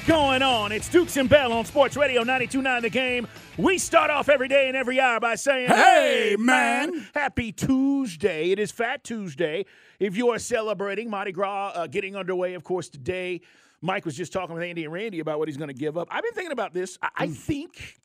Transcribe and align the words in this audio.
What's 0.00 0.08
going 0.08 0.40
on? 0.40 0.72
It's 0.72 0.88
Dukes 0.88 1.18
and 1.18 1.28
Bell 1.28 1.52
on 1.52 1.66
Sports 1.66 1.94
Radio 1.94 2.24
92.9 2.24 2.80
The 2.80 2.88
Game. 2.88 3.28
We 3.58 3.76
start 3.76 4.10
off 4.10 4.30
every 4.30 4.48
day 4.48 4.68
and 4.68 4.74
every 4.74 4.98
hour 4.98 5.20
by 5.20 5.34
saying, 5.34 5.68
Hey, 5.68 6.36
man. 6.38 7.06
Happy 7.14 7.52
Tuesday. 7.52 8.50
It 8.50 8.58
is 8.58 8.70
Fat 8.70 9.04
Tuesday. 9.04 9.66
If 9.98 10.16
you 10.16 10.30
are 10.30 10.38
celebrating 10.38 11.10
Mardi 11.10 11.32
Gras 11.32 11.72
uh, 11.74 11.86
getting 11.86 12.16
underway, 12.16 12.54
of 12.54 12.64
course, 12.64 12.88
today, 12.88 13.42
Mike 13.82 14.06
was 14.06 14.16
just 14.16 14.32
talking 14.32 14.54
with 14.54 14.64
Andy 14.64 14.84
and 14.84 14.92
Randy 14.92 15.20
about 15.20 15.38
what 15.38 15.48
he's 15.48 15.58
going 15.58 15.68
to 15.68 15.74
give 15.74 15.98
up. 15.98 16.08
I've 16.10 16.22
been 16.22 16.32
thinking 16.32 16.52
about 16.52 16.72
this. 16.72 16.96
I, 17.02 17.08
I 17.16 17.26
think 17.26 17.98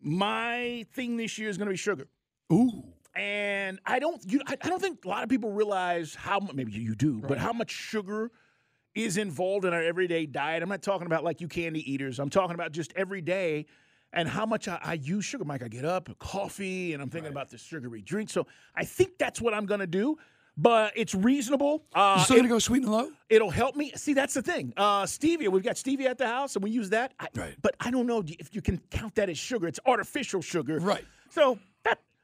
my 0.00 0.86
thing 0.92 1.16
this 1.16 1.36
year 1.36 1.48
is 1.48 1.58
going 1.58 1.66
to 1.66 1.72
be 1.72 1.76
sugar. 1.76 2.06
Ooh. 2.52 2.84
And 3.16 3.80
I 3.84 3.98
don't, 3.98 4.22
you, 4.24 4.40
I, 4.46 4.56
I 4.62 4.68
don't 4.68 4.80
think 4.80 5.04
a 5.04 5.08
lot 5.08 5.24
of 5.24 5.28
people 5.30 5.50
realize 5.50 6.14
how 6.14 6.38
maybe 6.54 6.70
you 6.70 6.94
do, 6.94 7.22
but 7.26 7.38
how 7.38 7.52
much 7.52 7.72
sugar 7.72 8.30
is 8.96 9.16
involved 9.18 9.64
in 9.64 9.72
our 9.74 9.82
everyday 9.82 10.26
diet. 10.26 10.62
I'm 10.62 10.68
not 10.68 10.82
talking 10.82 11.06
about 11.06 11.22
like 11.22 11.40
you 11.40 11.46
candy 11.48 11.90
eaters. 11.92 12.18
I'm 12.18 12.30
talking 12.30 12.54
about 12.54 12.72
just 12.72 12.92
every 12.96 13.20
day 13.20 13.66
and 14.12 14.26
how 14.28 14.46
much 14.46 14.66
I, 14.66 14.80
I 14.82 14.94
use 14.94 15.24
sugar. 15.24 15.44
Mike, 15.44 15.62
I 15.62 15.68
get 15.68 15.84
up, 15.84 16.08
coffee, 16.18 16.94
and 16.94 17.02
I'm 17.02 17.10
thinking 17.10 17.30
about 17.30 17.50
the 17.50 17.58
sugary 17.58 18.00
drink. 18.02 18.30
So 18.30 18.46
I 18.74 18.84
think 18.84 19.18
that's 19.18 19.40
what 19.40 19.52
I'm 19.54 19.66
going 19.66 19.80
to 19.80 19.86
do. 19.86 20.16
But 20.58 20.94
it's 20.96 21.14
reasonable. 21.14 21.84
Uh, 21.94 22.14
You 22.18 22.24
still 22.24 22.36
it- 22.36 22.38
gonna 22.40 22.48
go 22.48 22.58
sweet 22.58 22.82
and 22.82 22.90
low? 22.90 23.10
It'll 23.28 23.50
help 23.50 23.76
me. 23.76 23.92
See, 23.94 24.14
that's 24.14 24.32
the 24.32 24.40
thing. 24.40 24.72
Uh, 24.74 25.02
stevia, 25.02 25.48
we've 25.48 25.62
got 25.62 25.74
stevia 25.74 26.06
at 26.06 26.16
the 26.16 26.26
house, 26.26 26.56
and 26.56 26.64
we 26.64 26.70
use 26.70 26.88
that. 26.90 27.12
I, 27.20 27.28
Right. 27.34 27.54
But 27.60 27.74
I 27.78 27.90
don't 27.90 28.06
know 28.06 28.24
if 28.26 28.54
you 28.54 28.62
can 28.62 28.78
count 28.90 29.16
that 29.16 29.28
as 29.28 29.36
sugar. 29.36 29.66
It's 29.66 29.80
artificial 29.84 30.40
sugar. 30.40 30.78
Right. 30.78 31.04
So 31.28 31.58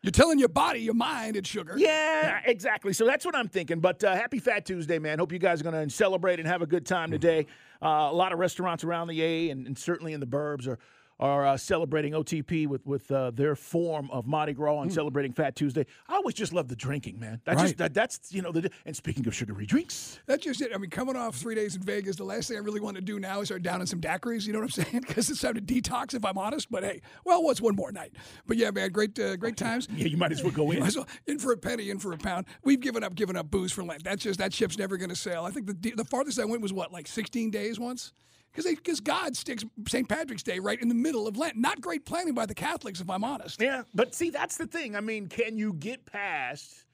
You're 0.02 0.10
telling 0.10 0.40
your 0.40 0.48
body, 0.48 0.80
your 0.80 0.94
mind, 0.94 1.36
it's 1.36 1.48
sugar. 1.48 1.74
yeah, 1.76 2.40
exactly. 2.44 2.92
So 2.92 3.06
that's 3.06 3.24
what 3.24 3.36
I'm 3.36 3.46
thinking. 3.46 3.78
But 3.78 4.02
uh, 4.02 4.16
happy 4.16 4.40
Fat 4.40 4.66
Tuesday, 4.66 4.98
man. 4.98 5.20
Hope 5.20 5.30
you 5.32 5.38
guys 5.38 5.60
are 5.60 5.64
going 5.64 5.88
to 5.88 5.94
celebrate 5.94 6.40
and 6.40 6.48
have 6.48 6.60
a 6.60 6.66
good 6.66 6.84
time 6.84 7.12
today. 7.12 7.46
Uh, 7.80 8.08
a 8.10 8.12
lot 8.12 8.32
of 8.32 8.40
restaurants 8.40 8.82
around 8.82 9.06
the 9.06 9.22
A 9.22 9.50
and, 9.50 9.64
and 9.64 9.78
certainly 9.78 10.12
in 10.12 10.18
the 10.18 10.26
burbs 10.26 10.66
are 10.66 10.80
are 11.20 11.46
uh, 11.46 11.56
celebrating 11.56 12.12
OTP 12.12 12.66
with 12.66 12.86
with 12.86 13.10
uh, 13.10 13.30
their 13.30 13.54
form 13.54 14.10
of 14.10 14.26
Mardi 14.26 14.52
Gras 14.52 14.82
and 14.82 14.92
celebrating 14.92 15.32
Fat 15.32 15.56
Tuesday. 15.56 15.86
I 16.08 16.14
always 16.16 16.34
just 16.34 16.52
love 16.52 16.68
the 16.68 16.76
drinking, 16.76 17.20
man. 17.20 17.40
That's 17.44 17.62
just 17.62 17.76
that, 17.78 17.94
that's 17.94 18.32
you 18.32 18.42
know 18.42 18.52
the 18.52 18.70
and 18.86 18.96
speaking 18.96 19.26
of 19.26 19.34
sugary 19.34 19.66
drinks. 19.66 20.20
That's 20.26 20.44
just 20.44 20.60
it. 20.60 20.72
I 20.74 20.78
mean, 20.78 20.90
coming 20.90 21.16
off 21.16 21.36
three 21.36 21.54
days 21.54 21.76
in 21.76 21.82
Vegas, 21.82 22.16
the 22.16 22.24
last 22.24 22.48
thing 22.48 22.56
I 22.56 22.60
really 22.60 22.80
want 22.80 22.96
to 22.96 23.02
do 23.02 23.18
now 23.18 23.40
is 23.40 23.48
start 23.48 23.62
downing 23.62 23.86
some 23.86 24.00
daiquiris. 24.00 24.46
You 24.46 24.52
know 24.52 24.60
what 24.60 24.76
I'm 24.76 24.84
saying? 24.84 25.04
Because 25.06 25.30
it's 25.30 25.40
time 25.40 25.54
to 25.54 25.60
detox, 25.60 26.14
if 26.14 26.24
I'm 26.24 26.38
honest. 26.38 26.70
But 26.70 26.84
hey, 26.84 27.02
well, 27.24 27.42
what's 27.42 27.60
one 27.60 27.76
more 27.76 27.92
night? 27.92 28.12
But 28.46 28.56
yeah, 28.56 28.70
man, 28.70 28.90
great, 28.90 29.18
uh, 29.18 29.36
great 29.36 29.56
times. 29.56 29.88
Yeah, 29.94 30.06
you 30.06 30.16
might 30.16 30.32
as 30.32 30.42
well 30.42 30.52
go 30.52 30.70
in. 30.72 30.80
Well- 30.80 31.06
in 31.26 31.38
for 31.38 31.52
a 31.52 31.56
penny, 31.56 31.90
in 31.90 31.98
for 31.98 32.12
a 32.12 32.18
pound. 32.18 32.46
We've 32.64 32.80
given 32.80 33.02
up, 33.04 33.14
giving 33.14 33.36
up 33.36 33.50
booze 33.50 33.72
for 33.72 33.82
Lent. 33.84 34.04
That's 34.04 34.22
just 34.22 34.38
that 34.38 34.52
ship's 34.52 34.78
never 34.78 34.96
going 34.96 35.10
to 35.10 35.16
sail. 35.16 35.44
I 35.44 35.50
think 35.50 35.66
the 35.66 35.90
the 35.92 36.04
farthest 36.04 36.38
I 36.38 36.44
went 36.44 36.62
was 36.62 36.72
what, 36.72 36.92
like 36.92 37.06
16 37.06 37.50
days 37.50 37.78
once. 37.78 38.12
Because 38.52 38.66
because 38.74 39.00
God 39.00 39.36
sticks 39.36 39.64
St. 39.88 40.08
Patrick's 40.08 40.42
Day 40.42 40.58
right 40.58 40.80
in 40.80 40.88
the 40.88 40.94
middle 40.94 41.26
of 41.26 41.36
Lent. 41.38 41.56
Not 41.56 41.80
great 41.80 42.04
planning 42.04 42.34
by 42.34 42.44
the 42.46 42.54
Catholics, 42.54 43.00
if 43.00 43.08
I'm 43.08 43.24
honest. 43.24 43.60
Yeah, 43.62 43.82
but 43.94 44.14
see, 44.14 44.30
that's 44.30 44.56
the 44.58 44.66
thing. 44.66 44.94
I 44.94 45.00
mean, 45.00 45.26
can 45.26 45.56
you 45.56 45.72
get 45.72 46.04
past 46.04 46.84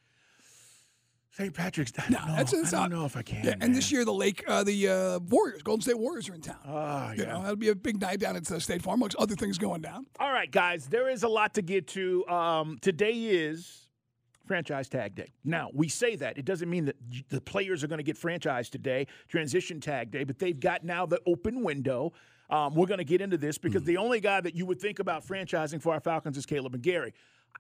St. 1.33 1.53
Patrick's 1.53 1.93
Day? 1.93 2.03
I 2.07 2.11
No, 2.11 2.19
don't 2.19 2.29
know. 2.29 2.37
that's, 2.37 2.53
that's 2.53 2.73
I 2.75 2.81
don't 2.83 2.91
not- 2.91 2.99
know 3.01 3.05
if 3.07 3.17
I 3.17 3.23
can. 3.23 3.45
Yeah, 3.45 3.55
and 3.61 3.75
this 3.75 3.91
year 3.93 4.05
the 4.05 4.13
Lake, 4.15 4.45
uh, 4.47 4.63
the 4.65 4.89
uh, 4.89 5.19
Warriors, 5.21 5.63
Golden 5.63 5.83
State 5.83 5.99
Warriors 5.99 6.29
are 6.29 6.35
in 6.35 6.41
town. 6.41 6.57
Ah, 6.67 7.13
You 7.13 7.23
yeah. 7.25 7.33
know, 7.33 7.41
that'll 7.43 7.57
be 7.57 7.69
a 7.71 7.75
big 7.75 8.01
night 8.01 8.21
down 8.21 8.37
at 8.37 8.45
the 8.45 8.61
State 8.61 8.83
Farm, 8.83 9.01
amongst 9.01 9.17
other 9.17 9.35
things 9.35 9.59
going 9.59 9.81
down. 9.81 10.07
All 10.21 10.33
right, 10.33 10.51
guys, 10.51 10.87
there 10.87 11.09
is 11.09 11.23
a 11.25 11.29
lot 11.29 11.55
to 11.55 11.63
get 11.63 11.87
to. 11.89 12.27
Um, 12.29 12.79
today 12.81 13.13
is 13.15 13.88
franchise 14.49 14.89
tag 14.89 15.15
day. 15.15 15.31
Now, 15.45 15.71
we 15.73 15.89
say 15.89 16.17
that. 16.17 16.39
It 16.39 16.45
doesn't 16.45 16.69
mean 16.69 16.87
that 16.87 16.97
the 17.29 17.41
players 17.41 17.85
are 17.85 17.87
going 17.87 17.99
to 17.99 18.05
get 18.05 18.17
franchised 18.17 18.71
today, 18.71 19.07
transition 19.29 19.81
tag 19.81 20.11
day, 20.11 20.25
but 20.25 20.39
they've 20.39 20.59
got 20.59 20.85
now 20.85 21.07
the 21.07 21.21
open 21.27 21.63
window. 21.63 22.13
Um, 22.51 22.75
we're 22.75 22.87
going 22.87 22.99
to 22.99 23.05
get 23.05 23.21
into 23.21 23.37
this 23.37 23.59
because 23.59 23.85
the 23.85 23.99
only 23.99 24.21
guy 24.21 24.41
that 24.41 24.55
you 24.55 24.67
would 24.67 24.81
think 24.81 24.99
about 24.99 25.25
franchising 25.25 25.81
for 25.81 25.93
our 25.93 26.01
Falcons 26.01 26.37
is 26.37 26.47
Kaleb 26.47 26.75
McGary. 26.75 27.13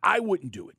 I 0.03 0.19
wouldn't 0.19 0.53
do 0.53 0.69
it. 0.69 0.76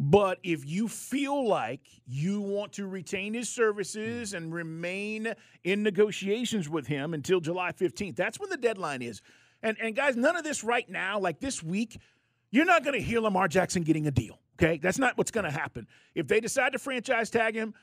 But 0.00 0.38
if 0.44 0.64
you 0.64 0.86
feel 0.86 1.46
like 1.46 1.80
you 2.06 2.40
want 2.40 2.72
to 2.74 2.86
retain 2.86 3.34
his 3.34 3.48
services 3.48 4.32
and 4.32 4.54
remain 4.54 5.34
in 5.64 5.82
negotiations 5.82 6.68
with 6.68 6.86
him 6.86 7.14
until 7.14 7.40
July 7.40 7.72
15th, 7.72 8.14
that's 8.14 8.38
when 8.38 8.48
the 8.48 8.56
deadline 8.56 9.02
is. 9.02 9.20
And 9.60 9.76
and 9.80 9.96
guys, 9.96 10.14
none 10.14 10.36
of 10.36 10.44
this 10.44 10.62
right 10.62 10.88
now, 10.88 11.18
like 11.18 11.40
this 11.40 11.64
week, 11.64 11.98
you're 12.52 12.64
not 12.64 12.84
going 12.84 12.94
to 12.94 13.04
hear 13.04 13.20
Lamar 13.20 13.48
Jackson 13.48 13.82
getting 13.82 14.06
a 14.06 14.12
deal. 14.12 14.38
Okay, 14.60 14.78
that's 14.78 14.98
not 14.98 15.16
what's 15.16 15.30
going 15.30 15.44
to 15.44 15.50
happen. 15.50 15.86
If 16.14 16.26
they 16.26 16.40
decide 16.40 16.72
to 16.72 16.78
franchise 16.78 17.30
tag 17.30 17.54
him, 17.54 17.74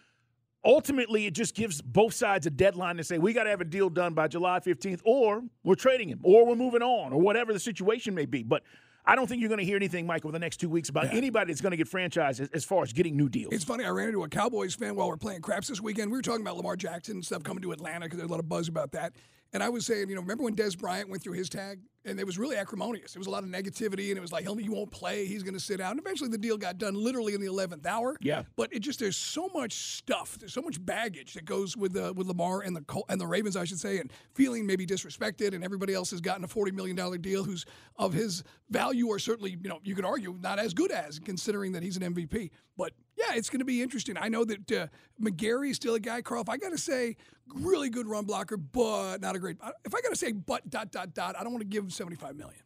ultimately 0.63 1.25
it 1.25 1.33
just 1.33 1.55
gives 1.55 1.81
both 1.81 2.13
sides 2.13 2.45
a 2.47 2.49
deadline 2.49 2.97
to 2.97 3.03
say 3.03 3.17
we 3.17 3.31
got 3.31 3.43
to 3.43 3.49
have 3.49 3.61
a 3.61 3.65
deal 3.65 3.89
done 3.89 4.13
by 4.13 4.27
July 4.27 4.59
15th, 4.59 5.01
or 5.05 5.43
we're 5.63 5.75
trading 5.75 6.09
him, 6.09 6.19
or 6.23 6.45
we're 6.45 6.55
moving 6.55 6.81
on, 6.81 7.13
or 7.13 7.21
whatever 7.21 7.53
the 7.53 7.59
situation 7.59 8.13
may 8.13 8.25
be. 8.25 8.43
But 8.43 8.63
I 9.05 9.15
don't 9.15 9.27
think 9.27 9.39
you're 9.39 9.49
going 9.49 9.59
to 9.59 9.65
hear 9.65 9.75
anything, 9.75 10.07
Mike, 10.07 10.25
over 10.25 10.31
the 10.31 10.39
next 10.39 10.57
two 10.57 10.67
weeks 10.67 10.89
about 10.89 11.13
anybody 11.13 11.51
that's 11.51 11.61
going 11.61 11.71
to 11.71 11.77
get 11.77 11.87
franchised 11.87 12.39
as, 12.39 12.49
as 12.49 12.65
far 12.65 12.81
as 12.81 12.91
getting 12.91 13.15
new 13.15 13.29
deals. 13.29 13.53
It's 13.53 13.63
funny. 13.63 13.85
I 13.85 13.89
ran 13.89 14.07
into 14.07 14.23
a 14.23 14.27
Cowboys 14.27 14.73
fan 14.73 14.95
while 14.95 15.07
we 15.07 15.13
are 15.13 15.17
playing 15.17 15.41
craps 15.41 15.67
this 15.67 15.79
weekend. 15.79 16.11
We 16.11 16.17
were 16.17 16.23
talking 16.23 16.41
about 16.41 16.57
Lamar 16.57 16.75
Jackson 16.75 17.15
and 17.15 17.25
stuff 17.25 17.43
coming 17.43 17.61
to 17.61 17.71
Atlanta 17.71 18.05
because 18.05 18.17
there's 18.17 18.29
a 18.29 18.33
lot 18.33 18.39
of 18.39 18.49
buzz 18.49 18.67
about 18.67 18.91
that. 18.93 19.13
And 19.55 19.63
I 19.63 19.69
was 19.69 19.85
saying, 19.85 20.09
you 20.09 20.15
know, 20.15 20.21
remember 20.21 20.43
when 20.43 20.53
Dez 20.53 20.77
Bryant 20.77 21.09
went 21.09 21.23
through 21.23 21.35
his 21.35 21.47
tag? 21.47 21.79
And 22.03 22.19
it 22.19 22.25
was 22.25 22.37
really 22.37 22.57
acrimonious. 22.57 23.13
There 23.13 23.21
was 23.21 23.27
a 23.27 23.31
lot 23.31 23.41
of 23.41 23.49
negativity, 23.49 24.09
and 24.09 24.17
it 24.17 24.19
was 24.19 24.33
like, 24.33 24.45
he 24.45 24.69
won't 24.69 24.91
play. 24.91 25.25
He's 25.25 25.43
going 25.43 25.53
to 25.53 25.61
sit 25.61 25.79
out. 25.79 25.91
And 25.91 25.99
eventually 25.99 26.29
the 26.29 26.37
deal 26.37 26.57
got 26.57 26.77
done 26.77 26.93
literally 26.93 27.35
in 27.35 27.39
the 27.39 27.47
11th 27.47 27.85
hour. 27.85 28.17
Yeah. 28.19 28.43
But 28.57 28.73
it 28.73 28.79
just, 28.79 28.99
there's 28.99 29.15
so 29.15 29.49
much 29.53 29.71
stuff. 29.71 30.37
There's 30.37 30.51
so 30.51 30.61
much 30.61 30.85
baggage 30.85 31.35
that 31.35 31.45
goes 31.45 31.77
with 31.77 31.95
uh, 31.95 32.11
with 32.13 32.27
Lamar 32.27 32.61
and 32.61 32.75
the 32.75 32.81
Col- 32.81 33.05
and 33.07 33.19
the 33.19 33.25
Ravens, 33.25 33.55
I 33.55 33.63
should 33.63 33.79
say, 33.79 33.99
and 33.99 34.11
feeling 34.33 34.67
maybe 34.67 34.85
disrespected. 34.85 35.55
And 35.55 35.63
everybody 35.63 35.93
else 35.93 36.11
has 36.11 36.19
gotten 36.19 36.43
a 36.43 36.49
$40 36.49 36.73
million 36.73 37.21
deal 37.21 37.45
who's 37.45 37.65
of 37.95 38.11
his 38.11 38.43
value 38.69 39.07
or 39.07 39.19
certainly, 39.19 39.57
you 39.63 39.69
know, 39.69 39.79
you 39.85 39.95
could 39.95 40.05
argue 40.05 40.37
not 40.41 40.59
as 40.59 40.73
good 40.73 40.91
as, 40.91 41.17
considering 41.17 41.71
that 41.71 41.81
he's 41.81 41.95
an 41.95 42.13
MVP. 42.13 42.51
But 42.75 42.91
yeah, 43.15 43.35
it's 43.35 43.49
going 43.49 43.59
to 43.59 43.65
be 43.65 43.81
interesting. 43.81 44.17
I 44.17 44.29
know 44.29 44.45
that 44.45 44.71
uh, 44.71 44.87
McGary 45.21 45.69
is 45.69 45.75
still 45.77 45.95
a 45.95 45.99
guy, 45.99 46.21
Carl. 46.21 46.41
If 46.41 46.49
I 46.49 46.57
got 46.57 46.71
to 46.71 46.77
say, 46.77 47.17
really 47.53 47.89
good 47.89 48.07
run 48.07 48.25
blocker, 48.25 48.57
but 48.57 49.21
not 49.21 49.35
a 49.35 49.39
great. 49.39 49.57
Uh, 49.61 49.71
if 49.85 49.93
I 49.93 50.01
got 50.01 50.09
to 50.09 50.15
say, 50.15 50.31
but 50.31 50.69
dot 50.69 50.91
dot 50.91 51.13
dot, 51.13 51.35
I 51.39 51.43
don't 51.43 51.53
want 51.53 51.61
to 51.61 51.67
give 51.67 51.83
him 51.83 51.89
seventy 51.89 52.15
five 52.15 52.35
million. 52.35 52.61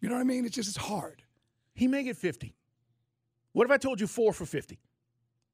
You 0.00 0.08
know 0.08 0.14
what 0.14 0.22
I 0.22 0.24
mean? 0.24 0.44
It's 0.44 0.54
just 0.54 0.68
it's 0.68 0.78
hard. 0.78 1.22
he 1.74 1.86
may 1.86 2.02
get 2.02 2.16
50. 2.16 2.54
What 3.52 3.66
if 3.66 3.70
I 3.70 3.76
told 3.76 4.00
you 4.00 4.06
four 4.06 4.32
for 4.32 4.46
50? 4.46 4.78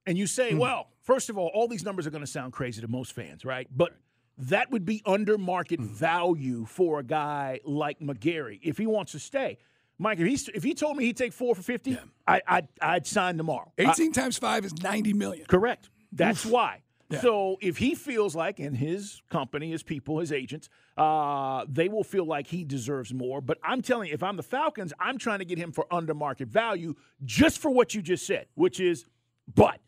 and 0.06 0.16
you 0.16 0.26
say, 0.26 0.52
hmm. 0.52 0.58
well, 0.58 0.88
first 1.02 1.28
of 1.28 1.36
all, 1.36 1.50
all 1.52 1.68
these 1.68 1.84
numbers 1.84 2.06
are 2.06 2.10
going 2.10 2.24
to 2.24 2.30
sound 2.30 2.52
crazy 2.52 2.80
to 2.80 2.88
most 2.88 3.12
fans, 3.12 3.44
right? 3.44 3.66
But 3.70 3.92
that 4.38 4.70
would 4.70 4.84
be 4.84 5.02
under 5.04 5.36
market 5.36 5.80
hmm. 5.80 5.86
value 5.86 6.64
for 6.64 7.00
a 7.00 7.04
guy 7.04 7.60
like 7.64 7.98
McGary 8.00 8.60
if 8.62 8.78
he 8.78 8.86
wants 8.86 9.12
to 9.12 9.18
stay. 9.18 9.58
Mike, 9.98 10.18
if 10.20 10.26
he 10.26 10.50
if 10.54 10.62
he 10.62 10.74
told 10.74 10.96
me 10.96 11.04
he'd 11.04 11.16
take 11.16 11.32
four 11.32 11.54
for 11.54 11.62
fifty, 11.62 11.98
I, 12.26 12.42
I'd 12.46 12.68
I'd 12.80 13.06
sign 13.06 13.36
tomorrow. 13.36 13.72
I- 13.78 13.90
18 13.90 14.12
times 14.12 14.38
5 14.38 14.64
is 14.66 14.74
90 14.82 15.12
million. 15.14 15.46
Correct. 15.46 15.88
That's 16.12 16.44
why. 16.44 16.82
Yeah. 17.08 17.20
So 17.20 17.56
if 17.60 17.76
he 17.78 17.94
feels 17.94 18.34
like, 18.34 18.58
and 18.58 18.76
his 18.76 19.22
company, 19.30 19.70
his 19.70 19.84
people, 19.84 20.18
his 20.18 20.32
agents, 20.32 20.68
uh, 20.98 21.64
they 21.68 21.88
will 21.88 22.02
feel 22.02 22.26
like 22.26 22.48
he 22.48 22.64
deserves 22.64 23.14
more. 23.14 23.40
But 23.40 23.58
I'm 23.62 23.80
telling 23.80 24.08
you, 24.08 24.14
if 24.14 24.24
I'm 24.24 24.36
the 24.36 24.42
Falcons, 24.42 24.92
I'm 24.98 25.16
trying 25.16 25.38
to 25.38 25.44
get 25.44 25.56
him 25.56 25.70
for 25.70 25.86
under 25.90 26.14
market 26.14 26.48
value 26.48 26.94
just 27.24 27.58
for 27.60 27.70
what 27.70 27.94
you 27.94 28.02
just 28.02 28.26
said, 28.26 28.46
which 28.54 28.80
is, 28.80 29.06
but. 29.54 29.78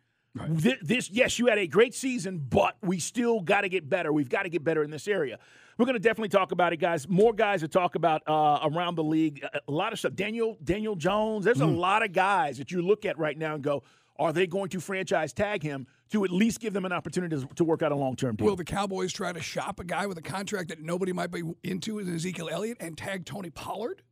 Thi- 0.56 0.78
This, 0.82 1.10
yes, 1.10 1.38
you 1.38 1.46
had 1.46 1.58
a 1.58 1.66
great 1.66 1.94
season, 1.94 2.38
but 2.38 2.76
we 2.82 2.98
still 2.98 3.40
got 3.40 3.62
to 3.62 3.68
get 3.68 3.88
better. 3.88 4.12
We've 4.12 4.28
got 4.28 4.42
to 4.42 4.48
get 4.48 4.64
better 4.64 4.82
in 4.82 4.90
this 4.90 5.08
area. 5.08 5.38
We're 5.76 5.84
going 5.84 5.94
to 5.94 6.00
definitely 6.00 6.30
talk 6.30 6.50
about 6.50 6.72
it, 6.72 6.78
guys. 6.78 7.08
More 7.08 7.32
guys 7.32 7.60
to 7.60 7.68
talk 7.68 7.94
about 7.94 8.22
uh, 8.26 8.58
around 8.64 8.96
the 8.96 9.04
league. 9.04 9.44
A, 9.44 9.70
lot 9.70 9.92
of 9.92 9.98
stuff. 10.00 10.14
Daniel 10.14 10.56
Daniel 10.64 10.96
Jones. 10.96 11.44
There's 11.44 11.60
a 11.60 11.66
lot 11.66 12.04
of 12.04 12.12
guys 12.12 12.58
that 12.58 12.72
you 12.72 12.82
look 12.82 13.04
at 13.04 13.16
right 13.16 13.38
now 13.38 13.54
and 13.54 13.62
go, 13.62 13.84
are 14.18 14.32
they 14.32 14.48
going 14.48 14.70
to 14.70 14.80
franchise 14.80 15.32
tag 15.32 15.62
him 15.62 15.86
to 16.10 16.24
at 16.24 16.30
least 16.32 16.58
give 16.58 16.72
them 16.72 16.84
an 16.84 16.90
opportunity 16.90 17.36
to, 17.40 17.46
to 17.54 17.62
work 17.62 17.82
out 17.82 17.92
a 17.92 17.94
long 17.94 18.16
term 18.16 18.34
deal? 18.34 18.46
Will 18.48 18.56
the 18.56 18.64
Cowboys 18.64 19.12
try 19.12 19.32
to 19.32 19.40
shop 19.40 19.78
a 19.78 19.84
guy 19.84 20.06
with 20.06 20.18
a 20.18 20.22
contract 20.22 20.70
that 20.70 20.80
nobody 20.80 21.12
might 21.12 21.30
be 21.30 21.42
into 21.62 22.00
in 22.00 22.12
Ezekiel 22.12 22.48
Elliott 22.50 22.78
and 22.80 22.98
tag 22.98 23.24
Tony 23.24 23.50
Pollard? 23.50 24.02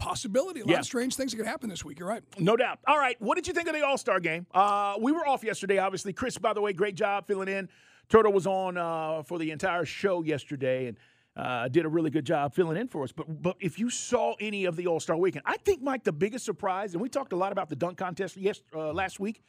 Possibility. 0.00 0.60
A 0.60 0.64
lot 0.64 0.70
Yeah. 0.72 0.78
of 0.80 0.84
strange 0.86 1.14
things 1.14 1.30
that 1.30 1.36
could 1.36 1.46
happen 1.46 1.68
this 1.70 1.84
week. 1.84 1.98
You're 1.98 2.08
right. 2.08 2.22
No 2.38 2.56
doubt. 2.56 2.78
All 2.86 2.98
right. 2.98 3.20
What 3.20 3.36
did 3.36 3.46
you 3.46 3.52
think 3.54 3.68
of 3.68 3.74
the 3.74 3.84
All 3.86 3.98
Star 3.98 4.18
game? 4.18 4.46
Uh, 4.52 4.96
we 5.00 5.12
were 5.12 5.26
off 5.26 5.44
yesterday, 5.44 5.78
obviously. 5.78 6.12
Chris, 6.12 6.38
by 6.38 6.52
the 6.54 6.60
way, 6.60 6.72
great 6.72 6.94
job 6.94 7.26
filling 7.26 7.48
in. 7.48 7.68
Turtle 8.08 8.32
was 8.32 8.46
on 8.46 8.76
uh, 8.76 9.22
for 9.22 9.38
the 9.38 9.50
entire 9.52 9.84
show 9.84 10.22
yesterday 10.24 10.86
and 10.88 10.96
uh, 11.36 11.68
did 11.68 11.84
a 11.84 11.88
really 11.88 12.10
good 12.10 12.24
job 12.24 12.52
filling 12.54 12.76
in 12.76 12.88
for 12.88 13.04
us. 13.04 13.12
But 13.12 13.42
but 13.42 13.56
if 13.60 13.78
you 13.78 13.88
saw 13.90 14.34
any 14.40 14.64
of 14.64 14.74
the 14.74 14.86
All 14.88 14.98
Star 15.00 15.16
weekend, 15.16 15.44
I 15.46 15.58
think 15.58 15.82
Mike 15.82 16.02
the 16.02 16.12
biggest 16.12 16.44
surprise, 16.44 16.94
and 16.94 17.00
we 17.02 17.08
talked 17.08 17.32
a 17.32 17.36
lot 17.36 17.52
about 17.52 17.68
the 17.68 17.76
dunk 17.76 17.98
contest 17.98 18.36
yes 18.36 18.62
uh, 18.74 18.92
last 18.92 19.20
week, 19.20 19.42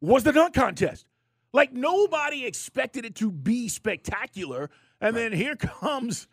was 0.00 0.22
the 0.24 0.32
dunk 0.32 0.54
contest. 0.54 1.06
Like 1.52 1.72
nobody 1.72 2.46
expected 2.46 3.04
it 3.04 3.14
to 3.16 3.30
be 3.30 3.68
spectacular, 3.68 4.70
and 5.00 5.14
then 5.16 5.32
here 5.32 5.56
comes 5.80 6.28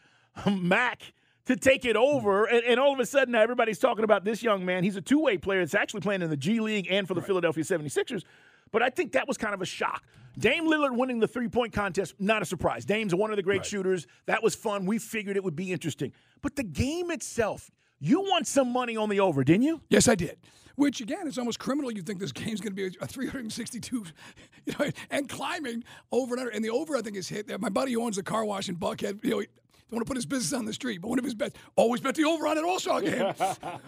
Mac 0.50 1.14
to 1.46 1.56
take 1.56 1.86
it 1.86 1.96
over, 1.96 2.46
and, 2.46 2.64
and 2.64 2.80
all 2.80 2.94
of 2.94 3.00
a 3.00 3.06
sudden 3.06 3.34
now 3.34 3.42
everybody's 3.42 3.80
talking 3.80 4.04
about 4.04 4.26
this 4.26 4.42
young 4.42 4.66
man. 4.66 4.84
He's 4.84 4.96
a 4.96 5.02
two-way 5.02 5.38
player. 5.38 5.62
It's 5.62 5.76
actually 5.76 6.02
playing 6.02 6.22
in 6.22 6.30
the 6.30 6.38
G 6.38 6.60
League 6.60 6.88
and 6.90 7.08
for 7.08 7.14
the 7.14 7.22
Philadelphia 7.22 7.64
76ers. 7.64 8.24
But 8.72 8.82
I 8.82 8.90
think 8.90 9.14
that 9.14 9.28
was 9.28 9.38
kind 9.38 9.54
of 9.54 9.62
a 9.62 9.66
shock. 9.66 10.04
Dame 10.38 10.66
Lillard 10.66 10.98
winning 10.98 11.20
the 11.20 11.28
three-point 11.28 11.72
contest, 11.72 12.16
not 12.20 12.42
a 12.42 12.46
surprise. 12.46 12.84
Dame's 12.84 13.16
one 13.16 13.30
of 13.30 13.38
the 13.38 13.44
great 13.44 13.66
shooters. 13.66 14.06
That 14.26 14.44
was 14.44 14.54
fun. 14.54 14.86
We 14.86 14.98
figured 14.98 15.38
it 15.38 15.44
would 15.44 15.56
be 15.56 15.72
interesting. 15.72 16.12
But 16.42 16.56
the 16.56 16.64
game 16.64 17.10
itself, 17.10 17.72
you 18.00 18.20
want 18.20 18.48
some 18.48 18.74
money 18.74 18.98
on 18.98 19.08
the 19.10 19.20
over, 19.22 19.44
didn't 19.44 19.64
you? 19.64 19.82
Yes, 19.90 20.08
I 20.10 20.16
did. 20.16 20.38
Which 20.76 21.00
again, 21.00 21.26
it's 21.26 21.38
almost 21.38 21.58
criminal. 21.58 21.90
You 21.90 22.02
think 22.02 22.20
this 22.20 22.34
game's 22.34 22.60
going 22.60 22.76
to 22.76 22.90
be 22.90 22.98
a 23.00 23.08
362, 23.08 24.06
you 24.66 24.74
know, 24.78 24.92
and 25.10 25.30
climbing 25.30 25.86
over 26.12 26.34
and 26.34 26.42
under. 26.42 26.52
And 26.52 26.66
the 26.66 26.70
over, 26.70 26.98
I 26.98 27.02
think, 27.02 27.16
is 27.16 27.30
hit. 27.30 27.48
My 27.62 27.70
buddy 27.70 27.94
who 27.94 28.04
owns 28.04 28.18
the 28.18 28.24
car 28.24 28.44
wash 28.44 28.68
in 28.68 28.76
Buckhead, 28.76 29.24
you 29.24 29.30
know, 29.30 29.44
don't 29.90 29.98
want 29.98 30.06
to 30.08 30.10
put 30.10 30.18
his 30.18 30.26
business 30.26 30.58
on 30.58 30.66
the 30.66 30.74
street, 30.74 31.02
but 31.02 31.10
one 31.10 31.20
of 31.20 31.26
his 31.26 31.36
bets 31.36 31.56
always 31.76 32.02
bet 32.02 32.16
the 32.16 32.24
over 32.24 32.48
on 32.48 32.58
an 32.58 32.64
All 32.64 32.80
Star 32.80 33.02
game. 33.02 33.34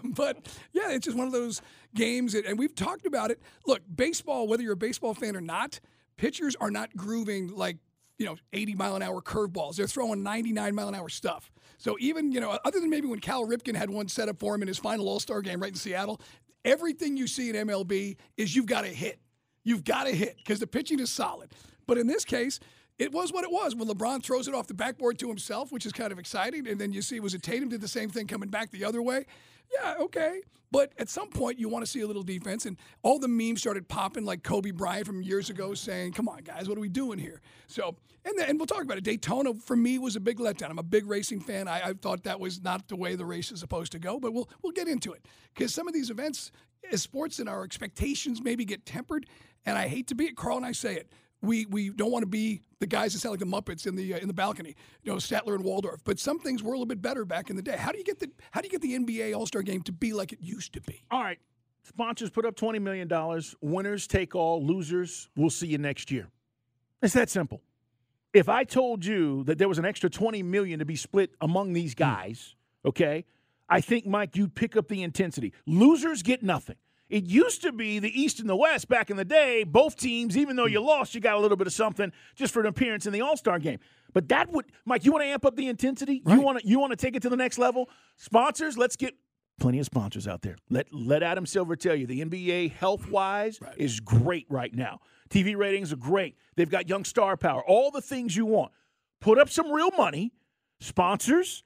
but 0.04 0.38
yeah, 0.72 0.92
it's 0.92 1.06
just 1.06 1.18
one 1.18 1.26
of 1.26 1.34
those 1.34 1.62
games, 1.96 2.34
that, 2.34 2.46
and 2.46 2.60
we've 2.60 2.76
talked 2.76 3.06
about 3.06 3.32
it. 3.32 3.42
Look, 3.66 3.82
baseball, 3.94 4.48
whether 4.48 4.62
you're 4.62 4.74
a 4.74 4.78
baseball 4.78 5.16
fan 5.16 5.36
or 5.36 5.42
not, 5.42 5.80
pitchers 6.16 6.56
are 6.60 6.70
not 6.70 6.96
grooving 6.96 7.48
like 7.48 7.78
you 8.20 8.26
know 8.26 8.36
80 8.54 8.76
mile 8.76 8.96
an 8.96 9.02
hour 9.02 9.22
curveballs. 9.22 9.76
They're 9.76 9.88
throwing 9.88 10.22
99 10.22 10.76
mile 10.76 10.88
an 10.88 10.96
hour 10.96 11.10
stuff. 11.10 11.52
So 11.80 11.98
even 12.00 12.32
you 12.32 12.42
know, 12.42 12.58
other 12.64 12.80
than 12.80 12.90
maybe 12.90 13.08
when 13.08 13.20
Cal 13.20 13.46
Ripken 13.48 13.76
had 13.76 13.90
one 13.90 14.08
set 14.08 14.30
up 14.30 14.40
for 14.40 14.54
him 14.54 14.62
in 14.62 14.68
his 14.68 14.78
final 14.78 15.10
All 15.10 15.20
Star 15.20 15.42
game 15.42 15.60
right 15.60 15.72
in 15.72 15.76
Seattle, 15.76 16.22
everything 16.64 17.18
you 17.18 17.26
see 17.26 17.50
in 17.50 17.56
MLB 17.68 18.18
is 18.36 18.56
you've 18.56 18.68
got 18.68 18.82
to 18.82 18.90
hit. 18.90 19.20
You've 19.64 19.84
got 19.84 20.06
to 20.06 20.12
hit 20.12 20.38
because 20.38 20.60
the 20.60 20.68
pitching 20.68 21.00
is 21.00 21.10
solid. 21.10 21.52
But 21.88 21.98
in 21.98 22.08
this 22.08 22.24
case, 22.24 22.60
it 23.00 23.12
was 23.12 23.32
what 23.32 23.44
it 23.44 23.52
was. 23.52 23.76
When 23.76 23.88
LeBron 23.88 24.24
throws 24.24 24.48
it 24.48 24.54
off 24.54 24.68
the 24.68 24.74
backboard 24.74 25.20
to 25.20 25.28
himself, 25.28 25.72
which 25.72 25.86
is 25.86 25.92
kind 25.92 26.12
of 26.12 26.20
exciting, 26.20 26.68
and 26.68 26.80
then 26.80 26.92
you 26.92 27.02
see 27.02 27.20
was 27.20 27.34
it 27.34 27.44
Tatum 27.44 27.70
did 27.70 27.82
the 27.82 27.88
same 27.88 28.10
thing 28.10 28.28
coming 28.28 28.50
back 28.50 28.72
the 28.72 28.84
other 28.84 29.02
way. 29.02 29.26
Yeah, 29.74 29.96
okay. 30.00 30.42
But 30.70 30.92
at 30.98 31.08
some 31.08 31.30
point, 31.30 31.60
you 31.60 31.70
want 31.70 31.86
to 31.86 31.92
see 31.92 32.02
a 32.02 32.08
little 32.08 32.24
defense, 32.24 32.66
and 32.66 32.78
all 33.02 33.20
the 33.20 33.28
memes 33.28 33.62
started 33.62 33.88
popping, 33.88 34.26
like 34.26 34.44
Kobe 34.44 34.72
Bryant 34.72 35.06
from 35.06 35.22
years 35.22 35.50
ago 35.50 35.74
saying, 35.74 36.14
"Come 36.14 36.28
on, 36.28 36.40
guys, 36.40 36.68
what 36.68 36.78
are 36.78 36.82
we 36.82 36.90
doing 36.90 37.20
here?" 37.20 37.42
So, 37.68 37.96
and 38.26 38.38
then, 38.38 38.50
and 38.50 38.60
we'll 38.60 38.66
talk 38.66 38.84
about 38.84 38.98
it. 38.98 39.04
Daytona 39.04 39.54
for 39.54 39.78
me 39.78 39.98
was 39.98 40.16
a 40.16 40.20
big 40.20 40.40
letdown. 40.40 40.70
I'm 40.70 40.80
a 40.80 40.84
big 40.84 41.06
racing 41.06 41.40
fan. 41.40 41.68
I, 41.68 41.90
I 41.90 41.94
thought 41.94 42.24
that 42.24 42.40
was 42.40 42.62
not 42.62 42.88
the 42.90 42.98
way 42.98 43.16
the 43.16 43.26
race 43.26 43.52
is 43.52 43.60
supposed 43.60 43.94
to 43.94 44.00
go, 44.00 44.20
but 44.20 44.34
we'll 44.34 44.50
we'll 44.62 44.74
get 44.74 44.88
into 44.88 45.14
it 45.14 45.26
because 45.54 45.74
some 45.74 45.88
of 45.88 45.94
these 45.94 46.10
events, 46.10 46.52
as 46.92 47.02
sports, 47.02 47.40
and 47.40 47.48
our 47.48 47.64
expectations 47.64 48.42
maybe 48.42 48.66
get 48.66 48.86
tempered. 48.86 49.26
And 49.66 49.78
I 49.78 49.88
hate 49.88 50.08
to 50.08 50.16
be 50.16 50.26
it, 50.26 50.38
Carl, 50.38 50.58
and 50.58 50.66
I 50.66 50.72
say 50.72 50.96
it 50.96 51.12
we 51.42 51.66
we 51.68 51.90
don't 51.90 52.12
want 52.12 52.24
to 52.24 52.28
be 52.28 52.62
the 52.80 52.88
guys 52.88 53.14
that 53.14 53.20
sound 53.20 53.34
like 53.34 53.40
the 53.40 53.46
Muppets 53.46 53.86
in 53.86 53.96
the 53.96 54.14
uh, 54.14 54.18
in 54.18 54.28
the 54.28 54.34
balcony, 54.34 54.76
you 55.04 55.12
know, 55.12 55.18
Statler 55.18 55.56
and 55.56 55.64
Waldorf. 55.64 56.04
But 56.04 56.20
some 56.20 56.40
things 56.40 56.64
were 56.64 56.70
a 56.70 56.78
little 56.78 56.86
bit 56.86 57.02
better 57.02 57.26
back 57.26 57.50
in 57.50 57.56
the 57.56 57.62
day. 57.62 57.78
How 57.78 57.92
do 57.92 57.98
you 57.98 58.04
get 58.04 58.20
the 58.20 58.30
How 58.52 58.62
do 58.62 58.68
you 58.68 58.72
get 58.72 58.82
the 58.82 58.98
NBA 58.98 59.36
All 59.36 59.46
Star 59.46 59.62
Game 59.62 59.82
to 59.84 59.92
be 59.92 60.14
like 60.14 60.34
it 60.34 60.40
used 60.42 60.74
to 60.74 60.82
be? 60.82 61.04
All 61.12 61.22
right. 61.22 61.40
Sponsors 61.84 62.30
put 62.30 62.46
up 62.46 62.56
$20 62.58 62.82
million. 62.82 63.10
Winners 63.62 64.08
take 64.08 64.36
all. 64.36 64.62
Losers, 64.62 65.30
we'll 65.38 65.50
see 65.50 65.68
you 65.68 65.78
next 65.78 66.12
year. 66.12 66.28
It's 67.02 67.14
that 67.14 67.30
simple. 67.30 67.62
If 68.34 68.50
I 68.50 68.66
told 68.66 69.06
you 69.06 69.46
that 69.46 69.58
there 69.58 69.70
was 69.70 69.78
an 69.78 69.86
extra 69.86 70.10
20 70.10 70.44
million 70.44 70.80
to 70.80 70.86
be 70.86 70.98
split 70.98 71.32
among 71.40 71.72
these 71.72 71.96
guys, 71.96 72.56
okay, 72.84 73.24
I 73.70 73.80
think, 73.80 74.06
Mike, 74.06 74.36
you'd 74.36 74.54
pick 74.54 74.76
up 74.76 74.90
the 74.90 75.02
intensity. 75.02 75.54
Losers 75.66 76.24
get 76.24 76.44
nothing. 76.44 76.76
It 77.10 77.26
used 77.26 77.62
to 77.62 77.72
be 77.72 78.00
the 78.00 78.20
East 78.20 78.40
and 78.40 78.50
the 78.50 78.56
West 78.56 78.90
back 78.90 79.10
in 79.10 79.18
the 79.18 79.26
day. 79.26 79.64
Both 79.64 79.96
teams, 79.96 80.38
even 80.38 80.56
though 80.56 80.66
you 80.66 80.82
lost, 80.82 81.16
you 81.16 81.22
got 81.22 81.36
a 81.36 81.40
little 81.40 81.58
bit 81.58 81.68
of 81.68 81.74
something 81.74 82.12
just 82.36 82.54
for 82.54 82.60
an 82.60 82.66
appearance 82.66 83.06
in 83.06 83.14
the 83.14 83.22
All 83.22 83.38
Star 83.38 83.60
game. 83.60 83.80
But 84.14 84.30
that 84.30 84.52
would, 84.52 84.66
Mike, 84.86 85.06
you 85.06 85.12
want 85.12 85.24
to 85.24 85.28
amp 85.28 85.46
up 85.46 85.56
the 85.56 85.68
intensity? 85.68 86.22
You 86.26 86.42
want 86.42 86.60
to, 86.60 86.68
you 86.68 86.80
want 86.80 86.92
to 86.92 86.96
take 86.98 87.16
it 87.16 87.22
to 87.22 87.30
the 87.30 87.38
next 87.38 87.58
level? 87.58 87.90
Sponsors, 88.18 88.78
let's 88.78 88.96
get 88.96 89.16
plenty 89.60 89.80
of 89.80 89.86
sponsors 89.86 90.28
out 90.28 90.42
there. 90.42 90.56
Let 90.70 90.94
let 90.94 91.24
Adam 91.24 91.46
Silver 91.46 91.76
tell 91.76 91.96
you 91.96 92.08
the 92.08 92.24
NBA 92.24 92.74
health 92.74 93.10
wise 93.10 93.60
is 93.78 94.00
great 94.00 94.46
right 94.50 94.74
now. 94.74 95.00
TV 95.30 95.56
ratings 95.56 95.92
are 95.92 95.98
great. 95.98 96.36
They've 96.56 96.70
got 96.70 96.88
young 96.90 97.04
star 97.04 97.38
power. 97.38 97.64
All 97.66 97.92
the 97.92 98.02
things 98.02 98.36
you 98.36 98.46
want. 98.46 98.72
Put 99.20 99.40
up 99.40 99.50
some 99.50 99.72
real 99.72 99.92
money, 99.98 100.32
sponsors, 100.80 101.64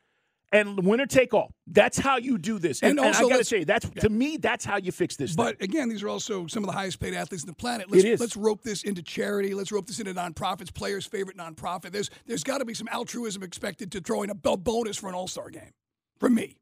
and 0.51 0.85
winner 0.85 1.05
take 1.05 1.33
all. 1.33 1.53
That's 1.67 1.97
how 1.97 2.17
you 2.17 2.37
do 2.37 2.59
this. 2.59 2.81
And, 2.81 2.99
And 2.99 3.07
and 3.07 3.15
I 3.15 3.21
got 3.21 3.37
to 3.37 3.43
say, 3.43 3.63
that's 3.63 3.89
to 4.01 4.09
me, 4.09 4.37
that's 4.37 4.65
how 4.65 4.77
you 4.77 4.91
fix 4.91 5.15
this. 5.15 5.35
thing. 5.35 5.45
But 5.45 5.61
again, 5.61 5.87
these 5.89 6.03
are 6.03 6.09
also 6.09 6.47
some 6.47 6.63
of 6.63 6.67
the 6.67 6.73
highest 6.73 6.99
paid 6.99 7.13
athletes 7.13 7.43
in 7.43 7.47
the 7.47 7.55
planet. 7.55 7.89
Let's, 7.89 8.03
It 8.03 8.09
is. 8.09 8.19
let's 8.19 8.35
rope 8.35 8.61
this 8.61 8.83
into 8.83 9.01
charity. 9.01 9.53
Let's 9.53 9.71
rope 9.71 9.87
this 9.87 9.99
into 9.99 10.13
nonprofits, 10.13 10.73
players' 10.73 11.05
favorite 11.05 11.37
nonprofit. 11.37 11.91
There's 11.91 12.09
there's 12.25 12.43
got 12.43 12.57
to 12.57 12.65
be 12.65 12.73
some 12.73 12.89
altruism 12.91 13.43
expected 13.43 13.91
to 13.93 14.01
throw 14.01 14.23
in 14.23 14.29
a 14.29 14.35
bonus 14.35 14.97
for 14.97 15.07
an 15.09 15.15
All 15.15 15.27
Star 15.27 15.49
game. 15.49 15.71
For 16.19 16.29
me, 16.29 16.57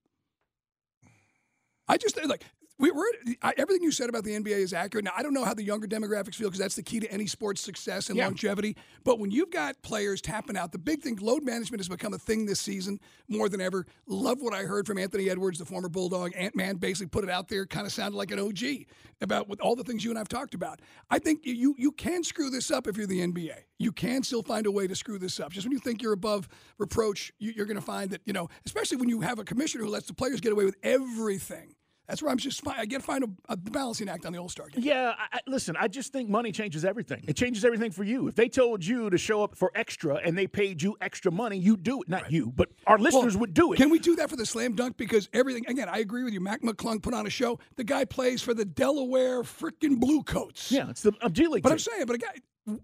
I 1.88 1.98
just 1.98 2.15
like 2.27 2.43
we, 2.79 2.91
we're 2.91 3.03
I, 3.41 3.53
everything 3.57 3.83
you 3.83 3.91
said 3.91 4.09
about 4.09 4.24
the 4.24 4.31
NBA 4.31 4.57
is 4.57 4.74
accurate. 4.74 5.05
Now 5.05 5.12
I 5.15 5.21
don't 5.21 5.33
know 5.33 5.43
how 5.43 5.53
the 5.53 5.63
younger 5.63 5.86
demographics 5.88 6.36
feel 6.36 6.48
because 6.48 6.59
that's 6.59 6.75
the 6.75 6.83
key 6.83 7.00
to 7.01 7.12
any 7.12 7.27
sport's 7.27 7.62
success 7.62 8.09
and 8.09 8.17
Yeah. 8.17 8.25
longevity. 8.25 8.75
But 9.03 9.19
when 9.19 9.31
you've 9.31 9.51
got 9.51 9.81
players 9.81 10.21
tapping 10.21 10.55
out, 10.57 10.71
the 10.71 10.77
big 10.77 11.01
thing, 11.01 11.17
load 11.17 11.43
management 11.43 11.81
has 11.81 11.89
become 11.89 12.13
a 12.13 12.17
thing 12.17 12.45
this 12.45 12.59
season 12.59 13.00
more 13.27 13.50
than 13.50 13.59
ever. 13.62 13.86
Love 14.07 14.41
what 14.41 14.53
I 14.53 14.63
heard 14.63 14.88
from 14.88 14.98
Anthony 14.98 15.29
Edwards, 15.29 15.59
the 15.59 15.65
former 15.65 15.89
Bulldog. 15.89 16.31
Ant 16.36 16.55
Man 16.55 16.77
basically 16.77 17.07
put 17.07 17.24
it 17.24 17.29
out 17.29 17.50
there, 17.50 17.65
kind 17.65 17.86
of 17.86 17.91
sounded 17.91 18.17
like 18.17 18.31
an 18.31 18.39
OG 18.39 18.86
about 19.21 19.50
with 19.50 19.59
all 19.59 19.75
the 19.75 19.83
things 19.83 20.03
you 20.03 20.09
and 20.12 20.17
I've 20.17 20.29
talked 20.29 20.53
about. 20.55 20.79
I 21.09 21.19
think 21.19 21.41
you 21.45 21.75
you 21.77 21.91
can 21.91 22.24
screw 22.24 22.50
this 22.50 22.71
up 22.71 22.88
if 22.88 22.95
you're 22.95 23.07
the 23.07 23.19
NBA. 23.19 23.55
You 23.77 23.91
can 23.91 24.24
still 24.24 24.41
find 24.43 24.65
a 24.65 24.71
way 24.71 24.88
to 24.88 24.95
screw 24.95 25.19
this 25.19 25.39
up. 25.39 25.51
Just 25.51 25.65
when 25.65 25.74
you 25.74 25.79
think 25.79 26.01
you're 26.01 26.13
above 26.13 26.48
reproach, 26.77 27.31
you, 27.39 27.51
you're 27.55 27.65
going 27.65 27.75
to 27.75 27.81
find 27.81 28.12
that 28.12 28.21
you 28.25 28.33
know, 28.33 28.48
especially 28.65 28.98
when 28.98 29.09
you 29.09 29.21
have 29.21 29.38
a 29.39 29.43
commissioner 29.43 29.83
who 29.83 29.89
lets 29.89 30.07
the 30.07 30.13
players 30.13 30.39
get 30.39 30.51
away 30.53 30.63
with 30.65 30.75
everything. 30.81 31.75
That's 32.10 32.24
where 32.24 32.32
I'm 32.32 32.38
just 32.38 32.68
I 32.68 32.86
get 32.86 33.01
to 33.01 33.06
find 33.06 33.24
a, 33.24 33.54
a 33.54 33.56
balancing 33.56 34.10
act 34.10 34.25
on 34.25 34.34
the 34.34 34.39
All 34.39 34.50
Star 34.50 34.68
game. 34.68 34.84
Yeah, 34.84 35.13
I, 35.16 35.38
I, 35.38 35.39
listen, 35.46 35.75
I 35.80 35.88
just 35.88 36.12
think 36.12 36.28
money 36.28 36.51
changes 36.51 36.84
everything. 36.84 37.24
It 37.28 37.36
changes 37.36 37.63
everything 37.63 37.92
for 37.92 38.04
you. 38.04 38.28
If 38.28 38.34
they 38.36 38.50
told 38.50 38.84
you 38.84 39.12
to 39.12 39.18
show 39.18 39.44
up 39.44 39.56
for 39.56 39.72
extra 39.75 40.16
and 40.16 40.36
they 40.36 40.48
paid 40.48 40.82
you 40.82 40.98
extra 41.01 41.32
money, 41.32 41.58
you 41.58 41.78
do 41.78 42.01
it. 42.01 42.10
Not 42.10 42.32
you, 42.32 42.51
but 42.56 42.70
our 42.88 42.98
listeners 42.98 43.36
Well, 43.36 43.42
would 43.42 43.54
do 43.54 43.74
it. 43.74 43.78
Can 43.78 43.92
we 43.92 44.00
do 44.00 44.16
that 44.16 44.30
for 44.30 44.36
the 44.36 44.46
slam 44.46 44.74
dunk? 44.74 44.98
Because 44.98 45.30
everything, 45.34 45.66
again, 45.68 45.88
I 45.88 46.00
agree 46.00 46.24
with 46.24 46.34
you. 46.34 46.42
Mac 46.42 46.63
McClung 46.63 47.00
put 47.00 47.13
on 47.13 47.28
a 47.28 47.30
show. 47.30 47.60
The 47.75 47.84
guy 47.84 48.06
plays 48.06 48.42
for 48.42 48.56
the 48.56 48.66
Delaware 48.66 49.44
freaking 49.44 50.00
Bluecoats. 50.00 50.72
Yeah, 50.72 50.89
it's 50.89 51.04
the 51.04 51.13
uh, 51.22 51.30
G 51.30 51.46
League. 51.46 51.62
But 51.62 51.72
I'm 51.72 51.80
saying, 51.80 52.06
but 52.08 52.16
a 52.16 52.20
guy, 52.20 52.34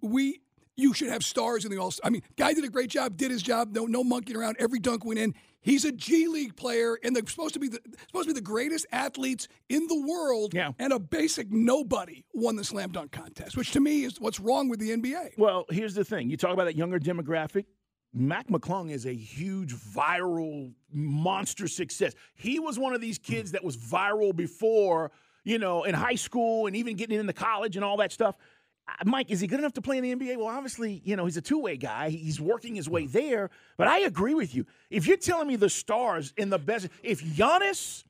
we, 0.02 0.42
you 0.76 0.94
should 0.94 1.10
have 1.10 1.24
stars 1.24 1.66
in 1.66 1.72
the 1.72 1.78
All 1.78 1.90
Star. 1.90 2.08
I 2.08 2.12
mean, 2.12 2.22
guy 2.38 2.54
did 2.54 2.64
a 2.64 2.70
great 2.70 2.92
job, 2.92 3.18
did 3.18 3.32
his 3.32 3.42
job. 3.42 3.74
No, 3.74 3.86
no 3.86 4.04
monkeying 4.04 4.38
around. 4.38 4.58
Every 4.60 4.78
dunk 4.78 5.04
went 5.04 5.18
in. 5.18 5.34
He's 5.66 5.84
a 5.84 5.92
G 5.92 6.28
League 6.28 6.56
player, 6.56 7.00
and 7.04 7.16
they're 7.16 7.26
supposed 7.26 7.56
to 7.56 7.60
be 7.60 7.70
the 7.70 7.80
supposed 8.08 8.28
to 8.28 8.36
be 8.36 8.40
the 8.40 8.46
greatest 8.46 8.86
athletes 8.92 9.48
in 9.68 9.88
the 9.88 10.00
world. 10.08 10.54
Yeah. 10.54 10.74
And 10.78 10.94
a 10.94 11.00
basic 11.00 11.52
nobody 11.52 12.24
won 12.36 12.56
the 12.56 12.64
slam 12.64 12.92
dunk 12.92 13.12
contest, 13.12 13.58
which 13.58 13.72
to 13.72 13.80
me 13.80 14.04
is 14.04 14.22
what's 14.22 14.40
wrong 14.40 14.70
with 14.70 14.80
the 14.80 14.92
NBA. 14.92 15.40
Well, 15.40 15.66
here's 15.72 15.96
the 15.96 16.06
thing. 16.06 16.30
You 16.30 16.38
talk 16.38 16.54
about 16.54 16.66
that 16.66 16.76
younger 16.76 17.00
demographic. 17.00 17.66
Mac 18.14 18.48
McClung 18.48 18.92
is 18.92 19.08
a 19.08 19.14
huge 19.14 19.74
viral 19.74 20.72
monster 20.94 21.68
success. 21.68 22.14
He 22.36 22.60
was 22.60 22.78
one 22.78 22.94
of 22.94 23.02
these 23.02 23.18
kids 23.18 23.54
that 23.54 23.64
was 23.64 23.76
viral 23.76 24.36
before, 24.36 25.12
you 25.44 25.58
know, 25.58 25.84
in 25.84 25.96
high 25.96 26.16
school 26.16 26.68
and 26.68 26.76
even 26.76 26.96
getting 26.96 27.20
into 27.20 27.34
college 27.34 27.76
and 27.76 27.84
all 27.84 27.98
that 27.98 28.12
stuff. 28.12 28.38
Uh, 28.88 28.94
Mike, 29.06 29.32
is 29.32 29.40
he 29.40 29.48
good 29.48 29.60
enough 29.60 29.74
to 29.74 29.82
play 29.82 29.98
in 29.98 30.04
the 30.04 30.16
NBA? 30.16 30.38
Well, 30.38 30.48
obviously, 30.48 31.02
you 31.04 31.16
know, 31.16 31.26
he's 31.26 31.38
a 31.38 31.42
two 31.42 31.60
way 31.60 31.78
guy. 31.78 32.10
He's 32.10 32.40
working 32.40 32.76
his 32.76 32.88
way 32.90 33.08
there. 33.08 33.50
But 33.78 33.88
I 33.88 34.00
agree 34.00 34.34
with 34.34 34.54
you. 34.54 34.66
If 34.90 35.08
you're 35.08 35.18
telling 35.18 35.48
me 35.48 35.56
the 35.56 35.70
stars 35.70 36.34
in 36.38 36.50
the 36.50 36.60
best, 36.60 36.88
if 37.04 37.24
Giannis, 37.24 38.04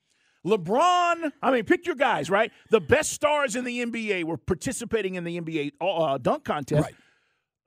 LeBron, 0.46 1.32
I 1.42 1.52
mean, 1.52 1.64
pick 1.64 1.86
your 1.86 1.96
guys, 1.96 2.30
right? 2.30 2.52
The 2.70 2.82
best 2.82 3.12
stars 3.12 3.56
in 3.56 3.64
the 3.64 3.86
NBA 3.86 4.26
were 4.26 4.38
participating 4.38 5.16
in 5.16 5.24
the 5.24 5.40
NBA 5.40 5.74
uh, 5.82 6.18
dunk 6.18 6.44
contest. 6.44 6.84
Right. 6.84 6.96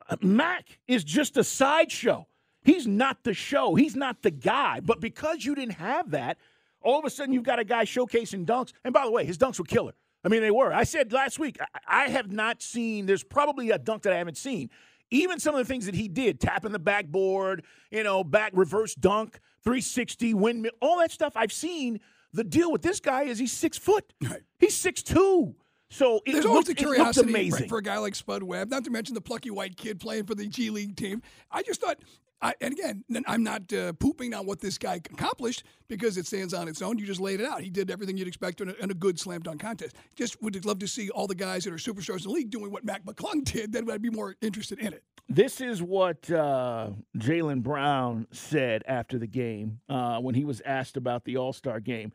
Uh, 0.08 0.16
Mac 0.22 0.78
is 0.86 1.04
just 1.04 1.36
a 1.36 1.44
sideshow. 1.44 2.26
He's 2.62 2.86
not 2.86 3.24
the 3.24 3.34
show. 3.34 3.74
He's 3.74 3.96
not 3.96 4.22
the 4.22 4.30
guy. 4.30 4.80
But 4.80 5.00
because 5.00 5.44
you 5.44 5.54
didn't 5.54 5.74
have 5.74 6.10
that, 6.10 6.38
all 6.82 6.98
of 6.98 7.04
a 7.04 7.10
sudden 7.10 7.32
you've 7.32 7.44
got 7.44 7.58
a 7.58 7.64
guy 7.64 7.84
showcasing 7.84 8.44
dunks. 8.44 8.72
And 8.84 8.92
by 8.92 9.04
the 9.04 9.10
way, 9.10 9.24
his 9.24 9.38
dunks 9.38 9.58
were 9.58 9.64
killer. 9.64 9.94
I 10.24 10.28
mean, 10.28 10.40
they 10.42 10.50
were. 10.50 10.72
I 10.72 10.84
said 10.84 11.12
last 11.12 11.38
week, 11.38 11.58
I, 11.60 12.04
I 12.04 12.08
have 12.08 12.30
not 12.32 12.62
seen, 12.62 13.06
there's 13.06 13.24
probably 13.24 13.70
a 13.70 13.78
dunk 13.78 14.02
that 14.02 14.12
I 14.12 14.18
haven't 14.18 14.36
seen. 14.36 14.70
Even 15.10 15.38
some 15.40 15.54
of 15.54 15.58
the 15.60 15.64
things 15.64 15.86
that 15.86 15.94
he 15.94 16.06
did, 16.08 16.38
tapping 16.40 16.72
the 16.72 16.78
backboard, 16.78 17.64
you 17.90 18.02
know, 18.02 18.22
back 18.24 18.52
reverse 18.54 18.94
dunk, 18.94 19.40
360, 19.64 20.34
windmill, 20.34 20.72
all 20.82 20.98
that 20.98 21.10
stuff 21.10 21.32
I've 21.36 21.52
seen. 21.52 22.00
The 22.34 22.44
deal 22.44 22.70
with 22.70 22.82
this 22.82 23.00
guy 23.00 23.22
is 23.22 23.38
he's 23.38 23.52
six 23.52 23.78
foot. 23.78 24.12
Right. 24.22 24.42
He's 24.58 24.76
six 24.76 25.02
two. 25.02 25.54
So 25.88 26.20
it 26.26 26.32
There's 26.32 26.44
always 26.44 26.66
looked, 26.68 26.78
the 26.78 26.84
it 26.84 26.86
curiosity 26.86 27.30
amazing. 27.30 27.60
right, 27.62 27.68
for 27.70 27.78
a 27.78 27.82
guy 27.82 27.96
like 27.96 28.14
Spud 28.14 28.42
Webb, 28.42 28.68
not 28.68 28.84
to 28.84 28.90
mention 28.90 29.14
the 29.14 29.22
plucky 29.22 29.50
white 29.50 29.78
kid 29.78 29.98
playing 29.98 30.24
for 30.24 30.34
the 30.34 30.46
G 30.46 30.68
League 30.68 30.96
team. 30.96 31.22
I 31.50 31.62
just 31.62 31.80
thought, 31.80 31.98
I, 32.40 32.54
and 32.60 32.72
again, 32.72 33.04
I'm 33.26 33.42
not 33.42 33.72
uh, 33.72 33.92
pooping 33.94 34.32
on 34.32 34.46
what 34.46 34.60
this 34.60 34.78
guy 34.78 34.96
accomplished 34.96 35.64
because 35.88 36.16
it 36.16 36.26
stands 36.26 36.54
on 36.54 36.68
its 36.68 36.82
own. 36.82 36.98
You 36.98 37.06
just 37.06 37.20
laid 37.20 37.40
it 37.40 37.46
out. 37.46 37.62
He 37.62 37.70
did 37.70 37.90
everything 37.90 38.16
you'd 38.16 38.28
expect 38.28 38.60
in 38.60 38.68
a, 38.68 38.72
in 38.74 38.90
a 38.90 38.94
good 38.94 39.18
slam 39.18 39.40
dunk 39.40 39.60
contest. 39.60 39.96
Just 40.14 40.40
would 40.42 40.64
love 40.64 40.78
to 40.78 40.88
see 40.88 41.10
all 41.10 41.26
the 41.26 41.34
guys 41.34 41.64
that 41.64 41.72
are 41.72 41.76
superstars 41.76 42.18
in 42.18 42.22
the 42.24 42.30
league 42.30 42.50
doing 42.50 42.70
what 42.70 42.84
Mac 42.84 43.04
McClung 43.04 43.44
did. 43.44 43.72
Then 43.72 43.90
I'd 43.90 44.02
be 44.02 44.10
more 44.10 44.36
interested 44.40 44.78
in 44.78 44.92
it. 44.92 45.02
This 45.28 45.60
is 45.60 45.82
what 45.82 46.30
uh, 46.30 46.90
Jaylen 47.16 47.62
Brown 47.62 48.26
said 48.32 48.82
after 48.86 49.18
the 49.18 49.26
game 49.26 49.80
uh, 49.88 50.18
when 50.20 50.34
he 50.34 50.44
was 50.44 50.62
asked 50.64 50.96
about 50.96 51.24
the 51.24 51.36
All 51.36 51.52
Star 51.52 51.80
game. 51.80 52.12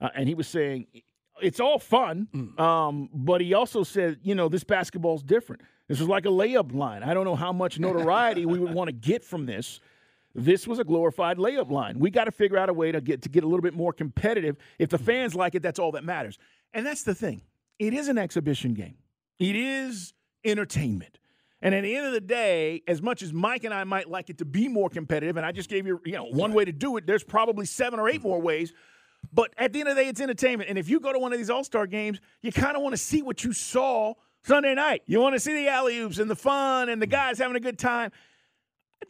Uh, 0.00 0.10
and 0.14 0.28
he 0.28 0.34
was 0.34 0.48
saying, 0.48 0.86
it's 1.42 1.60
all 1.60 1.78
fun, 1.78 2.28
um, 2.58 3.08
but 3.12 3.40
he 3.40 3.54
also 3.54 3.82
said, 3.82 4.18
you 4.22 4.34
know, 4.34 4.48
this 4.48 4.64
basketball's 4.64 5.22
different. 5.22 5.62
This 5.88 5.98
was 5.98 6.08
like 6.08 6.24
a 6.24 6.30
layup 6.30 6.74
line. 6.74 7.02
I 7.02 7.12
don't 7.12 7.24
know 7.24 7.36
how 7.36 7.52
much 7.52 7.78
notoriety 7.78 8.46
we 8.46 8.58
would 8.58 8.72
want 8.72 8.88
to 8.88 8.92
get 8.92 9.24
from 9.24 9.46
this. 9.46 9.80
This 10.34 10.66
was 10.66 10.78
a 10.78 10.84
glorified 10.84 11.36
layup 11.36 11.70
line. 11.70 11.98
We 11.98 12.10
got 12.10 12.24
to 12.24 12.32
figure 12.32 12.56
out 12.56 12.70
a 12.70 12.72
way 12.72 12.92
to 12.92 13.00
get 13.00 13.22
to 13.22 13.28
get 13.28 13.44
a 13.44 13.46
little 13.46 13.60
bit 13.60 13.74
more 13.74 13.92
competitive. 13.92 14.56
If 14.78 14.88
the 14.88 14.98
fans 14.98 15.34
like 15.34 15.54
it, 15.54 15.62
that's 15.62 15.78
all 15.78 15.92
that 15.92 16.04
matters. 16.04 16.38
And 16.72 16.86
that's 16.86 17.02
the 17.02 17.14
thing. 17.14 17.42
It 17.78 17.92
is 17.92 18.08
an 18.08 18.16
exhibition 18.16 18.72
game. 18.74 18.94
It 19.38 19.56
is 19.56 20.14
entertainment. 20.44 21.18
And 21.60 21.74
at 21.74 21.82
the 21.82 21.94
end 21.94 22.06
of 22.06 22.12
the 22.12 22.20
day, 22.20 22.82
as 22.88 23.00
much 23.00 23.22
as 23.22 23.32
Mike 23.32 23.64
and 23.64 23.72
I 23.72 23.84
might 23.84 24.08
like 24.10 24.30
it 24.30 24.38
to 24.38 24.44
be 24.44 24.66
more 24.68 24.88
competitive, 24.88 25.36
and 25.36 25.46
I 25.46 25.52
just 25.52 25.68
gave 25.68 25.86
you, 25.86 26.00
you 26.04 26.12
know, 26.12 26.24
one 26.24 26.52
way 26.52 26.64
to 26.64 26.72
do 26.72 26.96
it, 26.96 27.06
there's 27.06 27.22
probably 27.22 27.66
seven 27.66 28.00
or 28.00 28.08
eight 28.08 28.22
more 28.22 28.40
ways. 28.40 28.72
But 29.32 29.52
at 29.56 29.72
the 29.72 29.80
end 29.80 29.88
of 29.88 29.96
the 29.96 30.02
day, 30.02 30.08
it's 30.08 30.20
entertainment. 30.20 30.68
And 30.68 30.78
if 30.78 30.88
you 30.88 31.00
go 31.00 31.12
to 31.12 31.18
one 31.18 31.32
of 31.32 31.38
these 31.38 31.50
All 31.50 31.64
Star 31.64 31.86
games, 31.86 32.20
you 32.40 32.52
kind 32.52 32.76
of 32.76 32.82
want 32.82 32.94
to 32.94 32.98
see 32.98 33.22
what 33.22 33.44
you 33.44 33.52
saw 33.52 34.14
Sunday 34.44 34.74
night. 34.74 35.02
You 35.06 35.20
want 35.20 35.34
to 35.34 35.40
see 35.40 35.54
the 35.54 35.68
alley 35.68 35.98
oops 35.98 36.18
and 36.18 36.30
the 36.30 36.36
fun 36.36 36.88
and 36.88 37.00
the 37.00 37.06
mm-hmm. 37.06 37.12
guys 37.12 37.38
having 37.38 37.56
a 37.56 37.60
good 37.60 37.78
time. 37.78 38.10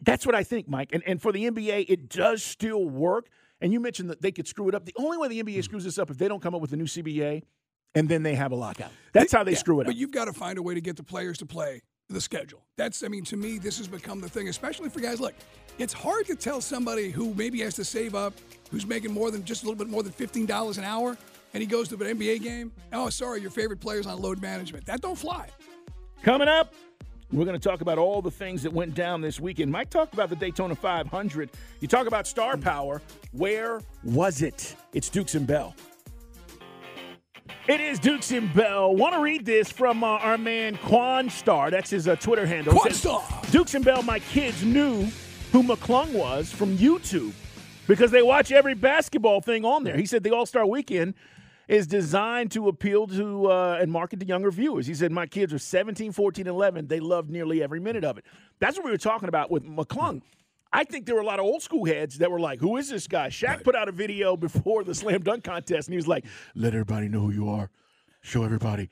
That's 0.01 0.25
what 0.25 0.35
I 0.35 0.43
think, 0.43 0.67
Mike. 0.67 0.89
And, 0.93 1.03
and 1.05 1.21
for 1.21 1.31
the 1.31 1.49
NBA, 1.49 1.85
it 1.87 2.09
does 2.09 2.43
still 2.43 2.85
work. 2.85 3.27
And 3.61 3.71
you 3.71 3.79
mentioned 3.79 4.09
that 4.09 4.21
they 4.21 4.31
could 4.31 4.47
screw 4.47 4.67
it 4.67 4.75
up. 4.75 4.85
The 4.85 4.93
only 4.97 5.17
way 5.17 5.27
the 5.27 5.41
NBA 5.41 5.49
mm-hmm. 5.49 5.61
screws 5.61 5.83
this 5.83 5.97
up 5.97 6.09
if 6.09 6.17
they 6.17 6.27
don't 6.27 6.41
come 6.41 6.55
up 6.55 6.61
with 6.61 6.73
a 6.73 6.77
new 6.77 6.85
CBA 6.85 7.43
and 7.95 8.09
then 8.09 8.23
they 8.23 8.35
have 8.35 8.51
a 8.51 8.55
lockout. 8.55 8.91
That's 9.13 9.31
how 9.31 9.43
they 9.43 9.51
Yeah, 9.51 9.57
screw 9.57 9.79
it 9.79 9.83
up. 9.83 9.87
But 9.87 9.95
you've 9.95 10.11
got 10.11 10.25
to 10.25 10.33
find 10.33 10.57
a 10.57 10.61
way 10.63 10.73
to 10.73 10.81
get 10.81 10.97
the 10.97 11.03
players 11.03 11.37
to 11.39 11.45
play 11.45 11.81
the 12.09 12.21
schedule. 12.21 12.61
That's, 12.77 13.03
I 13.03 13.07
mean, 13.07 13.23
to 13.25 13.37
me, 13.37 13.57
this 13.57 13.77
has 13.77 13.87
become 13.87 14.21
the 14.21 14.29
thing, 14.29 14.49
especially 14.49 14.89
for 14.89 14.99
guys. 14.99 15.19
Look, 15.19 15.33
it's 15.77 15.93
hard 15.93 16.25
to 16.27 16.35
tell 16.35 16.61
somebody 16.61 17.09
who 17.09 17.33
maybe 17.33 17.59
has 17.61 17.73
to 17.75 17.85
save 17.85 18.15
up, 18.15 18.33
who's 18.71 18.85
making 18.85 19.11
more 19.11 19.31
than 19.31 19.43
just 19.43 19.63
a 19.63 19.65
little 19.65 19.77
bit 19.77 19.89
more 19.89 20.03
than 20.03 20.11
fifteen 20.11 20.45
dollars 20.45 20.77
an 20.77 20.83
hour, 20.83 21.17
and 21.53 21.61
he 21.61 21.67
goes 21.67 21.87
to 21.89 21.95
an 21.95 22.17
NBA 22.17 22.41
game. 22.41 22.71
Oh, 22.91 23.09
sorry, 23.09 23.41
your 23.41 23.51
favorite 23.51 23.79
player's 23.79 24.05
on 24.05 24.21
load 24.21 24.41
management. 24.41 24.85
That 24.85 25.01
don't 25.01 25.17
fly. 25.17 25.49
Coming 26.23 26.47
up, 26.47 26.73
we're 27.31 27.45
going 27.45 27.59
to 27.59 27.69
talk 27.69 27.81
about 27.81 27.97
all 27.97 28.21
the 28.21 28.31
things 28.31 28.61
that 28.63 28.71
went 28.71 28.93
down 28.93 29.19
this 29.21 29.39
weekend. 29.39 29.71
Mike 29.71 29.89
talked 29.89 30.13
about 30.13 30.29
the 30.29 30.35
Daytona 30.35 30.75
500. 30.75 31.49
You 31.79 31.87
talk 31.87 32.07
about 32.07 32.27
star 32.27 32.57
power. 32.57 33.01
Where 33.31 33.81
was 34.03 34.41
it? 34.41 34.75
It's 34.93 35.09
Dukes 35.09 35.33
and 35.35 35.47
Bell. 35.47 35.75
It 37.67 37.79
is 37.79 37.99
Dukes 37.99 38.31
and 38.31 38.53
Bell. 38.53 38.93
Want 38.95 39.13
to 39.13 39.21
read 39.21 39.45
this 39.45 39.71
from 39.71 40.03
uh, 40.03 40.07
our 40.07 40.37
man 40.37 40.77
Quan 40.77 41.29
Star. 41.29 41.71
That's 41.71 41.89
his 41.89 42.07
uh, 42.07 42.15
Twitter 42.17 42.45
handle. 42.45 42.73
Quan 42.73 42.93
Star. 42.93 43.23
Dukes 43.51 43.73
and 43.73 43.85
Bell, 43.85 44.03
my 44.03 44.19
kids 44.19 44.63
knew 44.63 45.05
who 45.51 45.63
McClung 45.63 46.11
was 46.13 46.51
from 46.51 46.77
YouTube 46.77 47.31
because 47.87 48.11
they 48.11 48.21
watch 48.21 48.51
every 48.51 48.73
basketball 48.73 49.41
thing 49.41 49.65
on 49.65 49.83
there. 49.83 49.95
He 49.95 50.05
said 50.05 50.23
the 50.23 50.31
All 50.31 50.45
Star 50.45 50.65
Weekend 50.65 51.13
is 51.67 51.87
designed 51.87 52.51
to 52.51 52.67
appeal 52.67 53.07
to 53.07 53.49
uh, 53.49 53.77
and 53.79 53.91
market 53.91 54.19
to 54.19 54.25
younger 54.25 54.51
viewers. 54.51 54.87
He 54.87 54.93
said, 54.93 55.11
My 55.11 55.25
kids 55.25 55.53
are 55.53 55.59
17, 55.59 56.11
14, 56.11 56.47
11. 56.47 56.87
They 56.87 56.99
loved 56.99 57.29
nearly 57.29 57.63
every 57.63 57.79
minute 57.79 58.03
of 58.03 58.17
it. 58.17 58.25
That's 58.59 58.77
what 58.77 58.85
we 58.85 58.91
were 58.91 58.97
talking 58.97 59.29
about 59.29 59.49
with 59.49 59.63
McClung. 59.63 60.21
I 60.73 60.83
think 60.83 61.05
there 61.05 61.13
were 61.15 61.21
a 61.21 61.25
lot 61.25 61.39
of 61.39 61.45
old 61.45 61.61
school 61.61 61.85
heads 61.85 62.17
that 62.17 62.31
were 62.31 62.39
like, 62.39 62.59
Who 62.59 62.77
is 62.77 62.89
this 62.89 63.07
guy? 63.07 63.29
Shaq 63.29 63.63
put 63.63 63.75
out 63.75 63.87
a 63.87 63.91
video 63.91 64.35
before 64.35 64.83
the 64.83 64.95
slam 64.95 65.21
dunk 65.21 65.43
contest, 65.43 65.87
and 65.87 65.93
he 65.93 65.97
was 65.97 66.07
like, 66.07 66.25
Let 66.55 66.73
everybody 66.73 67.07
know 67.07 67.21
who 67.21 67.31
you 67.31 67.49
are. 67.49 67.69
Show 68.21 68.43
everybody. 68.43 68.89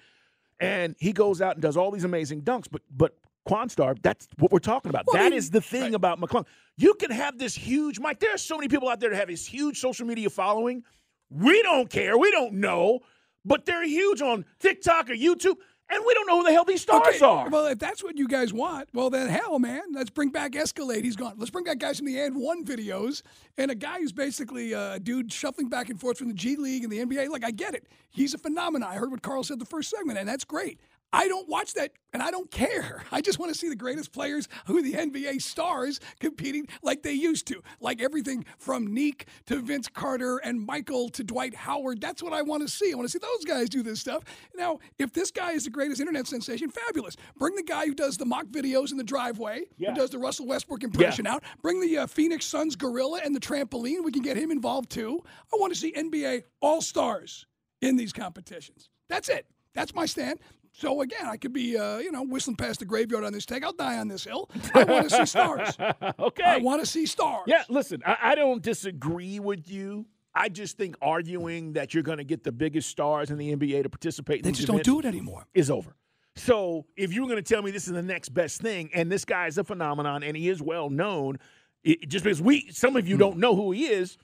And 0.60 0.96
he 1.00 1.12
goes 1.12 1.42
out 1.42 1.56
and 1.56 1.62
does 1.62 1.76
all 1.76 1.90
these 1.90 2.04
amazing 2.04 2.44
dunks. 2.44 2.68
But 2.72 2.84
but 2.96 3.16
Quanstar, 3.50 3.98
that's 4.02 4.28
what 4.38 4.52
we're 4.52 4.60
talking 4.60 4.90
about. 4.90 5.06
Well, 5.08 5.22
that 5.22 5.34
is 5.34 5.50
the 5.50 5.62
thing 5.62 5.96
about 5.96 6.22
McClung. 6.22 6.46
You 6.78 6.94
can 6.94 7.10
have 7.10 7.40
this 7.40 7.56
huge, 7.56 8.00
Mike. 8.00 8.20
There 8.20 8.34
are 8.34 8.38
so 8.38 8.58
many 8.58 8.68
people 8.68 8.88
out 8.88 9.00
there 9.00 9.10
that 9.10 9.16
have 9.16 9.30
this 9.30 9.46
huge 9.46 9.80
social 9.80 10.06
media 10.06 10.30
following. 10.30 10.84
We 11.30 11.64
don't 11.64 11.90
care. 11.90 12.18
We 12.18 12.30
don't 12.30 12.54
know. 12.54 13.00
But 13.44 13.66
they're 13.66 13.84
huge 13.84 14.22
on 14.22 14.46
TikTok 14.60 15.10
or 15.10 15.14
YouTube, 15.14 15.56
and 15.92 16.04
we 16.06 16.14
don't 16.14 16.28
know 16.28 16.40
who 16.40 16.46
the 16.46 16.52
hell 16.52 16.66
these 16.66 16.82
stars 16.82 17.16
Okay, 17.16 17.26
are. 17.26 17.50
Well, 17.50 17.68
if 17.68 17.80
that's 17.80 18.04
what 18.04 18.18
you 18.18 18.28
guys 18.28 18.54
want, 18.54 18.90
well 18.94 19.10
then 19.10 19.30
hell, 19.30 19.60
man, 19.60 19.82
let's 19.94 20.10
bring 20.10 20.30
back 20.30 20.56
Escalade. 20.56 21.04
He's 21.04 21.16
gone. 21.16 21.36
Let's 21.38 21.52
bring 21.52 21.66
back 21.66 21.80
guys 21.80 21.98
from 21.98 22.08
the 22.08 22.20
and 22.20 22.36
one 22.36 22.66
videos 22.66 23.22
and 23.58 23.72
a 23.72 23.76
guy 23.76 24.00
who's 24.00 24.14
basically 24.14 24.74
a 24.74 25.00
dude 25.00 25.32
shuffling 25.32 25.70
back 25.70 25.90
and 25.90 26.00
forth 26.00 26.18
from 26.18 26.28
the 26.28 26.34
G 26.34 26.56
League 26.56 26.84
and 26.84 26.92
the 26.92 27.00
NBA. 27.00 27.30
Like 27.30 27.44
I 27.44 27.52
get 27.52 27.74
it, 27.74 27.88
he's 28.10 28.34
a 28.34 28.38
phenomenon. 28.38 28.90
I 28.90 28.96
heard 28.96 29.12
what 29.12 29.22
Carl 29.22 29.44
said 29.44 29.60
the 29.60 29.66
first 29.66 29.90
segment, 29.90 30.18
and 30.18 30.28
that's 30.28 30.46
great. 30.46 30.80
I 31.14 31.28
don't 31.28 31.50
watch 31.50 31.74
that, 31.74 31.92
and 32.14 32.24
I 32.24 32.32
don't 32.32 32.50
care. 32.50 33.04
I 33.12 33.20
just 33.22 33.38
want 33.38 33.52
to 33.52 33.58
see 33.58 33.68
the 33.68 33.76
greatest 33.76 34.14
players 34.14 34.48
who 34.66 34.82
the 34.82 34.94
NBA 34.94 35.42
stars 35.42 36.00
competing 36.20 36.68
like 36.82 37.04
they 37.04 37.12
used 37.12 37.48
to, 37.48 37.62
like 37.82 38.02
everything 38.02 38.46
from 38.58 38.94
Neek 38.94 39.26
to 39.48 39.62
Vince 39.62 39.88
Carter 39.90 40.38
and 40.38 40.66
Michael 40.66 41.10
to 41.10 41.24
Dwight 41.24 41.54
Howard. 41.54 42.00
That's 42.00 42.24
what 42.24 42.32
I 42.34 42.42
want 42.42 42.62
to 42.64 42.70
see. 42.70 42.92
I 42.94 42.96
want 42.96 43.10
to 43.10 43.12
see 43.12 43.20
those 43.20 43.44
guys 43.46 43.68
do 43.70 43.84
this 43.84 44.00
stuff. 44.00 44.24
Now, 44.56 44.80
if 45.00 45.12
this 45.12 45.32
guy 45.32 45.52
is 45.52 45.66
the 45.66 45.70
greatest 45.70 46.00
internet 46.00 46.28
sensation, 46.28 46.70
fabulous. 46.70 47.18
Bring 47.38 47.56
the 47.56 47.64
guy 47.64 47.86
who 47.88 47.94
does 47.94 48.18
the 48.18 48.26
mock 48.26 48.46
videos 48.48 48.92
in 48.92 48.98
the 48.98 49.04
driveway, 49.04 49.64
Yeah. 49.78 49.90
who 49.90 49.96
does 49.96 50.12
the 50.12 50.20
Russell 50.20 50.48
Westbrook 50.48 50.84
impression 50.84 51.28
out. 51.28 51.44
Bring 51.62 51.82
the 51.82 51.98
uh, 52.00 52.08
Phoenix 52.08 52.46
Suns 52.46 52.76
gorilla 52.78 53.20
and 53.24 53.36
the 53.36 53.40
trampoline. 53.42 54.04
We 54.04 54.12
can 54.12 54.22
get 54.22 54.38
him 54.38 54.50
involved 54.52 54.90
too. 54.90 55.22
I 55.54 55.58
want 55.60 55.74
to 55.74 55.80
see 55.80 55.92
NBA 55.92 56.44
All 56.62 56.82
Stars 56.82 57.46
in 57.82 57.98
these 57.98 58.14
competitions. 58.14 58.90
That's 59.10 59.28
it. 59.28 59.46
That's 59.74 59.94
my 59.94 60.06
stand. 60.06 60.40
So 60.74 61.02
again, 61.02 61.26
I 61.26 61.38
could 61.38 61.54
be, 61.54 61.78
uh, 61.78 61.98
you 61.98 62.12
know, 62.12 62.24
whistling 62.24 62.56
past 62.56 62.80
the 62.80 62.86
graveyard 62.86 63.24
on 63.24 63.34
this 63.34 63.46
take. 63.46 63.64
I'll 63.64 63.74
die 63.74 63.98
on 63.98 64.08
this 64.08 64.24
hill. 64.24 64.50
I 64.74 64.84
want 64.86 65.10
to 65.10 65.16
see 65.16 65.26
stars. 65.26 65.78
okay. 66.20 66.44
I 66.44 66.58
want 66.58 66.82
to 66.82 66.86
see 66.86 67.06
stars. 67.06 67.44
Yeah, 67.46 67.64
listen, 67.70 68.02
I, 68.06 68.18
I 68.22 68.36
don't 68.36 68.62
disagree 68.62 69.40
with 69.40 69.70
you. 69.70 70.06
I 70.34 70.48
just 70.48 70.78
think 70.78 70.96
arguing 71.02 71.74
that 71.74 71.94
you're 71.94 72.04
going 72.04 72.20
to 72.20 72.24
get 72.24 72.44
the 72.44 72.54
biggest 72.54 72.90
stars 72.90 73.32
in 73.32 73.38
the 73.38 73.54
NBA 73.54 73.84
to 73.84 73.90
participate. 73.90 74.44
They 74.44 74.52
just 74.54 74.68
don't 74.68 74.84
do 74.84 75.00
it 75.00 75.06
anymore. 75.06 75.46
is 75.54 75.70
over. 75.70 75.96
So 76.38 76.86
if 76.96 77.12
you're 77.12 77.28
going 77.28 77.44
to 77.44 77.54
tell 77.54 77.62
me 77.62 77.72
this 77.72 77.88
is 77.88 77.94
the 77.94 78.02
next 78.02 78.30
best 78.30 78.62
thing, 78.62 78.90
and 78.94 79.12
this 79.12 79.26
guy 79.26 79.48
is 79.48 79.58
a 79.58 79.66
phenomenon 79.66 80.24
and 80.24 80.38
he 80.38 80.48
is 80.48 80.62
well 80.62 80.90
known, 80.90 81.38
it, 81.84 82.08
just 82.08 82.24
because 82.24 82.42
we 82.42 82.70
some 82.72 82.96
of 82.96 83.08
you 83.08 83.18
don't 83.18 83.38
know 83.38 83.56
who 83.56 83.72
he 83.72 83.88
is 83.88 84.18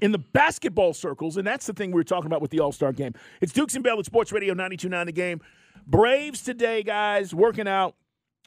in 0.00 0.12
the 0.12 0.18
basketball 0.18 0.94
circles, 0.94 1.36
and 1.36 1.46
that's 1.46 1.66
the 1.66 1.72
thing 1.72 1.90
we 1.90 1.96
were 1.96 2.04
talking 2.04 2.26
about 2.26 2.40
with 2.40 2.52
the 2.52 2.60
All 2.60 2.70
Star 2.70 2.92
game. 2.92 3.14
It's 3.40 3.52
Dukes 3.52 3.74
and 3.74 3.82
Bell 3.82 3.98
at 3.98 4.06
Sports 4.06 4.30
Radio 4.30 4.54
92.9 4.54 5.06
The 5.06 5.12
Game. 5.12 5.40
Braves 5.86 6.42
today, 6.42 6.82
guys, 6.82 7.34
working 7.34 7.68
out 7.68 7.94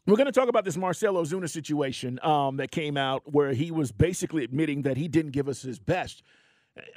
We're 0.06 0.18
going 0.18 0.26
to 0.26 0.34
talk 0.34 0.50
about 0.50 0.66
this 0.66 0.76
Marcell 0.76 1.14
Ozuna 1.14 1.50
situation 1.50 2.20
um, 2.24 2.58
that 2.58 2.72
came 2.72 2.98
out 2.98 3.24
where 3.32 3.54
he 3.54 3.72
was 3.72 3.94
basically 3.94 4.44
admitting 4.44 4.82
that 4.82 4.98
he 4.98 5.08
didn't 5.08 5.32
give 5.32 5.48
us 5.48 5.62
his 5.62 5.80
best. 5.80 6.24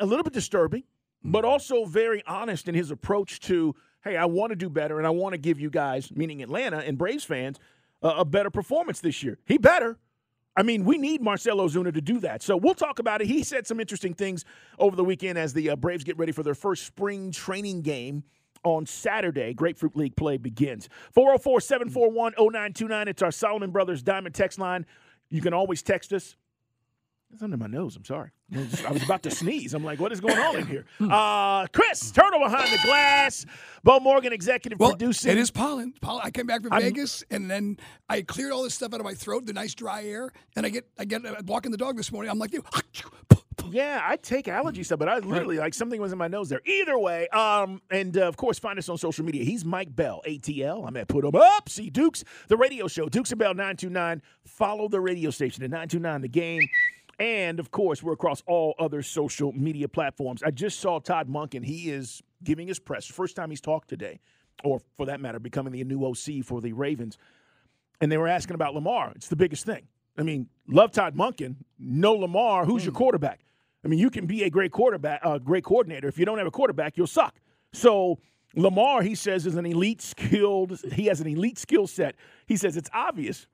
A 0.00 0.06
little 0.06 0.24
bit 0.24 0.32
disturbing, 0.32 0.82
but 1.22 1.44
also 1.44 1.84
very 1.84 2.24
honest 2.26 2.66
in 2.66 2.74
his 2.74 2.90
approach 2.90 3.38
to, 3.40 3.76
hey, 4.02 4.16
I 4.16 4.24
want 4.24 4.50
to 4.50 4.56
do 4.56 4.68
better 4.68 4.98
and 4.98 5.06
I 5.06 5.10
want 5.10 5.34
to 5.34 5.38
give 5.38 5.60
you 5.60 5.70
guys, 5.70 6.10
meaning 6.10 6.42
Atlanta 6.42 6.78
and 6.78 6.98
Braves 6.98 7.22
fans, 7.22 7.58
uh, 8.02 8.14
a 8.16 8.24
better 8.24 8.50
performance 8.50 9.00
this 9.00 9.22
year. 9.22 9.38
He 9.44 9.58
better. 9.58 9.98
I 10.56 10.64
mean, 10.64 10.84
we 10.84 10.98
need 10.98 11.22
Marcell 11.22 11.58
Ozuna 11.58 11.94
to 11.94 12.00
do 12.00 12.18
that. 12.20 12.42
So 12.42 12.56
we'll 12.56 12.74
talk 12.74 12.98
about 12.98 13.20
it. 13.20 13.28
He 13.28 13.44
said 13.44 13.68
some 13.68 13.78
interesting 13.78 14.14
things 14.14 14.44
over 14.78 14.96
the 14.96 15.04
weekend 15.04 15.38
as 15.38 15.52
the 15.52 15.70
uh, 15.70 15.76
Braves 15.76 16.02
get 16.02 16.18
ready 16.18 16.32
for 16.32 16.42
their 16.42 16.54
first 16.54 16.86
spring 16.86 17.30
training 17.30 17.82
game 17.82 18.24
on 18.66 18.84
Saturday. 18.84 19.54
Grapefruit 19.54 19.96
League 19.96 20.16
play 20.16 20.36
begins. 20.36 20.88
404 21.12 21.60
741 21.60 22.32
0929. 22.36 23.08
It's 23.08 23.22
our 23.22 23.30
Solomon 23.30 23.70
Brothers 23.70 24.02
Diamond 24.02 24.34
text 24.34 24.58
line. 24.58 24.84
You 25.30 25.40
can 25.40 25.54
always 25.54 25.82
text 25.82 26.12
us. 26.12 26.36
It's 27.32 27.42
under 27.42 27.56
my 27.56 27.66
nose. 27.66 27.96
I'm 27.96 28.04
sorry. 28.04 28.30
I 28.54 28.92
was 28.92 29.02
about 29.02 29.22
to 29.24 29.30
sneeze. 29.30 29.74
I'm 29.74 29.84
like, 29.84 29.98
what 30.00 30.12
is 30.12 30.20
going 30.20 30.38
on 30.38 30.56
in 30.56 30.66
here? 30.66 30.84
Uh, 31.00 31.66
Chris, 31.72 32.10
Turtle 32.12 32.38
behind 32.40 32.72
the 32.72 32.78
glass. 32.84 33.44
Bo 33.82 33.98
Morgan, 34.00 34.32
executive 34.32 34.78
Well, 34.78 34.90
producing. 34.90 35.32
it 35.32 35.38
is 35.38 35.50
pollen. 35.50 35.92
pollen. 36.00 36.22
I 36.24 36.30
came 36.30 36.46
back 36.46 36.62
from 36.62 36.72
I'm- 36.72 36.82
Vegas, 36.82 37.24
and 37.30 37.50
then 37.50 37.78
I 38.08 38.22
cleared 38.22 38.52
all 38.52 38.62
this 38.62 38.74
stuff 38.74 38.94
out 38.94 39.00
of 39.00 39.04
my 39.04 39.14
throat, 39.14 39.46
the 39.46 39.52
nice 39.52 39.74
dry 39.74 40.04
air, 40.04 40.30
and 40.56 40.64
I 40.64 40.68
get 40.70 40.86
I 40.98 41.04
get 41.04 41.24
uh, 41.26 41.34
walking 41.44 41.72
the 41.72 41.76
dog 41.78 41.96
this 41.96 42.12
morning. 42.12 42.30
I'm 42.30 42.38
like, 42.38 42.52
you. 42.52 42.62
Yeah, 43.72 44.00
I 44.02 44.16
take 44.16 44.48
allergy 44.48 44.82
stuff, 44.82 44.98
but 44.98 45.08
I 45.08 45.18
literally 45.18 45.58
like 45.58 45.74
something 45.74 46.00
was 46.00 46.12
in 46.12 46.18
my 46.18 46.28
nose 46.28 46.48
there. 46.48 46.60
Either 46.64 46.98
way, 46.98 47.28
um, 47.28 47.80
and 47.90 48.16
uh, 48.16 48.22
of 48.28 48.36
course, 48.36 48.58
find 48.58 48.78
us 48.78 48.88
on 48.88 48.98
social 48.98 49.24
media. 49.24 49.44
He's 49.44 49.64
Mike 49.64 49.94
Bell, 49.94 50.22
ATL. 50.26 50.86
I'm 50.86 50.96
at 50.96 51.08
Put 51.08 51.24
'em 51.24 51.34
Up. 51.34 51.68
See 51.68 51.90
Dukes, 51.90 52.24
the 52.48 52.56
radio 52.56 52.88
show, 52.88 53.08
Dukes 53.08 53.30
and 53.32 53.38
Bell 53.38 53.54
929. 53.54 54.22
Follow 54.44 54.88
the 54.88 55.00
radio 55.00 55.30
station 55.30 55.62
at 55.64 55.70
929 55.70 56.20
The 56.22 56.28
Game. 56.28 56.68
And 57.18 57.58
of 57.58 57.70
course, 57.70 58.02
we're 58.02 58.12
across 58.12 58.42
all 58.46 58.74
other 58.78 59.02
social 59.02 59.52
media 59.52 59.88
platforms. 59.88 60.42
I 60.42 60.50
just 60.50 60.80
saw 60.80 60.98
Todd 60.98 61.28
Monken. 61.28 61.64
He 61.64 61.90
is 61.90 62.22
giving 62.44 62.68
his 62.68 62.78
press. 62.78 63.06
First 63.06 63.36
time 63.36 63.48
he's 63.50 63.60
talked 63.60 63.88
today, 63.88 64.20
or 64.62 64.80
for 64.98 65.06
that 65.06 65.20
matter, 65.20 65.38
becoming 65.38 65.72
the 65.72 65.82
new 65.84 66.04
OC 66.04 66.44
for 66.44 66.60
the 66.60 66.72
Ravens. 66.74 67.16
And 68.02 68.12
they 68.12 68.18
were 68.18 68.28
asking 68.28 68.54
about 68.54 68.74
Lamar. 68.74 69.12
It's 69.16 69.28
the 69.28 69.36
biggest 69.36 69.64
thing. 69.64 69.88
I 70.18 70.22
mean, 70.22 70.48
love 70.68 70.92
Todd 70.92 71.14
Monken, 71.16 71.56
no 71.78 72.12
Lamar. 72.12 72.66
Who's 72.66 72.84
your 72.84 72.92
quarterback? 72.94 73.40
I 73.86 73.88
mean, 73.88 74.00
you 74.00 74.10
can 74.10 74.26
be 74.26 74.42
a 74.42 74.50
great 74.50 74.72
quarterback, 74.72 75.20
a 75.22 75.38
great 75.38 75.62
coordinator. 75.62 76.08
If 76.08 76.18
you 76.18 76.24
don't 76.24 76.38
have 76.38 76.46
a 76.48 76.50
quarterback, 76.50 76.96
you'll 76.96 77.06
suck. 77.06 77.36
So 77.72 78.18
Lamar, 78.56 79.02
he 79.02 79.14
says, 79.14 79.46
is 79.46 79.54
an 79.54 79.64
elite 79.64 80.02
skilled. 80.02 80.80
He 80.92 81.06
has 81.06 81.20
an 81.20 81.28
elite 81.28 81.56
skill 81.56 81.86
set. 81.86 82.16
He 82.46 82.56
says 82.56 82.76
it's 82.76 82.90
obvious. 82.92 83.46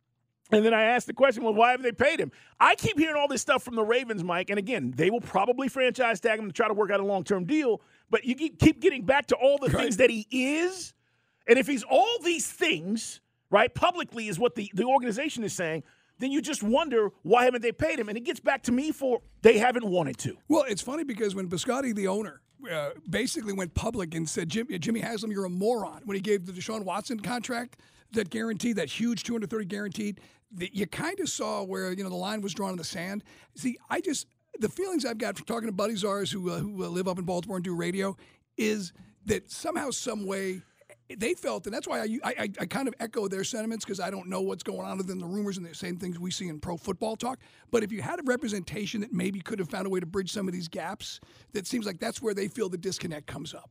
And 0.50 0.64
then 0.64 0.72
I 0.72 0.84
asked 0.84 1.06
the 1.06 1.12
question, 1.12 1.42
well, 1.42 1.52
why 1.52 1.72
haven't 1.72 1.84
they 1.84 1.92
paid 1.92 2.18
him? 2.18 2.32
I 2.58 2.76
keep 2.76 2.98
hearing 2.98 3.16
all 3.16 3.28
this 3.28 3.42
stuff 3.42 3.62
from 3.62 3.74
the 3.74 3.84
Ravens, 3.84 4.24
Mike. 4.24 4.48
And 4.48 4.58
again, 4.58 4.94
they 4.96 5.10
will 5.10 5.20
probably 5.20 5.68
franchise 5.68 6.18
tag 6.18 6.38
him 6.38 6.46
to 6.46 6.52
try 6.52 6.66
to 6.66 6.72
work 6.72 6.90
out 6.90 7.00
a 7.00 7.04
long 7.04 7.24
term 7.24 7.44
deal. 7.44 7.82
But 8.08 8.24
you 8.24 8.34
keep 8.34 8.58
keep 8.58 8.80
getting 8.80 9.04
back 9.04 9.26
to 9.26 9.36
all 9.36 9.58
the 9.58 9.68
things 9.68 9.98
that 9.98 10.08
he 10.08 10.26
is. 10.30 10.94
And 11.46 11.58
if 11.58 11.66
he's 11.66 11.82
all 11.82 12.18
these 12.24 12.50
things, 12.50 13.20
right, 13.50 13.72
publicly 13.74 14.28
is 14.28 14.38
what 14.38 14.54
the, 14.54 14.70
the 14.72 14.84
organization 14.84 15.44
is 15.44 15.52
saying, 15.52 15.82
then 16.18 16.30
you 16.30 16.40
just 16.40 16.62
wonder 16.62 17.10
why 17.22 17.44
haven't 17.44 17.62
they 17.62 17.72
paid 17.72 17.98
him? 17.98 18.08
And 18.08 18.16
it 18.16 18.24
gets 18.24 18.40
back 18.40 18.62
to 18.64 18.72
me 18.72 18.92
for 18.92 19.20
they 19.42 19.58
haven't 19.58 19.84
wanted 19.84 20.18
to. 20.18 20.36
Well, 20.48 20.64
it's 20.68 20.82
funny 20.82 21.04
because 21.04 21.34
when 21.34 21.48
Bisciotti, 21.48 21.94
the 21.94 22.08
owner, 22.08 22.40
uh, 22.70 22.90
basically 23.08 23.52
went 23.52 23.74
public 23.74 24.14
and 24.14 24.28
said, 24.28 24.48
Jim, 24.48 24.68
Jimmy 24.78 25.00
Haslam, 25.00 25.32
you're 25.32 25.44
a 25.44 25.50
moron, 25.50 26.02
when 26.04 26.14
he 26.14 26.20
gave 26.20 26.46
the 26.46 26.52
Deshaun 26.52 26.84
Watson 26.84 27.18
contract, 27.20 27.78
that 28.12 28.30
guaranteed, 28.30 28.76
that 28.76 28.88
huge 28.88 29.24
230 29.24 29.64
guaranteed, 29.64 30.20
that 30.52 30.74
you 30.74 30.86
kind 30.86 31.18
of 31.20 31.28
saw 31.28 31.62
where, 31.62 31.92
you 31.92 32.04
know, 32.04 32.10
the 32.10 32.14
line 32.14 32.40
was 32.40 32.52
drawn 32.52 32.70
in 32.70 32.76
the 32.76 32.84
sand. 32.84 33.24
See, 33.56 33.78
I 33.88 34.00
just, 34.00 34.26
the 34.58 34.68
feelings 34.68 35.04
I've 35.04 35.18
got 35.18 35.36
from 35.36 35.46
talking 35.46 35.66
to 35.66 35.72
buddies 35.72 36.04
ours 36.04 36.30
who, 36.30 36.50
uh, 36.50 36.58
who 36.58 36.84
uh, 36.84 36.88
live 36.88 37.08
up 37.08 37.18
in 37.18 37.24
Baltimore 37.24 37.56
and 37.56 37.64
do 37.64 37.74
radio 37.74 38.16
is 38.56 38.92
that 39.24 39.50
somehow, 39.50 39.90
some 39.90 40.26
way, 40.26 40.62
they 41.14 41.34
felt, 41.34 41.66
and 41.66 41.74
that's 41.74 41.86
why 41.86 42.00
I, 42.00 42.18
I, 42.24 42.50
I 42.60 42.66
kind 42.66 42.88
of 42.88 42.94
echo 43.00 43.28
their 43.28 43.44
sentiments 43.44 43.84
because 43.84 44.00
I 44.00 44.10
don't 44.10 44.28
know 44.28 44.40
what's 44.40 44.62
going 44.62 44.80
on 44.80 44.92
other 44.92 45.02
than 45.02 45.18
the 45.18 45.26
rumors 45.26 45.56
and 45.56 45.66
the 45.66 45.74
same 45.74 45.96
things 45.96 46.18
we 46.18 46.30
see 46.30 46.48
in 46.48 46.58
pro 46.60 46.76
football 46.76 47.16
talk. 47.16 47.38
But 47.70 47.82
if 47.82 47.92
you 47.92 48.02
had 48.02 48.20
a 48.20 48.22
representation 48.24 49.00
that 49.00 49.12
maybe 49.12 49.40
could 49.40 49.58
have 49.58 49.68
found 49.68 49.86
a 49.86 49.90
way 49.90 50.00
to 50.00 50.06
bridge 50.06 50.32
some 50.32 50.48
of 50.48 50.54
these 50.54 50.68
gaps, 50.68 51.20
that 51.52 51.66
seems 51.66 51.86
like 51.86 51.98
that's 51.98 52.20
where 52.20 52.34
they 52.34 52.48
feel 52.48 52.68
the 52.68 52.78
disconnect 52.78 53.26
comes 53.26 53.54
up. 53.54 53.70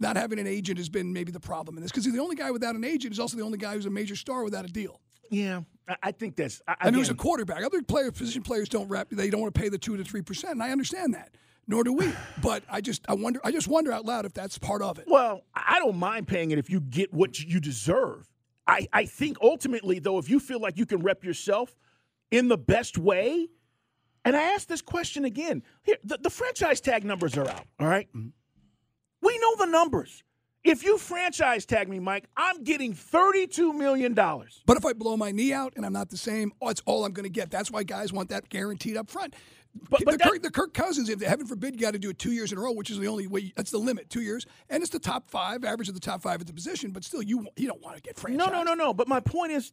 Not 0.00 0.16
having 0.16 0.38
an 0.38 0.46
agent 0.46 0.78
has 0.78 0.88
been 0.88 1.12
maybe 1.12 1.30
the 1.32 1.40
problem 1.40 1.76
in 1.76 1.82
this 1.82 1.90
because 1.90 2.04
he's 2.04 2.14
the 2.14 2.20
only 2.20 2.36
guy 2.36 2.50
without 2.50 2.74
an 2.74 2.84
agent 2.84 3.12
is 3.12 3.20
also 3.20 3.36
the 3.36 3.44
only 3.44 3.58
guy 3.58 3.74
who's 3.74 3.86
a 3.86 3.90
major 3.90 4.16
star 4.16 4.42
without 4.44 4.64
a 4.64 4.68
deal. 4.68 5.00
Yeah, 5.30 5.62
I, 5.88 5.96
I 6.02 6.12
think 6.12 6.36
that's. 6.36 6.60
I, 6.66 6.76
And 6.80 6.94
who's 6.96 7.10
a 7.10 7.14
quarterback? 7.14 7.64
Other 7.64 7.82
player 7.82 8.10
position 8.10 8.42
players 8.42 8.68
don't 8.68 8.88
rep. 8.88 9.10
They 9.10 9.30
don't 9.30 9.40
want 9.40 9.54
to 9.54 9.60
pay 9.60 9.68
the 9.68 9.78
two 9.78 9.96
to 9.96 10.04
three 10.04 10.22
percent, 10.22 10.54
and 10.54 10.62
I 10.62 10.70
understand 10.70 11.14
that. 11.14 11.36
Nor 11.66 11.84
do 11.84 11.92
we. 11.92 12.12
But 12.42 12.62
I 12.68 12.80
just 12.80 13.04
I 13.08 13.14
wonder 13.14 13.40
I 13.44 13.50
just 13.50 13.68
wonder 13.68 13.92
out 13.92 14.04
loud 14.04 14.26
if 14.26 14.32
that's 14.34 14.58
part 14.58 14.82
of 14.82 14.98
it. 14.98 15.06
Well, 15.06 15.42
I 15.54 15.78
don't 15.78 15.96
mind 15.96 16.28
paying 16.28 16.50
it 16.50 16.58
if 16.58 16.68
you 16.68 16.80
get 16.80 17.12
what 17.12 17.40
you 17.40 17.60
deserve. 17.60 18.28
I, 18.66 18.88
I 18.92 19.04
think 19.06 19.38
ultimately, 19.42 19.98
though, 19.98 20.18
if 20.18 20.28
you 20.28 20.40
feel 20.40 20.60
like 20.60 20.78
you 20.78 20.86
can 20.86 21.02
rep 21.02 21.22
yourself 21.24 21.74
in 22.30 22.48
the 22.48 22.56
best 22.56 22.96
way, 22.96 23.48
and 24.24 24.34
I 24.34 24.42
ask 24.54 24.66
this 24.66 24.80
question 24.80 25.24
again 25.24 25.62
here, 25.82 25.96
the, 26.02 26.18
the 26.18 26.30
franchise 26.30 26.80
tag 26.80 27.04
numbers 27.04 27.36
are 27.36 27.48
out, 27.48 27.66
all 27.78 27.86
right? 27.86 28.08
Mm-hmm. 28.08 28.28
We 29.20 29.38
know 29.38 29.56
the 29.56 29.66
numbers. 29.66 30.22
If 30.64 30.82
you 30.82 30.96
franchise 30.96 31.66
tag 31.66 31.90
me, 31.90 31.98
Mike, 31.98 32.24
I'm 32.38 32.64
getting 32.64 32.94
$32 32.94 33.74
million. 33.74 34.14
But 34.14 34.78
if 34.78 34.86
I 34.86 34.94
blow 34.94 35.14
my 35.14 35.30
knee 35.30 35.52
out 35.52 35.74
and 35.76 35.84
I'm 35.84 35.92
not 35.92 36.08
the 36.08 36.16
same, 36.16 36.52
oh, 36.62 36.70
it's 36.70 36.80
all 36.86 37.04
I'm 37.04 37.12
going 37.12 37.24
to 37.24 37.30
get. 37.30 37.50
That's 37.50 37.70
why 37.70 37.82
guys 37.82 38.14
want 38.14 38.30
that 38.30 38.48
guaranteed 38.48 38.96
up 38.96 39.10
front. 39.10 39.34
But- 39.90 40.04
but 40.04 40.12
the, 40.12 40.18
that- 40.18 40.30
Kirk, 40.30 40.42
the 40.42 40.50
Kirk 40.50 40.74
Cousins, 40.74 41.08
if 41.08 41.20
heaven 41.20 41.46
forbid, 41.46 41.74
you 41.74 41.80
got 41.80 41.92
to 41.92 41.98
do 41.98 42.10
it 42.10 42.18
two 42.18 42.32
years 42.32 42.52
in 42.52 42.58
a 42.58 42.60
row, 42.60 42.72
which 42.72 42.90
is 42.90 42.98
the 42.98 43.06
only 43.08 43.26
way. 43.26 43.52
That's 43.56 43.70
the 43.70 43.78
limit, 43.78 44.08
two 44.10 44.22
years, 44.22 44.46
and 44.70 44.82
it's 44.82 44.90
the 44.92 44.98
top 44.98 45.30
five, 45.30 45.64
average 45.64 45.88
of 45.88 45.94
the 45.94 46.00
top 46.00 46.22
five 46.22 46.40
at 46.40 46.46
the 46.46 46.52
position. 46.52 46.90
But 46.92 47.04
still, 47.04 47.22
you 47.22 47.46
you 47.56 47.66
don't 47.66 47.82
want 47.82 47.96
to 47.96 48.02
get 48.02 48.16
franchised. 48.16 48.36
No, 48.36 48.46
no, 48.46 48.62
no, 48.62 48.74
no. 48.74 48.94
But 48.94 49.08
my 49.08 49.20
point 49.20 49.52
is 49.52 49.72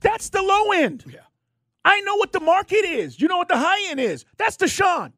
that's 0.00 0.30
the 0.30 0.42
low 0.42 0.72
end. 0.72 1.04
Yeah. 1.06 1.20
I 1.84 2.00
know 2.02 2.16
what 2.16 2.32
the 2.32 2.40
market 2.40 2.84
is. 2.84 3.20
You 3.20 3.28
know 3.28 3.38
what 3.38 3.48
the 3.48 3.56
high 3.56 3.88
end 3.90 4.00
is. 4.00 4.24
That's 4.36 4.56
Deshaun. 4.56 5.12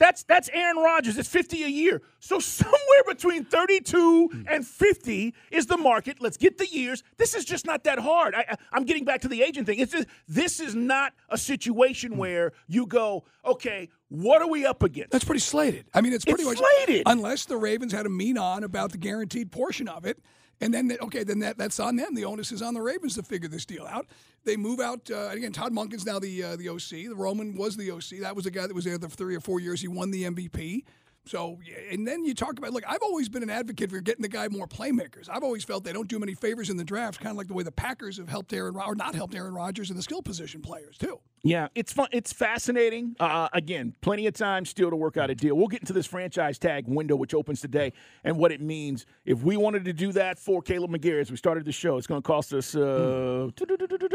That's 0.00 0.22
that's 0.24 0.48
Aaron 0.52 0.78
Rodgers. 0.78 1.18
It's 1.18 1.28
50 1.28 1.62
a 1.62 1.68
year. 1.68 2.00
So 2.20 2.38
somewhere 2.40 3.04
between 3.06 3.44
32 3.44 4.44
and 4.48 4.66
50 4.66 5.34
is 5.50 5.66
the 5.66 5.76
market. 5.76 6.16
Let's 6.20 6.38
get 6.38 6.56
the 6.58 6.66
years. 6.66 7.04
This 7.18 7.34
is 7.34 7.44
just 7.44 7.66
not 7.66 7.84
that 7.84 7.98
hard. 7.98 8.34
I, 8.34 8.56
I'm 8.72 8.84
getting 8.84 9.04
back 9.04 9.20
to 9.20 9.28
the 9.28 9.42
agent 9.42 9.66
thing. 9.66 9.78
It's 9.78 9.92
just, 9.92 10.08
this 10.26 10.58
is 10.58 10.74
not 10.74 11.12
a 11.28 11.36
situation 11.36 12.16
where 12.16 12.52
you 12.66 12.86
go, 12.86 13.24
okay, 13.44 13.90
what 14.08 14.40
are 14.40 14.48
we 14.48 14.64
up 14.64 14.82
against? 14.82 15.10
That's 15.12 15.24
pretty 15.24 15.40
slated. 15.40 15.84
I 15.94 16.00
mean, 16.00 16.14
it's 16.14 16.24
pretty 16.24 16.42
It's 16.44 16.58
much 16.60 16.70
slated. 16.86 17.02
unless 17.06 17.44
the 17.44 17.58
Ravens 17.58 17.92
had 17.92 18.06
a 18.06 18.10
mean 18.10 18.38
on 18.38 18.64
about 18.64 18.92
the 18.92 18.98
guaranteed 18.98 19.52
portion 19.52 19.86
of 19.86 20.06
it, 20.06 20.18
and 20.60 20.74
then 20.74 20.96
okay, 21.02 21.24
then 21.24 21.38
that, 21.40 21.56
that's 21.56 21.80
on 21.80 21.96
them. 21.96 22.14
The 22.14 22.24
onus 22.24 22.52
is 22.52 22.62
on 22.62 22.74
the 22.74 22.82
Ravens 22.82 23.14
to 23.14 23.22
figure 23.22 23.48
this 23.48 23.64
deal 23.64 23.86
out. 23.86 24.06
They 24.44 24.56
move 24.56 24.80
out 24.80 25.10
uh, 25.10 25.28
again. 25.28 25.52
Todd 25.52 25.72
Monken's 25.72 26.06
now 26.06 26.18
the 26.18 26.42
uh, 26.42 26.56
the 26.56 26.68
OC. 26.68 27.08
The 27.08 27.14
Roman 27.14 27.56
was 27.56 27.76
the 27.76 27.90
OC. 27.90 28.20
That 28.20 28.36
was 28.36 28.44
the 28.44 28.50
guy 28.50 28.66
that 28.66 28.74
was 28.74 28.84
there 28.84 28.98
for 28.98 29.08
three 29.08 29.36
or 29.36 29.40
four 29.40 29.60
years. 29.60 29.80
He 29.80 29.88
won 29.88 30.10
the 30.10 30.24
MVP. 30.24 30.84
So, 31.26 31.60
and 31.90 32.06
then 32.08 32.24
you 32.24 32.34
talk 32.34 32.58
about 32.58 32.72
look. 32.72 32.82
I've 32.88 33.02
always 33.02 33.28
been 33.28 33.42
an 33.42 33.50
advocate 33.50 33.90
for 33.90 34.00
getting 34.00 34.22
the 34.22 34.28
guy 34.28 34.48
more 34.48 34.66
playmakers. 34.66 35.28
I've 35.28 35.42
always 35.42 35.62
felt 35.64 35.84
they 35.84 35.92
don't 35.92 36.08
do 36.08 36.18
many 36.18 36.34
favors 36.34 36.70
in 36.70 36.76
the 36.76 36.84
draft, 36.84 37.20
kind 37.20 37.30
of 37.30 37.36
like 37.36 37.46
the 37.46 37.54
way 37.54 37.62
the 37.62 37.70
Packers 37.70 38.16
have 38.16 38.28
helped 38.28 38.52
Aaron 38.52 38.74
or 38.74 38.94
not 38.94 39.14
helped 39.14 39.34
Aaron 39.34 39.54
Rodgers 39.54 39.90
and 39.90 39.98
the 39.98 40.02
skill 40.02 40.22
position 40.22 40.62
players 40.62 40.96
too. 40.96 41.20
Yeah, 41.42 41.68
it's 41.74 41.92
fun. 41.92 42.08
It's 42.12 42.32
fascinating. 42.32 43.16
Uh, 43.20 43.48
again, 43.52 43.94
plenty 44.00 44.26
of 44.26 44.34
time 44.34 44.64
still 44.64 44.90
to 44.90 44.96
work 44.96 45.16
out 45.16 45.30
a 45.30 45.34
deal. 45.34 45.56
We'll 45.56 45.68
get 45.68 45.80
into 45.80 45.92
this 45.92 46.06
franchise 46.06 46.58
tag 46.58 46.86
window, 46.88 47.16
which 47.16 47.34
opens 47.34 47.60
today, 47.60 47.92
and 48.24 48.36
what 48.36 48.50
it 48.50 48.60
means. 48.60 49.04
If 49.24 49.42
we 49.42 49.56
wanted 49.56 49.84
to 49.84 49.92
do 49.92 50.12
that 50.12 50.38
for 50.38 50.62
Kaleb 50.62 50.88
McGary 50.90 51.20
as 51.20 51.30
we 51.30 51.36
started 51.36 51.64
the 51.64 51.72
show, 51.72 51.96
it's 51.96 52.06
going 52.06 52.22
to 52.22 52.26
cost 52.26 52.52
us 52.54 52.74
uh, 52.74 53.50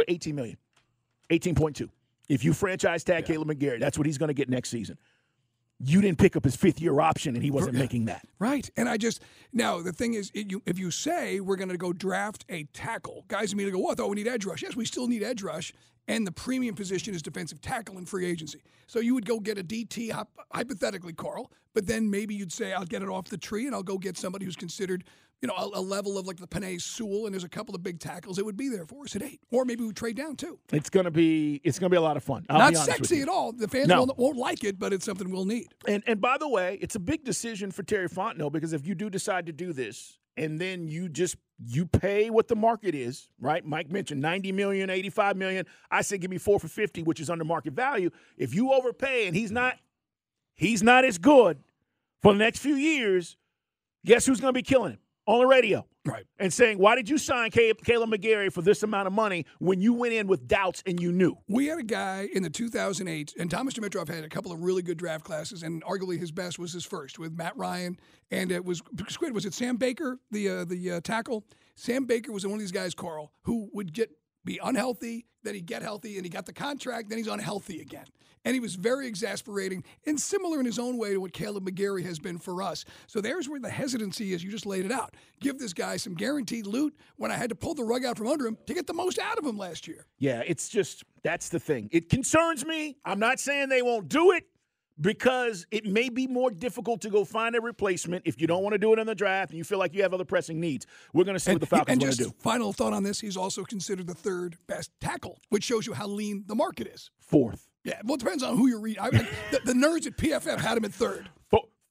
18 0.07 0.35
million, 0.35 0.57
18.2. 1.29 1.87
If 2.27 2.43
you 2.43 2.53
franchise 2.53 3.03
tag 3.03 3.25
Kaleb 3.25 3.45
McGary, 3.45 3.79
that's 3.79 3.97
what 3.97 4.07
he's 4.07 4.17
going 4.17 4.29
to 4.29 4.33
get 4.33 4.49
next 4.49 4.69
season. 4.69 4.97
You 5.79 6.01
didn't 6.01 6.19
pick 6.19 6.35
up 6.35 6.43
his 6.45 6.55
fifth 6.55 6.79
year 6.81 6.99
option, 6.99 7.35
and 7.35 7.43
he 7.43 7.51
wasn't 7.51 7.75
making 7.75 8.05
that. 8.05 8.25
Right. 8.39 8.69
And 8.77 8.87
I 8.87 8.97
just 8.97 9.21
now 9.51 9.81
the 9.81 9.91
thing 9.91 10.13
is, 10.13 10.31
it, 10.33 10.49
you, 10.51 10.61
if 10.65 10.79
you 10.79 10.89
say 10.89 11.41
we're 11.41 11.57
going 11.57 11.69
to 11.69 11.77
go 11.77 11.91
draft 11.91 12.45
a 12.49 12.63
tackle, 12.73 13.25
guys 13.27 13.51
immediately 13.51 13.79
go, 13.79 13.83
"What? 13.83 13.99
Oh, 13.99 14.07
we 14.07 14.15
need 14.15 14.27
edge 14.27 14.45
rush." 14.45 14.63
Yes, 14.63 14.75
we 14.75 14.85
still 14.85 15.07
need 15.07 15.21
edge 15.21 15.43
rush, 15.43 15.73
and 16.07 16.25
the 16.25 16.31
premium 16.31 16.75
position 16.75 17.13
is 17.15 17.21
defensive 17.21 17.61
tackle 17.61 17.97
in 17.97 18.05
free 18.05 18.25
agency. 18.25 18.61
So 18.87 18.99
you 18.99 19.13
would 19.15 19.25
go 19.25 19.39
get 19.39 19.57
a 19.57 19.63
DT, 19.63 20.11
hypothetically, 20.53 21.13
Carl, 21.13 21.51
but 21.73 21.87
then 21.87 22.09
maybe 22.09 22.35
you'd 22.35 22.51
say, 22.53 22.73
"I'll 22.73 22.85
get 22.85 23.01
it 23.01 23.09
off 23.09 23.25
the 23.29 23.37
tree, 23.37 23.65
and 23.65 23.75
I'll 23.75 23.83
go 23.83 23.97
get 23.97 24.17
somebody 24.17 24.45
who's 24.45 24.55
considered." 24.55 25.03
You 25.41 25.49
know, 25.49 25.55
a, 25.55 25.79
a 25.79 25.81
level 25.81 26.17
of 26.17 26.25
like 26.25 26.37
the 26.37 26.47
Penei 26.47 26.81
Sewell, 26.81 27.25
and 27.25 27.33
there's 27.33 27.43
a 27.43 27.49
couple 27.49 27.75
of 27.75 27.83
big 27.83 27.99
tackles. 27.99 28.39
It 28.39 28.45
would 28.45 28.55
be 28.55 28.69
there 28.69 28.85
for 28.85 29.03
us 29.03 29.15
at 29.17 29.21
eight, 29.21 29.41
or 29.51 29.65
maybe 29.65 29.83
we 29.83 29.91
trade 29.91 30.15
down 30.15 30.37
too. 30.37 30.57
It's 30.71 30.89
going 30.89 31.03
to 31.03 31.11
be 31.11 31.59
it's 31.63 31.77
going 31.77 31.89
to 31.89 31.93
be 31.93 31.97
a 31.97 32.01
lot 32.01 32.15
of 32.17 32.23
fun. 32.23 32.45
I'll 32.49 32.57
Not 32.57 32.71
be 32.71 32.77
honest 32.77 32.99
with 32.99 33.09
sexy 33.09 33.21
at 33.21 33.27
all. 33.27 33.51
The 33.51 33.67
fans 33.67 33.89
No. 33.89 33.99
won't, 34.05 34.17
won't 34.17 34.37
like 34.37 34.63
it, 34.63 34.79
but 34.79 34.93
it's 34.93 35.03
something 35.05 35.29
we'll 35.29 35.45
need. 35.45 35.67
And 35.87 36.03
and 36.07 36.21
by 36.21 36.37
the 36.37 36.47
way, 36.47 36.77
it's 36.81 36.95
a 36.95 36.99
big 36.99 37.25
decision 37.25 37.69
for 37.69 37.83
Terry 37.83 38.07
Fontenot 38.07 38.53
because 38.53 38.71
if 38.71 38.87
you 38.87 38.95
do 38.95 39.09
decide 39.09 39.45
to 39.47 39.51
do 39.51 39.73
this, 39.73 40.17
and 40.37 40.59
then 40.59 40.87
you 40.87 41.09
just 41.09 41.37
you 41.63 41.85
pay 41.85 42.29
what 42.29 42.47
the 42.47 42.55
market 42.55 42.93
is, 42.95 43.29
right? 43.39 43.65
Mike 43.65 43.89
mentioned 43.89 44.21
90 44.21 44.51
million, 44.51 44.89
85 44.89 45.37
million. 45.37 45.65
I 45.89 46.01
said 46.01 46.21
give 46.21 46.29
me 46.29 46.37
4 46.37 46.59
for 46.59 46.67
50, 46.67 47.03
which 47.03 47.19
is 47.19 47.29
under 47.29 47.45
market 47.45 47.73
value. 47.73 48.09
If 48.37 48.53
you 48.53 48.73
overpay 48.73 49.27
and 49.27 49.35
he's 49.35 49.51
not 49.51 49.77
he's 50.55 50.83
not 50.83 51.05
as 51.05 51.17
good 51.17 51.63
for 52.21 52.33
the 52.33 52.39
next 52.39 52.59
few 52.59 52.75
years, 52.75 53.37
guess 54.05 54.25
who's 54.25 54.41
going 54.41 54.53
to 54.53 54.57
be 54.57 54.63
killing 54.63 54.93
him? 54.93 54.99
On 55.27 55.39
the 55.39 55.47
radio. 55.47 55.85
Right. 56.05 56.25
And 56.37 56.53
saying, 56.53 56.77
why 56.77 56.95
did 56.95 57.09
you 57.09 57.17
sign 57.17 57.49
Kaleb 57.49 57.79
McGary 57.83 58.53
for 58.53 58.61
this 58.61 58.83
amount 58.83 59.07
of 59.07 59.13
money 59.13 59.45
when 59.57 59.81
you 59.81 59.93
went 59.93 60.13
in 60.13 60.27
with 60.27 60.47
doubts 60.47 60.83
and 60.85 60.99
you 61.01 61.11
knew? 61.11 61.35
We 61.47 61.65
had 61.65 61.79
a 61.79 61.83
guy 61.83 62.29
in 62.31 62.43
the 62.43 62.49
2008, 62.49 63.33
and 63.39 63.49
Thomas 63.49 63.73
Dimitroff 63.73 64.07
had 64.07 64.23
a 64.23 64.29
couple 64.29 64.51
of 64.51 64.61
really 64.61 64.83
good 64.83 64.97
draft 64.97 65.25
classes, 65.25 65.63
and 65.63 65.83
arguably 65.83 66.19
his 66.19 66.31
best 66.31 66.59
was 66.59 66.73
his 66.73 66.85
first 66.85 67.17
with 67.17 67.33
Matt 67.33 67.57
Ryan, 67.57 67.97
and 68.29 68.51
it 68.51 68.63
was 68.63 68.83
Squid. 69.09 69.33
Was 69.33 69.45
it 69.45 69.55
Sam 69.55 69.77
Baker, 69.77 70.19
the 70.29 70.49
uh, 70.49 70.65
the 70.65 70.91
uh, 70.91 71.01
tackle? 71.01 71.43
Sam 71.75 72.05
Baker 72.05 72.31
was 72.31 72.45
one 72.45 72.53
of 72.53 72.59
these 72.59 72.71
guys, 72.71 72.93
Carl, 72.93 73.31
who 73.41 73.69
would 73.73 73.91
get 73.91 74.11
be 74.45 74.59
unhealthy, 74.63 75.25
then 75.43 75.55
he'd 75.55 75.65
get 75.65 75.81
healthy, 75.81 76.17
and 76.17 76.25
he 76.25 76.29
got 76.29 76.45
the 76.45 76.53
contract, 76.53 77.09
then 77.09 77.17
he's 77.17 77.27
unhealthy 77.27 77.81
again. 77.81 78.05
And 78.45 78.53
he 78.53 78.59
was 78.59 78.75
very 78.75 79.07
exasperating 79.07 79.83
and 80.05 80.21
similar 80.21 80.59
in 80.59 80.67
his 80.67 80.77
own 80.77 80.97
way 80.97 81.13
to 81.13 81.17
what 81.17 81.33
Kaleb 81.33 81.67
McGary 81.67 82.05
has 82.05 82.19
been 82.19 82.37
for 82.37 82.61
us. 82.61 82.85
So 83.07 83.19
there's 83.19 83.49
where 83.49 83.59
the 83.59 83.71
hesitancy 83.71 84.33
is. 84.33 84.43
You 84.43 84.51
just 84.51 84.67
laid 84.67 84.85
it 84.85 84.91
out. 84.91 85.15
Give 85.39 85.57
this 85.57 85.73
guy 85.73 85.97
some 85.97 86.13
guaranteed 86.13 86.67
loot 86.67 86.95
when 87.17 87.31
I 87.31 87.37
had 87.37 87.49
to 87.49 87.55
pull 87.55 87.73
the 87.73 87.83
rug 87.83 88.05
out 88.05 88.17
from 88.17 88.27
under 88.27 88.45
him 88.45 88.55
to 88.67 88.73
get 88.75 88.85
the 88.85 88.93
most 88.93 89.17
out 89.17 89.39
of 89.39 89.45
him 89.45 89.57
last 89.57 89.87
year. 89.87 90.05
Yeah, 90.19 90.43
it's 90.45 90.69
just 90.69 91.03
that's 91.23 91.49
the 91.49 91.59
thing. 91.59 91.89
It 91.91 92.07
concerns 92.07 92.63
me. 92.63 92.97
I'm 93.03 93.17
not 93.17 93.39
saying 93.39 93.69
they 93.69 93.81
won't 93.81 94.09
do 94.09 94.31
it 94.31 94.43
because 94.99 95.65
it 95.71 95.85
may 95.85 96.09
be 96.09 96.27
more 96.27 96.49
difficult 96.49 97.01
to 97.01 97.09
go 97.09 97.25
find 97.25 97.55
a 97.55 97.61
replacement 97.61 98.23
if 98.25 98.39
you 98.39 98.47
don't 98.47 98.63
want 98.63 98.73
to 98.73 98.77
do 98.77 98.93
it 98.93 98.99
in 98.99 99.07
the 99.07 99.15
draft 99.15 99.51
and 99.51 99.57
you 99.57 99.63
feel 99.63 99.79
like 99.79 99.93
you 99.93 100.01
have 100.01 100.13
other 100.13 100.25
pressing 100.25 100.59
needs. 100.59 100.85
We're 101.13 101.23
going 101.23 101.35
to 101.35 101.39
see 101.39 101.51
and, 101.51 101.55
what 101.59 101.69
the 101.69 101.75
Falcons 101.75 102.03
want 102.03 102.15
to 102.15 102.23
do. 102.25 102.33
Final 102.39 102.73
thought 102.73 102.93
on 102.93 103.03
this: 103.03 103.19
He's 103.19 103.37
also 103.37 103.63
considered 103.63 104.07
the 104.07 104.13
third 104.13 104.57
best 104.67 104.91
tackle, 105.01 105.39
which 105.49 105.63
shows 105.63 105.85
you 105.85 105.93
how 105.93 106.07
lean 106.07 106.45
the 106.47 106.55
market 106.55 106.87
is. 106.87 107.11
Fourth. 107.19 107.67
Yeah, 107.83 108.01
well, 108.03 108.15
it 108.15 108.19
depends 108.19 108.41
on 108.41 108.57
who 108.57 108.67
you 108.67 108.79
read. 108.79 108.97
I 108.99 109.11
mean, 109.11 109.27
the, 109.51 109.59
the, 109.63 109.73
nerds 109.73 110.07
at 110.07 110.17
PFF 110.17 110.59
had 110.59 110.77
him 110.77 110.85
at 110.85 110.91
third. 110.91 111.29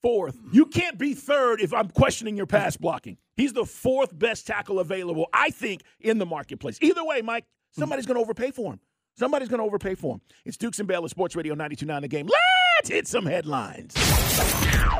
Fourth. 0.02 0.38
You 0.52 0.66
can't 0.66 0.98
be 0.98 1.14
third 1.14 1.62
if 1.62 1.72
I'm 1.72 1.88
questioning 1.88 2.36
your 2.36 2.44
pass 2.44 2.76
blocking. 2.76 3.16
He's 3.38 3.54
the 3.54 3.64
fourth 3.64 4.18
best 4.18 4.46
tackle 4.46 4.78
available, 4.78 5.30
I 5.32 5.48
think, 5.48 5.80
in 5.98 6.18
the 6.18 6.26
marketplace. 6.26 6.78
Either 6.82 7.02
way, 7.02 7.22
Mike, 7.22 7.46
somebody's 7.70 8.04
going 8.04 8.16
to 8.16 8.20
overpay 8.20 8.50
for 8.50 8.74
him. 8.74 8.80
Somebody's 9.16 9.48
going 9.48 9.60
to 9.60 9.64
overpay 9.64 9.94
for 9.94 10.16
him. 10.16 10.20
It's 10.44 10.58
Dukes 10.58 10.78
and 10.78 10.86
Bell 10.86 11.04
at 11.04 11.10
Sports 11.10 11.36
Radio 11.36 11.54
92.9 11.54 12.02
The 12.02 12.08
Game. 12.08 12.26
Let's 12.26 12.63
hit 12.88 13.06
some 13.06 13.26
headlines. 13.26 13.94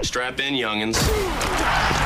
Strap 0.03 0.41
in, 0.41 0.55
youngins. 0.55 0.97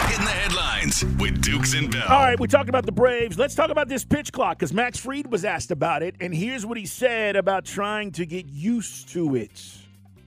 Hitting 0.09 0.25
the 0.25 0.31
headlines 0.31 1.05
with 1.19 1.43
Dukes 1.43 1.75
and 1.75 1.91
Bell. 1.91 2.05
All 2.09 2.21
right, 2.21 2.38
we 2.38 2.47
talked 2.47 2.69
about 2.69 2.87
the 2.87 2.93
Braves. 2.93 3.38
Let's 3.38 3.55
talk 3.55 3.71
about 3.71 3.88
this 3.88 4.05
pitch 4.05 4.33
clock 4.33 4.59
because 4.59 4.73
Max 4.73 4.99
Fried 4.99 5.27
was 5.31 5.45
asked 5.45 5.71
about 5.71 6.03
it, 6.03 6.14
and 6.21 6.35
here's 6.35 6.64
what 6.64 6.79
he 6.79 6.87
said 6.87 7.37
about 7.37 7.64
trying 7.64 8.12
to 8.12 8.27
get 8.27 8.47
used 8.49 9.09
to 9.11 9.35
it. 9.37 9.62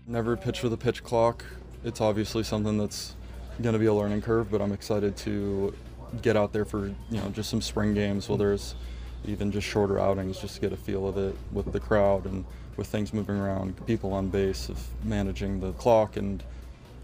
Never 0.07 0.35
pitch 0.35 0.63
with 0.63 0.73
a 0.73 0.77
pitch 0.77 1.03
clock. 1.03 1.45
It's 1.83 2.01
obviously 2.01 2.43
something 2.43 2.77
that's 2.77 3.15
going 3.61 3.73
to 3.73 3.79
be 3.79 3.85
a 3.85 3.93
learning 3.93 4.21
curve, 4.21 4.51
but 4.51 4.61
I'm 4.61 4.71
excited 4.71 5.15
to 5.17 5.73
get 6.21 6.35
out 6.35 6.51
there 6.51 6.65
for 6.65 6.87
you 6.87 6.95
know 7.17 7.29
just 7.29 7.49
some 7.49 7.61
spring 7.61 7.93
games, 7.93 8.27
whether 8.27 8.53
it's 8.53 8.75
even 9.25 9.51
just 9.51 9.67
shorter 9.67 9.99
outings, 9.99 10.39
just 10.39 10.55
to 10.55 10.61
get 10.61 10.73
a 10.73 10.77
feel 10.77 11.07
of 11.07 11.17
it 11.17 11.35
with 11.51 11.71
the 11.71 11.79
crowd 11.79 12.25
and 12.25 12.45
with 12.77 12.87
things 12.87 13.13
moving 13.13 13.35
around, 13.35 13.85
people 13.85 14.13
on 14.13 14.29
base, 14.29 14.69
of 14.69 14.79
managing 15.03 15.59
the 15.59 15.73
clock 15.73 16.17
and 16.17 16.43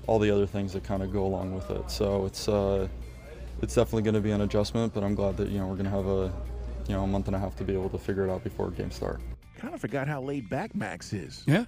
all 0.08 0.20
the 0.20 0.32
other 0.32 0.46
things 0.46 0.74
that 0.74 0.84
kind 0.84 1.04
of 1.04 1.12
go 1.12 1.26
along 1.26 1.54
with 1.54 1.70
it. 1.70 1.92
So 1.92 2.26
it's 2.26 2.48
uh, 2.48 2.88
it's 3.62 3.76
definitely 3.76 4.04
going 4.04 4.16
to 4.16 4.22
be 4.22 4.32
an 4.32 4.42
adjustment, 4.42 4.94
but 4.94 5.04
I'm 5.04 5.16
glad 5.16 5.38
that 5.38 5.50
you 5.50 5.60
know 5.60 5.68
we're 5.68 5.76
going 5.76 5.86
to 5.86 5.92
have 5.92 6.08
a 6.08 6.32
you 6.88 6.96
know 6.96 7.04
a 7.04 7.08
month 7.08 7.28
and 7.28 7.36
a 7.36 7.40
half 7.40 7.56
to 7.58 7.64
be 7.64 7.74
able 7.74 7.90
to 7.90 7.98
figure 7.98 8.26
it 8.26 8.32
out 8.32 8.44
before 8.44 8.72
game 8.72 8.92
start. 8.92 9.20
Kind 9.58 9.74
of 9.74 9.82
forgot 9.82 10.08
how 10.08 10.22
laid 10.22 10.50
back 10.50 10.76
Max 10.76 11.14
is. 11.14 11.44
Yeah. 11.48 11.66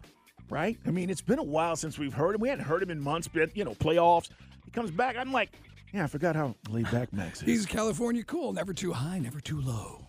Right? 0.50 0.78
I 0.88 0.92
mean, 0.92 1.10
it's 1.10 1.22
been 1.22 1.40
a 1.40 1.44
while 1.44 1.76
since 1.76 2.00
we've 2.00 2.14
heard 2.14 2.36
him. 2.36 2.42
We 2.42 2.50
hadn't 2.50 2.66
heard 2.66 2.82
him 2.82 2.90
in 2.90 3.00
months, 3.00 3.28
but 3.28 3.56
you 3.56 3.64
know, 3.66 3.76
playoffs. 3.76 4.30
He 4.66 4.72
comes 4.72 4.92
back. 4.92 5.16
I'm 5.16 5.32
like, 5.32 5.52
yeah, 5.94 6.04
I 6.04 6.08
forgot 6.08 6.36
how 6.36 6.56
laid 6.70 6.90
back 6.92 7.12
Max 7.14 7.42
is. 7.42 7.48
He's 7.48 7.66
California 7.66 8.24
cool, 8.24 8.54
never 8.54 8.74
too 8.74 8.94
high, 8.94 9.20
never 9.20 9.40
too 9.40 9.62
low. 9.62 10.09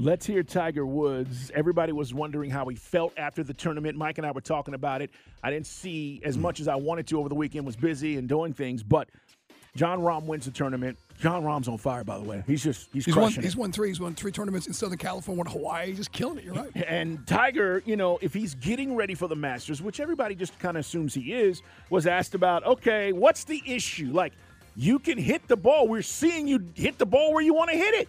Let's 0.00 0.24
hear 0.24 0.42
Tiger 0.42 0.86
Woods. 0.86 1.50
Everybody 1.54 1.92
was 1.92 2.14
wondering 2.14 2.48
how 2.50 2.64
he 2.64 2.74
felt 2.74 3.12
after 3.18 3.44
the 3.44 3.52
tournament. 3.52 3.98
Mike 3.98 4.16
and 4.16 4.26
I 4.26 4.30
were 4.30 4.40
talking 4.40 4.72
about 4.72 5.02
it. 5.02 5.10
I 5.42 5.50
didn't 5.50 5.66
see 5.66 6.22
as 6.24 6.36
hmm. 6.36 6.40
much 6.40 6.58
as 6.58 6.68
I 6.68 6.74
wanted 6.76 7.06
to 7.08 7.18
over 7.18 7.28
the 7.28 7.34
weekend. 7.34 7.66
Was 7.66 7.76
busy 7.76 8.16
and 8.16 8.26
doing 8.26 8.54
things, 8.54 8.82
but 8.82 9.10
Jon 9.76 10.00
Rahm 10.00 10.24
wins 10.24 10.46
the 10.46 10.52
tournament. 10.52 10.96
Jon 11.20 11.42
Rahm's 11.42 11.68
on 11.68 11.76
fire, 11.76 12.02
by 12.02 12.16
the 12.16 12.24
way. 12.24 12.42
He's 12.46 12.64
just 12.64 12.88
he's, 12.94 13.04
he's 13.04 13.14
won. 13.14 13.26
crushing 13.26 13.42
He's 13.42 13.56
won 13.56 13.72
three. 13.72 13.88
He's 13.88 14.00
won 14.00 14.14
three 14.14 14.32
tournaments 14.32 14.66
in 14.66 14.72
Southern 14.72 14.96
California, 14.96 15.36
one 15.36 15.52
Hawaii. 15.52 15.88
He's 15.88 15.98
just 15.98 16.12
killing 16.12 16.38
it. 16.38 16.44
You're 16.44 16.54
right. 16.54 16.70
And 16.88 17.26
Tiger, 17.26 17.82
you 17.84 17.96
know, 17.96 18.18
if 18.22 18.32
he's 18.32 18.54
getting 18.54 18.96
ready 18.96 19.14
for 19.14 19.28
the 19.28 19.36
Masters, 19.36 19.82
which 19.82 20.00
everybody 20.00 20.34
just 20.34 20.58
kind 20.58 20.78
of 20.78 20.80
assumes 20.80 21.12
he 21.12 21.34
is, 21.34 21.60
was 21.90 22.06
asked 22.06 22.34
about, 22.34 22.64
okay, 22.64 23.12
what's 23.12 23.44
the 23.44 23.62
issue? 23.66 24.10
Like, 24.12 24.32
you 24.76 24.98
can 24.98 25.18
hit 25.18 25.46
the 25.46 25.56
ball. 25.56 25.88
We're 25.88 26.00
seeing 26.00 26.48
you 26.48 26.64
hit 26.74 26.96
the 26.96 27.04
ball 27.04 27.34
where 27.34 27.42
you 27.42 27.52
want 27.52 27.70
to 27.70 27.76
hit 27.76 27.94
it. 27.94 28.08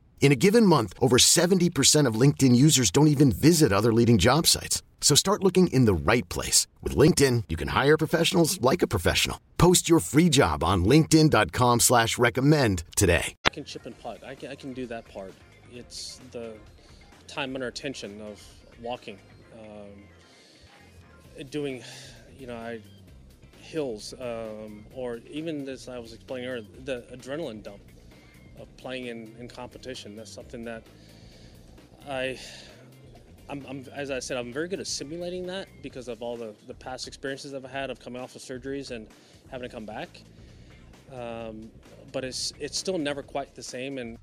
In 0.21 0.31
a 0.31 0.35
given 0.35 0.67
month, 0.67 0.93
over 1.01 1.17
70% 1.17 2.05
of 2.05 2.13
LinkedIn 2.13 2.55
users 2.55 2.91
don't 2.91 3.07
even 3.07 3.31
visit 3.31 3.73
other 3.73 3.91
leading 3.91 4.19
job 4.19 4.45
sites. 4.45 4.83
So 5.01 5.15
start 5.15 5.43
looking 5.43 5.65
in 5.73 5.85
the 5.85 5.95
right 5.95 6.29
place. 6.29 6.67
With 6.83 6.95
LinkedIn, 6.95 7.45
you 7.49 7.57
can 7.57 7.69
hire 7.69 7.97
professionals 7.97 8.61
like 8.61 8.83
a 8.83 8.87
professional. 8.87 9.41
Post 9.57 9.89
your 9.89 9.99
free 9.99 10.29
job 10.29 10.63
on 10.63 10.85
linkedin.com 10.85 11.79
slash 11.79 12.19
recommend 12.19 12.83
today. 12.95 13.33
I 13.45 13.49
can 13.49 13.65
chip 13.65 13.87
and 13.87 13.97
putt. 13.97 14.23
I 14.23 14.35
can, 14.35 14.51
I 14.51 14.55
can 14.55 14.73
do 14.73 14.85
that 14.87 15.11
part. 15.11 15.33
It's 15.73 16.21
the 16.31 16.53
time 17.27 17.55
under 17.55 17.65
attention 17.65 18.21
of 18.21 18.39
walking, 18.79 19.17
um, 19.59 21.45
doing, 21.49 21.81
you 22.37 22.45
know, 22.45 22.57
I, 22.57 22.79
hills, 23.59 24.13
um, 24.19 24.85
or 24.93 25.19
even 25.31 25.67
as 25.67 25.89
I 25.89 25.97
was 25.97 26.13
explaining 26.13 26.47
earlier, 26.47 26.67
the 26.85 27.05
adrenaline 27.11 27.63
dump 27.63 27.81
of 28.61 28.77
playing 28.77 29.07
in, 29.07 29.35
in 29.39 29.47
competition. 29.47 30.15
That's 30.15 30.31
something 30.31 30.63
that 30.65 30.83
I, 32.07 32.39
I'm, 33.49 33.65
I'm, 33.67 33.85
as 33.93 34.11
I 34.11 34.19
said, 34.19 34.37
I'm 34.37 34.53
very 34.53 34.67
good 34.67 34.79
at 34.79 34.87
simulating 34.87 35.45
that 35.47 35.67
because 35.81 36.07
of 36.07 36.21
all 36.21 36.37
the, 36.37 36.53
the 36.67 36.73
past 36.73 37.07
experiences 37.07 37.53
I've 37.53 37.63
had 37.65 37.89
of 37.89 37.99
coming 37.99 38.21
off 38.21 38.35
of 38.35 38.41
surgeries 38.41 38.91
and 38.91 39.07
having 39.49 39.67
to 39.67 39.73
come 39.73 39.85
back. 39.85 40.09
Um, 41.13 41.69
but 42.13 42.23
it's 42.23 42.53
it's 42.59 42.77
still 42.77 42.97
never 42.97 43.21
quite 43.21 43.53
the 43.55 43.63
same. 43.63 43.97
And 43.97 44.17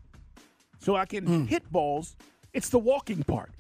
So 0.79 0.97
I 0.97 1.05
can 1.05 1.47
hit 1.47 1.71
balls. 1.71 2.17
It's 2.55 2.71
the 2.71 2.79
walking 2.79 3.23
part. 3.25 3.51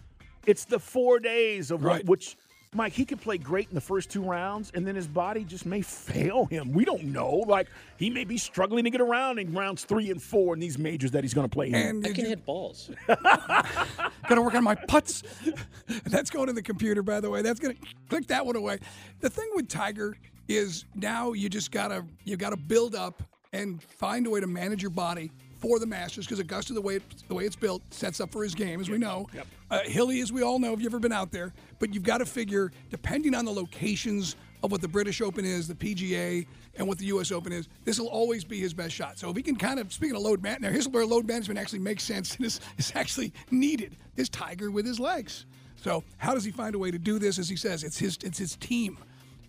It's 0.47 0.65
the 0.65 0.79
four 0.79 1.19
days 1.19 1.71
of 1.71 1.85
Right. 1.85 1.97
what, 2.05 2.07
which, 2.07 2.37
Mike, 2.75 2.93
he 2.93 3.05
could 3.05 3.21
play 3.21 3.39
great 3.39 3.69
in 3.69 3.75
the 3.75 3.81
first 3.81 4.11
two 4.11 4.23
rounds, 4.23 4.71
and 4.75 4.87
then 4.87 4.95
his 4.95 5.09
body 5.09 5.43
just 5.45 5.65
may 5.65 5.81
fail 5.81 6.45
him. 6.47 6.73
We 6.73 6.85
don't 6.85 7.05
know. 7.05 7.45
Like, 7.47 7.69
he 7.97 8.11
may 8.11 8.25
be 8.25 8.37
struggling 8.37 8.85
to 8.85 8.91
get 8.91 9.01
around 9.01 9.39
in 9.39 9.55
rounds 9.55 9.85
three 9.85 10.11
and 10.11 10.23
four 10.23 10.53
in 10.55 10.61
these 10.61 10.79
majors 10.79 11.13
that 11.13 11.25
he's 11.25 11.33
going 11.33 11.49
to 11.49 11.53
play 11.53 11.69
in. 11.69 11.75
And 11.75 12.07
I 12.07 12.13
can 12.13 12.25
you- 12.25 12.31
hit 12.31 12.45
balls. 12.45 12.91
Gotta 13.07 14.43
work 14.43 14.55
on 14.55 14.65
my 14.65 14.75
putts. 14.75 15.23
That's 16.05 16.29
going 16.29 16.51
in 16.51 16.55
the 16.55 16.63
computer, 16.63 17.03
by 17.03 17.21
the 17.21 17.31
way. 17.31 17.41
That's 17.41 17.59
gonna 17.59 17.75
click 18.11 18.27
that 18.27 18.45
one 18.45 18.57
away. 18.57 18.79
The 19.21 19.31
thing 19.31 19.49
with 19.55 19.69
Tiger 19.69 20.19
is 20.49 20.85
now 20.95 21.33
you 21.33 21.49
just 21.49 21.71
gotta 21.71 22.05
you 22.25 22.37
gotta 22.37 22.57
build 22.59 22.95
up 22.95 23.23
and 23.55 23.83
find 23.83 24.27
a 24.27 24.31
way 24.31 24.41
to 24.41 24.47
manage 24.47 24.83
your 24.83 24.91
body 24.91 25.33
for 25.59 25.79
the 25.79 25.87
Masters 25.87 26.27
because 26.27 26.39
Augusta, 26.39 26.73
the 26.73 26.81
way 26.81 26.97
it, 26.97 27.03
the 27.29 27.35
way 27.35 27.45
it's 27.45 27.57
built, 27.57 27.83
sets 27.93 28.21
up 28.21 28.31
for 28.33 28.43
his 28.43 28.55
game, 28.55 28.81
as 28.81 28.89
we 28.89 28.99
know. 28.99 29.29
Uh, 29.71 29.81
hilly, 29.85 30.21
as 30.21 30.33
we 30.33 30.43
all 30.43 30.59
know, 30.59 30.73
if 30.73 30.81
you've 30.81 30.93
ever 30.93 31.01
been 31.01 31.13
out 31.13 31.31
there. 31.31 31.53
But 31.79 31.93
you've 31.93 32.05
got 32.05 32.19
to 32.19 32.27
figure, 32.27 32.73
depending 32.91 33.35
on 33.35 33.45
the 33.45 33.53
locations 33.53 34.37
of 34.63 34.73
what 34.73 34.81
the 34.81 34.89
British 34.89 35.21
Open 35.21 35.45
is, 35.45 35.69
the 35.69 35.75
PGA, 35.75 36.47
and 36.77 36.87
what 36.87 36.99
the 36.99 37.07
U.S. 37.07 37.33
Open 37.33 37.53
is, 37.53 37.69
this 37.85 37.99
will 37.99 38.09
always 38.09 38.45
be 38.45 38.59
his 38.59 38.73
best 38.73 38.95
shot. 38.95 39.19
So 39.19 39.31
if 39.31 39.37
he 39.37 39.43
can 39.43 39.57
kind 39.57 39.81
of, 39.81 39.93
speaking 39.93 40.17
of 40.17 40.23
load 40.23 40.43
man, 40.43 40.59
now 40.61 40.71
here's 40.71 40.89
where 40.89 41.05
load 41.05 41.27
management 41.27 41.59
actually 41.59 41.81
makes 41.81 42.05
sense 42.05 42.37
and 42.37 42.47
is, 42.47 42.61
is 42.79 42.93
actually 42.95 43.33
needed. 43.51 43.97
This 44.15 44.29
Tiger 44.29 44.71
with 44.71 44.87
his 44.87 44.99
legs. 45.01 45.47
So 45.77 46.03
how 46.17 46.35
does 46.35 46.45
he 46.45 46.51
find 46.51 46.75
a 46.75 46.79
way 46.79 46.91
to 46.91 46.99
do 46.99 47.19
this? 47.19 47.39
As 47.39 47.49
he 47.49 47.57
says, 47.57 47.85
it's 47.85 47.99
his 47.99 48.19
it's 48.23 48.39
his 48.39 48.57
team. 48.57 48.99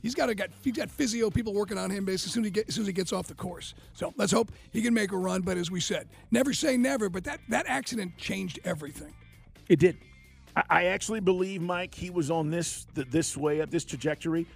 He's 0.01 0.15
got 0.15 0.27
to 0.27 0.35
get 0.35 0.51
he's 0.63 0.73
got 0.73 0.89
physio 0.89 1.29
people 1.29 1.53
working 1.53 1.77
on 1.77 1.89
him 1.89 2.05
basically 2.05 2.29
as 2.29 2.33
soon 2.33 2.43
as 2.43 2.47
he 2.47 2.51
get, 2.51 2.69
as 2.69 2.75
soon 2.75 2.83
as 2.83 2.87
he 2.87 2.93
gets 2.93 3.11
off 3.13 3.27
the 3.27 3.35
course. 3.35 3.73
So 3.93 4.13
let's 4.17 4.31
hope 4.31 4.51
he 4.71 4.81
can 4.81 4.93
make 4.93 5.11
a 5.11 5.17
run. 5.17 5.41
But 5.41 5.57
as 5.57 5.69
we 5.69 5.79
said, 5.79 6.07
never 6.31 6.53
say 6.53 6.77
never. 6.77 7.09
But 7.09 7.25
that 7.25 7.41
that 7.49 7.65
accident 7.67 8.17
changed 8.17 8.59
everything. 8.63 9.13
It 9.67 9.79
did. 9.79 9.97
I, 10.55 10.63
I 10.69 10.85
actually 10.85 11.19
believe, 11.19 11.61
Mike, 11.61 11.93
he 11.93 12.09
was 12.09 12.31
on 12.31 12.49
this 12.49 12.87
th- 12.95 13.09
this 13.09 13.35
way 13.35 13.61
up 13.61 13.69
this 13.69 13.85
trajectory, 13.85 14.47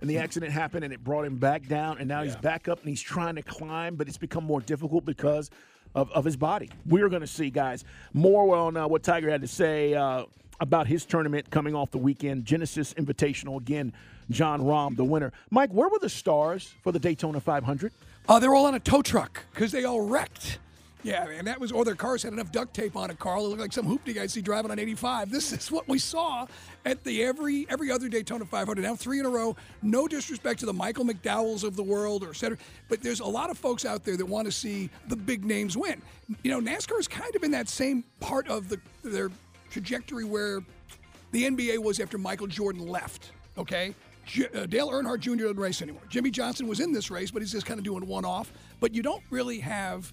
and 0.00 0.08
the 0.08 0.18
accident 0.18 0.52
happened, 0.52 0.84
and 0.84 0.92
it 0.92 1.04
brought 1.04 1.24
him 1.24 1.36
back 1.36 1.66
down, 1.66 1.98
and 1.98 2.08
now 2.08 2.22
he's 2.22 2.36
back 2.36 2.68
up, 2.68 2.80
and 2.80 2.88
he's 2.88 3.02
trying 3.02 3.34
to 3.36 3.42
climb, 3.42 3.96
but 3.96 4.08
it's 4.08 4.18
become 4.18 4.44
more 4.44 4.60
difficult 4.60 5.04
because 5.04 5.50
of, 5.94 6.10
of 6.12 6.24
his 6.24 6.36
body. 6.36 6.70
We're 6.86 7.08
going 7.08 7.22
to 7.22 7.26
see, 7.26 7.50
guys, 7.50 7.84
more 8.12 8.56
on 8.56 8.76
uh, 8.76 8.88
what 8.88 9.02
Tiger 9.02 9.30
had 9.30 9.40
to 9.42 9.48
say 9.48 9.94
uh, 9.94 10.24
about 10.60 10.86
his 10.86 11.04
tournament 11.04 11.50
coming 11.50 11.74
off 11.74 11.90
the 11.90 11.98
weekend, 11.98 12.44
Genesis 12.44 12.94
Invitational. 12.94 13.60
Again, 13.60 13.92
Jon 14.30 14.60
Rahm, 14.60 14.96
the 14.96 15.04
winner. 15.04 15.32
Mike, 15.50 15.70
where 15.70 15.88
were 15.88 15.98
the 15.98 16.08
stars 16.08 16.74
for 16.82 16.92
the 16.92 16.98
Daytona 16.98 17.40
500? 17.40 17.92
Uh, 18.28 18.38
they're 18.38 18.54
all 18.54 18.66
on 18.66 18.74
a 18.74 18.80
tow 18.80 19.02
truck 19.02 19.44
because 19.52 19.72
they 19.72 19.84
all 19.84 20.00
wrecked. 20.00 20.58
Yeah, 21.06 21.28
and 21.28 21.46
that 21.46 21.60
was, 21.60 21.70
or 21.70 21.84
their 21.84 21.94
cars 21.94 22.24
had 22.24 22.32
enough 22.32 22.50
duct 22.50 22.74
tape 22.74 22.96
on 22.96 23.10
it, 23.10 23.18
Carl. 23.20 23.46
It 23.46 23.48
looked 23.50 23.60
like 23.60 23.72
some 23.72 23.86
hoopty 23.86 24.18
I 24.18 24.26
see 24.26 24.40
driving 24.40 24.72
on 24.72 24.80
85. 24.80 25.30
This 25.30 25.52
is 25.52 25.70
what 25.70 25.86
we 25.86 26.00
saw 26.00 26.46
at 26.84 27.04
the 27.04 27.22
every 27.22 27.64
every 27.70 27.92
other 27.92 28.08
Daytona 28.08 28.44
500. 28.44 28.82
Now 28.82 28.96
three 28.96 29.20
in 29.20 29.26
a 29.26 29.28
row. 29.28 29.54
No 29.82 30.08
disrespect 30.08 30.58
to 30.60 30.66
the 30.66 30.72
Michael 30.72 31.04
McDowells 31.04 31.62
of 31.62 31.76
the 31.76 31.82
world 31.84 32.24
or 32.24 32.34
center, 32.34 32.58
but 32.88 33.02
there's 33.02 33.20
a 33.20 33.24
lot 33.24 33.50
of 33.50 33.58
folks 33.58 33.84
out 33.84 34.02
there 34.02 34.16
that 34.16 34.26
want 34.26 34.46
to 34.46 34.52
see 34.52 34.90
the 35.06 35.14
big 35.14 35.44
names 35.44 35.76
win. 35.76 36.02
You 36.42 36.50
know, 36.50 36.60
NASCAR 36.60 36.98
is 36.98 37.06
kind 37.06 37.36
of 37.36 37.44
in 37.44 37.52
that 37.52 37.68
same 37.68 38.02
part 38.18 38.48
of 38.48 38.68
the 38.68 38.80
their 39.04 39.30
trajectory 39.70 40.24
where 40.24 40.60
the 41.30 41.44
NBA 41.44 41.78
was 41.78 42.00
after 42.00 42.18
Michael 42.18 42.48
Jordan 42.48 42.84
left. 42.84 43.30
Okay, 43.58 43.94
J- 44.26 44.48
uh, 44.54 44.66
Dale 44.66 44.90
Earnhardt 44.90 45.20
Jr. 45.20 45.36
doesn't 45.36 45.56
race 45.56 45.80
anymore. 45.82 46.02
Jimmie 46.08 46.30
Johnson 46.30 46.66
was 46.66 46.80
in 46.80 46.92
this 46.92 47.10
race, 47.10 47.30
but 47.30 47.40
he's 47.42 47.52
just 47.52 47.66
kind 47.66 47.78
of 47.78 47.84
doing 47.84 48.06
one 48.06 48.24
off. 48.24 48.52
But 48.80 48.94
you 48.94 49.02
don't 49.02 49.22
really 49.30 49.60
have 49.60 50.12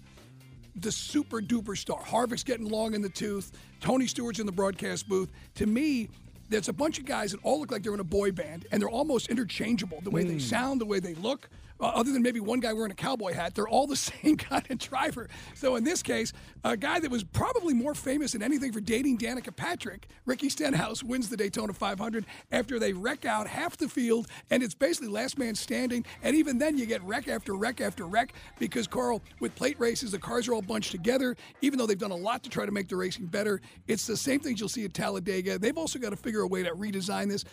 the 0.75 0.91
super 0.91 1.41
duper 1.41 1.77
star. 1.77 1.99
Harvick's 1.99 2.43
getting 2.43 2.69
long 2.69 2.93
in 2.93 3.01
the 3.01 3.09
tooth. 3.09 3.51
Tony 3.79 4.05
Stewart's 4.05 4.39
in 4.39 4.45
the 4.45 4.51
broadcast 4.51 5.07
booth. 5.09 5.29
To 5.55 5.65
me, 5.65 6.09
there's 6.49 6.69
a 6.69 6.73
bunch 6.73 6.99
of 6.99 7.05
guys 7.05 7.31
that 7.31 7.39
all 7.43 7.59
look 7.59 7.71
like 7.71 7.83
they're 7.83 7.93
in 7.93 7.99
a 7.99 8.03
boy 8.03 8.31
band, 8.31 8.67
and 8.71 8.81
they're 8.81 8.89
almost 8.89 9.27
interchangeable. 9.29 9.99
The 10.01 10.09
way 10.11 10.23
they 10.23 10.39
sound, 10.39 10.79
the 10.81 10.85
way 10.85 10.99
they 10.99 11.15
look. 11.15 11.49
Uh, 11.83 11.87
other 11.87 12.13
than 12.13 12.21
maybe 12.21 12.39
one 12.39 12.61
guy 12.61 12.71
wearing 12.71 12.93
a 12.93 12.95
cowboy 12.95 13.33
hat, 13.33 13.53
they're 13.53 13.67
all 13.67 13.85
the 13.85 13.95
same 14.23 14.37
kind 14.37 14.65
of 14.69 14.77
driver. 14.77 15.27
So 15.53 15.75
in 15.75 15.83
this 15.83 16.01
case, 16.01 16.31
a 16.63 16.77
guy 16.77 17.01
that 17.01 17.11
was 17.11 17.25
probably 17.25 17.73
more 17.73 17.93
famous 17.93 18.31
than 18.31 18.41
anything 18.41 18.71
for 18.71 18.79
dating 18.79 19.17
Danica 19.17 19.53
Patrick, 19.53 20.07
Ricky 20.25 20.47
Stenhouse, 20.47 21.03
wins 21.03 21.27
the 21.27 21.35
Daytona 21.35 21.73
500 21.73 22.25
after 22.53 22.79
they 22.79 22.93
wreck 22.93 23.25
out 23.25 23.47
half 23.47 23.75
the 23.75 23.89
field, 23.89 24.27
and 24.49 24.63
it's 24.63 24.73
basically 24.73 25.09
last 25.09 25.37
man 25.37 25.55
standing. 25.55 26.05
And 26.21 26.37
even 26.37 26.57
then, 26.57 26.77
you 26.77 26.85
get 26.85 27.03
wreck 27.03 27.27
after 27.27 27.53
wreck 27.53 27.81
after 27.81 28.05
wreck 28.05 28.33
because 28.59 28.87
Carl, 28.87 29.21
with 29.41 29.53
plate 29.55 29.77
races, 29.77 30.11
the 30.11 30.19
cars 30.19 30.47
are 30.47 30.53
all 30.53 30.61
bunched 30.61 30.91
together. 30.91 31.35
Even 31.59 31.77
though 31.77 31.85
they've 31.85 31.97
done 31.97 32.11
a 32.11 32.15
lot 32.15 32.43
to 32.43 32.49
try 32.49 32.65
to 32.65 32.71
make 32.71 32.87
the 32.87 32.95
racing 32.95 33.25
better, 33.25 33.59
it's 33.87 34.07
the 34.07 34.15
same 34.15 34.39
things 34.39 34.61
you'll 34.61 34.69
see 34.69 34.85
at 34.85 34.93
Talladega. 34.93 35.59
They've 35.59 35.77
also 35.77 35.99
got 35.99 36.11
to 36.11 36.15
figure 36.15 36.41
a 36.41 36.47
way 36.47 36.63
to 36.63 36.71
redesign 36.71 37.27
this. 37.27 37.43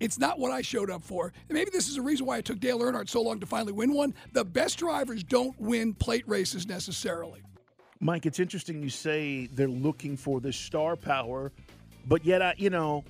It's 0.00 0.18
not 0.18 0.38
what 0.38 0.52
I 0.52 0.62
showed 0.62 0.90
up 0.90 1.02
for. 1.02 1.32
And 1.48 1.56
maybe 1.56 1.70
this 1.72 1.88
is 1.88 1.96
the 1.96 2.02
reason 2.02 2.26
why 2.26 2.38
it 2.38 2.44
took 2.44 2.60
Dale 2.60 2.78
Earnhardt 2.80 3.08
so 3.08 3.20
long 3.22 3.40
to 3.40 3.46
finally 3.46 3.72
win 3.72 3.92
one. 3.92 4.14
The 4.32 4.44
best 4.44 4.78
drivers 4.78 5.24
don't 5.24 5.58
win 5.60 5.94
plate 5.94 6.24
races 6.28 6.66
necessarily. 6.66 7.42
Mike, 8.00 8.26
it's 8.26 8.38
interesting 8.38 8.82
you 8.82 8.90
say 8.90 9.46
they're 9.46 9.66
looking 9.68 10.16
for 10.16 10.40
this 10.40 10.56
star 10.56 10.94
power, 10.94 11.50
but 12.06 12.24
yet, 12.24 12.40
I, 12.42 12.54
you 12.56 12.70
know, 12.70 13.04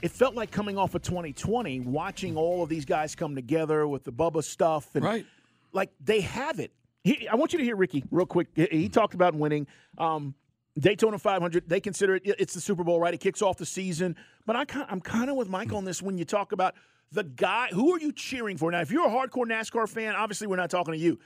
it 0.00 0.10
felt 0.10 0.34
like 0.34 0.50
coming 0.50 0.78
off 0.78 0.94
of 0.94 1.02
2020, 1.02 1.80
watching 1.80 2.34
all 2.36 2.62
of 2.62 2.70
these 2.70 2.86
guys 2.86 3.14
come 3.14 3.34
together 3.34 3.86
with 3.86 4.04
the 4.04 4.12
Bubba 4.12 4.42
stuff, 4.42 4.94
and 4.94 5.04
Right. 5.04 5.26
like 5.72 5.90
they 6.02 6.22
have 6.22 6.60
it. 6.60 6.72
He, 7.04 7.28
I 7.28 7.34
want 7.34 7.52
you 7.52 7.58
to 7.58 7.64
hear 7.64 7.76
Ricky 7.76 8.02
real 8.10 8.24
quick. 8.24 8.48
He, 8.54 8.66
he 8.70 8.88
talked 8.88 9.12
about 9.12 9.34
winning. 9.34 9.66
Um, 9.98 10.34
Daytona 10.78 11.18
500, 11.18 11.68
they 11.68 11.80
consider 11.80 12.16
it, 12.16 12.22
it's 12.24 12.54
the 12.54 12.60
Super 12.60 12.84
Bowl, 12.84 13.00
right? 13.00 13.12
It 13.12 13.20
kicks 13.20 13.42
off 13.42 13.56
the 13.56 13.66
season. 13.66 14.16
But 14.46 14.56
I, 14.56 14.84
I'm 14.88 15.00
kind 15.00 15.30
of 15.30 15.36
with 15.36 15.48
Mike 15.48 15.72
on 15.72 15.84
this 15.84 16.00
when 16.00 16.16
you 16.16 16.24
talk 16.24 16.52
about 16.52 16.74
the 17.12 17.24
guy. 17.24 17.68
Who 17.72 17.92
are 17.92 18.00
you 18.00 18.12
cheering 18.12 18.56
for? 18.56 18.70
Now, 18.70 18.80
if 18.80 18.90
you're 18.90 19.06
a 19.06 19.10
hardcore 19.10 19.46
NASCAR 19.46 19.88
fan, 19.88 20.14
obviously 20.14 20.46
we're 20.46 20.56
not 20.56 20.70
talking 20.70 20.92
to 20.92 20.98
you. 20.98 21.18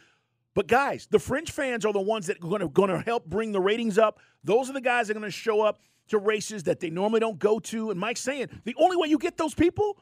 But 0.55 0.69
guys, 0.69 1.09
the 1.11 1.19
fringe 1.19 1.51
fans 1.51 1.85
are 1.85 1.93
the 1.93 2.01
ones 2.01 2.27
that 2.29 2.39
are 2.39 2.49
going 2.49 2.61
to 2.61 2.69
going 2.69 2.91
to 2.91 3.01
help 3.01 3.27
bring 3.27 3.53
the 3.53 3.61
ratings 3.61 3.99
up. 3.99 4.21
Those 4.45 4.71
are 4.71 4.73
the 4.73 4.81
guys 4.81 5.09
that 5.09 5.17
are 5.17 5.21
going 5.21 5.31
to 5.31 5.37
show 5.37 5.61
up 5.63 5.81
to 6.09 6.19
races 6.19 6.63
that 6.65 6.81
they 6.81 6.91
normally 6.91 7.21
don't 7.21 7.39
go 7.39 7.59
to. 7.59 7.91
And 7.91 7.99
Mike's 7.99 8.21
saying 8.21 8.49
the 8.65 8.75
only 8.79 8.97
way 8.97 9.09
you 9.09 9.19
get 9.19 9.37
those 9.37 9.55
people 9.55 9.99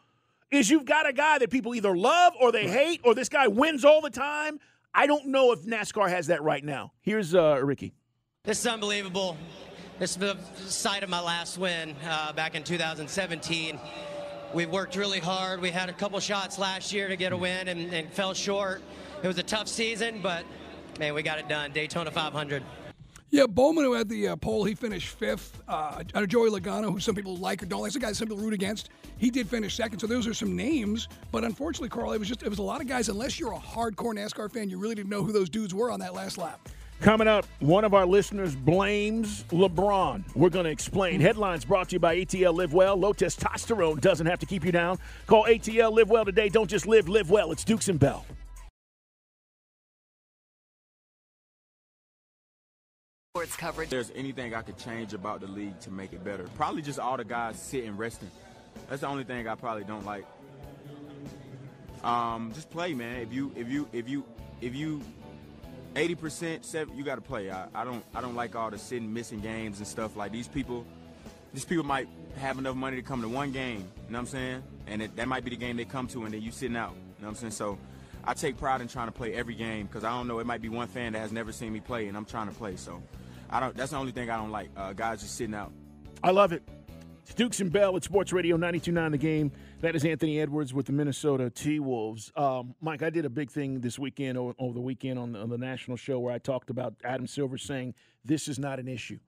is 0.50 0.68
you've 0.68 0.84
got 0.84 1.08
a 1.08 1.12
guy 1.12 1.38
that 1.38 1.50
people 1.50 1.74
either 1.74 1.96
love 1.96 2.34
or 2.38 2.52
they 2.52 2.68
hate, 2.68 3.00
or 3.04 3.14
this 3.14 3.30
guy 3.30 3.48
wins 3.48 3.84
all 3.84 4.02
the 4.02 4.10
time. 4.10 4.60
I 4.94 5.06
don't 5.06 5.28
know 5.28 5.52
if 5.52 5.62
NASCAR 5.62 6.10
has 6.10 6.26
that 6.26 6.42
right 6.42 6.62
now. 6.62 6.92
Here's 7.00 7.34
uh, 7.34 7.58
Ricky. 7.64 7.94
This 8.44 8.58
is 8.58 8.66
unbelievable. 8.66 9.36
This 10.00 10.10
is 10.10 10.16
the 10.16 10.36
site 10.66 11.04
of 11.04 11.08
my 11.08 11.20
last 11.20 11.58
win 11.58 11.94
uh, 12.04 12.32
back 12.32 12.56
in 12.56 12.64
2017. 12.64 13.78
We 14.52 14.66
worked 14.66 14.96
really 14.96 15.20
hard. 15.20 15.60
We 15.60 15.70
had 15.70 15.88
a 15.88 15.92
couple 15.92 16.18
shots 16.18 16.58
last 16.58 16.92
year 16.92 17.06
to 17.06 17.14
get 17.14 17.32
a 17.32 17.36
win 17.36 17.68
and, 17.68 17.94
and 17.94 18.12
fell 18.12 18.34
short. 18.34 18.82
It 19.22 19.28
was 19.28 19.38
a 19.38 19.44
tough 19.44 19.68
season, 19.68 20.18
but 20.24 20.44
man, 20.98 21.14
we 21.14 21.22
got 21.22 21.38
it 21.38 21.48
done. 21.48 21.70
Daytona 21.70 22.10
500. 22.10 22.64
Yeah, 23.30 23.46
Bowman, 23.46 23.84
who 23.84 23.92
had 23.92 24.08
the 24.08 24.26
uh, 24.26 24.34
pole, 24.34 24.64
he 24.64 24.74
finished 24.74 25.10
fifth. 25.10 25.62
Uh, 25.68 26.02
Joey 26.02 26.50
Logano, 26.50 26.90
who 26.90 26.98
some 26.98 27.14
people 27.14 27.36
like 27.36 27.62
or 27.62 27.66
don't 27.66 27.82
like, 27.82 27.92
the 27.92 28.00
guy 28.00 28.10
some 28.10 28.26
people 28.26 28.42
root 28.42 28.54
against, 28.54 28.90
he 29.18 29.30
did 29.30 29.48
finish 29.48 29.76
second. 29.76 30.00
So 30.00 30.08
those 30.08 30.26
are 30.26 30.34
some 30.34 30.56
names. 30.56 31.06
But 31.30 31.44
unfortunately, 31.44 31.90
Carl, 31.90 32.10
it 32.10 32.18
was 32.18 32.26
just 32.26 32.42
it 32.42 32.48
was 32.48 32.58
a 32.58 32.62
lot 32.64 32.80
of 32.80 32.88
guys. 32.88 33.08
Unless 33.08 33.38
you're 33.38 33.52
a 33.52 33.60
hardcore 33.60 34.12
NASCAR 34.12 34.50
fan, 34.50 34.68
you 34.68 34.78
really 34.78 34.96
didn't 34.96 35.10
know 35.10 35.22
who 35.22 35.30
those 35.30 35.48
dudes 35.48 35.72
were 35.72 35.92
on 35.92 36.00
that 36.00 36.12
last 36.12 36.38
lap. 36.38 36.68
Coming 37.02 37.26
up, 37.26 37.46
one 37.58 37.84
of 37.84 37.94
our 37.94 38.06
listeners 38.06 38.54
blames 38.54 39.42
LeBron. 39.50 40.22
We're 40.36 40.50
going 40.50 40.66
to 40.66 40.70
explain. 40.70 41.20
Headlines 41.20 41.64
brought 41.64 41.88
to 41.88 41.96
you 41.96 41.98
by 41.98 42.16
ATL 42.18 42.54
Live 42.54 42.72
Well. 42.72 42.96
Low 42.96 43.12
testosterone 43.12 44.00
doesn't 44.00 44.26
have 44.26 44.38
to 44.38 44.46
keep 44.46 44.64
you 44.64 44.70
down. 44.70 44.98
Call 45.26 45.46
ATL 45.46 45.92
Live 45.92 46.10
Well 46.10 46.24
today. 46.24 46.48
Don't 46.48 46.70
just 46.70 46.86
live, 46.86 47.08
live 47.08 47.28
well. 47.28 47.50
It's 47.50 47.64
Dukes 47.64 47.88
and 47.88 47.98
Bell. 47.98 48.24
Sports 53.34 53.56
coverage. 53.56 53.86
If 53.86 53.90
there's 53.90 54.12
anything 54.14 54.54
I 54.54 54.62
could 54.62 54.78
change 54.78 55.12
about 55.12 55.40
the 55.40 55.48
league 55.48 55.80
to 55.80 55.90
make 55.90 56.12
it 56.12 56.22
better, 56.22 56.44
probably 56.54 56.82
just 56.82 57.00
all 57.00 57.16
the 57.16 57.24
guys 57.24 57.60
sitting 57.60 57.96
resting. 57.96 58.30
That's 58.88 59.00
the 59.00 59.08
only 59.08 59.24
thing 59.24 59.48
I 59.48 59.56
probably 59.56 59.82
don't 59.82 60.06
like. 60.06 60.24
Um, 62.04 62.52
just 62.54 62.70
play, 62.70 62.94
man. 62.94 63.22
If 63.22 63.32
you 63.32 63.50
if 63.56 63.68
you 63.68 63.88
if 63.92 64.08
you 64.08 64.24
if 64.60 64.76
you 64.76 65.02
80% 65.94 66.64
seven, 66.64 66.96
you 66.96 67.04
got 67.04 67.16
to 67.16 67.20
play. 67.20 67.50
I, 67.50 67.66
I 67.74 67.84
don't 67.84 68.04
I 68.14 68.20
don't 68.20 68.34
like 68.34 68.54
all 68.56 68.70
the 68.70 68.78
sitting 68.78 69.12
missing 69.12 69.40
games 69.40 69.78
and 69.78 69.86
stuff 69.86 70.16
like 70.16 70.32
these 70.32 70.48
people. 70.48 70.84
These 71.52 71.64
people 71.64 71.84
might 71.84 72.08
have 72.38 72.58
enough 72.58 72.76
money 72.76 72.96
to 72.96 73.02
come 73.02 73.20
to 73.22 73.28
one 73.28 73.52
game. 73.52 73.78
You 73.78 74.12
know 74.12 74.18
what 74.18 74.18
I'm 74.20 74.26
saying? 74.26 74.62
And 74.86 75.02
it, 75.02 75.16
that 75.16 75.28
might 75.28 75.44
be 75.44 75.50
the 75.50 75.56
game 75.56 75.76
they 75.76 75.84
come 75.84 76.06
to, 76.08 76.24
and 76.24 76.32
then 76.32 76.40
you 76.40 76.50
sitting 76.50 76.76
out. 76.76 76.92
You 76.92 77.22
know 77.22 77.28
what 77.28 77.28
I'm 77.28 77.34
saying? 77.36 77.52
So. 77.52 77.78
I 78.24 78.34
take 78.34 78.56
pride 78.56 78.80
in 78.80 78.86
trying 78.88 79.08
to 79.08 79.12
play 79.12 79.34
every 79.34 79.54
game 79.54 79.86
because 79.86 80.04
I 80.04 80.10
don't 80.10 80.28
know. 80.28 80.38
It 80.38 80.46
might 80.46 80.62
be 80.62 80.68
one 80.68 80.86
fan 80.86 81.12
that 81.14 81.18
has 81.18 81.32
never 81.32 81.50
seen 81.50 81.72
me 81.72 81.80
play, 81.80 82.06
and 82.06 82.16
I'm 82.16 82.24
trying 82.24 82.48
to 82.48 82.54
play. 82.54 82.76
So, 82.76 83.02
I 83.50 83.58
don't. 83.58 83.76
That's 83.76 83.90
the 83.90 83.96
only 83.96 84.12
thing 84.12 84.30
I 84.30 84.36
don't 84.36 84.52
like. 84.52 84.70
Uh, 84.76 84.92
guys 84.92 85.22
just 85.22 85.36
sitting 85.36 85.54
out. 85.54 85.72
I 86.22 86.30
love 86.30 86.52
it. 86.52 86.62
It's 87.24 87.34
Dukes 87.34 87.60
and 87.60 87.72
Bell 87.72 87.96
at 87.96 88.02
Sports 88.02 88.32
Radio 88.32 88.56
92.9 88.56 89.12
The 89.12 89.18
Game. 89.18 89.52
That 89.80 89.94
is 89.94 90.04
Anthony 90.04 90.40
Edwards 90.40 90.74
with 90.74 90.86
the 90.86 90.92
Minnesota 90.92 91.50
T-Wolves. 91.50 92.32
Um, 92.36 92.74
Mike, 92.80 93.02
I 93.02 93.10
did 93.10 93.24
a 93.24 93.30
big 93.30 93.50
thing 93.50 93.80
this 93.80 93.98
weekend, 93.98 94.36
over, 94.36 94.54
over 94.58 94.74
the 94.74 94.80
weekend 94.80 95.18
on 95.18 95.32
the, 95.32 95.38
on 95.38 95.48
the 95.48 95.56
national 95.56 95.96
show 95.96 96.18
where 96.18 96.34
I 96.34 96.38
talked 96.38 96.68
about 96.68 96.94
Adam 97.04 97.26
Silver 97.26 97.56
saying 97.56 97.94
this 98.24 98.48
is 98.48 98.58
not 98.58 98.78
an 98.80 98.88
issue. 98.88 99.18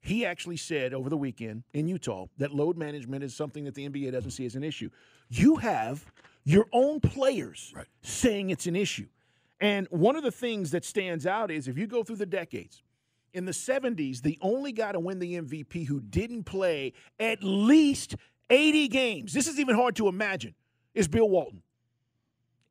he 0.00 0.26
actually 0.26 0.56
said 0.56 0.92
over 0.92 1.08
the 1.08 1.16
weekend 1.16 1.62
in 1.72 1.86
Utah 1.88 2.26
that 2.38 2.52
load 2.52 2.76
management 2.76 3.22
is 3.24 3.34
something 3.34 3.64
that 3.64 3.74
the 3.74 3.88
NBA 3.88 4.12
doesn't 4.12 4.32
see 4.32 4.44
as 4.44 4.56
an 4.56 4.64
issue. 4.64 4.90
You 5.28 5.56
have 5.56 6.04
your 6.44 6.66
own 6.72 7.00
players 7.00 7.72
right. 7.74 7.86
saying 8.02 8.50
it's 8.50 8.66
an 8.66 8.76
issue. 8.76 9.06
And 9.60 9.86
one 9.90 10.16
of 10.16 10.22
the 10.22 10.30
things 10.30 10.70
that 10.72 10.84
stands 10.84 11.26
out 11.26 11.50
is 11.50 11.68
if 11.68 11.78
you 11.78 11.86
go 11.86 12.02
through 12.02 12.16
the 12.16 12.26
decades, 12.26 12.82
in 13.32 13.44
the 13.44 13.52
70s, 13.52 14.22
the 14.22 14.38
only 14.40 14.72
guy 14.72 14.92
to 14.92 15.00
win 15.00 15.18
the 15.18 15.34
MVP 15.34 15.86
who 15.86 16.00
didn't 16.00 16.44
play 16.44 16.92
at 17.18 17.42
least 17.42 18.16
80 18.50 18.88
games, 18.88 19.32
this 19.32 19.46
is 19.46 19.58
even 19.60 19.74
hard 19.74 19.96
to 19.96 20.08
imagine, 20.08 20.54
is 20.94 21.08
Bill 21.08 21.28
Walton. 21.28 21.62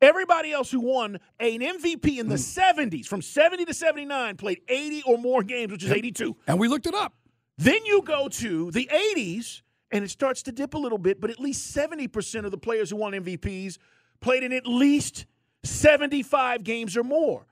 Everybody 0.00 0.52
else 0.52 0.70
who 0.70 0.80
won 0.80 1.18
an 1.40 1.58
MVP 1.58 2.18
in 2.18 2.28
the 2.28 2.36
mm. 2.36 2.76
70s, 2.76 3.06
from 3.06 3.20
70 3.20 3.64
to 3.64 3.74
79, 3.74 4.36
played 4.36 4.60
80 4.68 5.02
or 5.06 5.18
more 5.18 5.42
games, 5.42 5.72
which 5.72 5.82
is 5.82 5.90
82. 5.90 6.36
And 6.46 6.58
we 6.58 6.68
looked 6.68 6.86
it 6.86 6.94
up. 6.94 7.14
Then 7.56 7.84
you 7.84 8.02
go 8.02 8.28
to 8.28 8.70
the 8.70 8.88
80s, 8.92 9.62
and 9.90 10.04
it 10.04 10.10
starts 10.10 10.42
to 10.44 10.52
dip 10.52 10.74
a 10.74 10.78
little 10.78 10.98
bit, 10.98 11.20
but 11.20 11.30
at 11.30 11.40
least 11.40 11.74
70% 11.76 12.44
of 12.44 12.52
the 12.52 12.58
players 12.58 12.90
who 12.90 12.96
won 12.96 13.12
MVPs 13.12 13.78
played 14.20 14.44
in 14.44 14.52
at 14.52 14.66
least 14.66 15.26
75 15.64 16.62
games 16.62 16.96
or 16.96 17.02
more. 17.02 17.47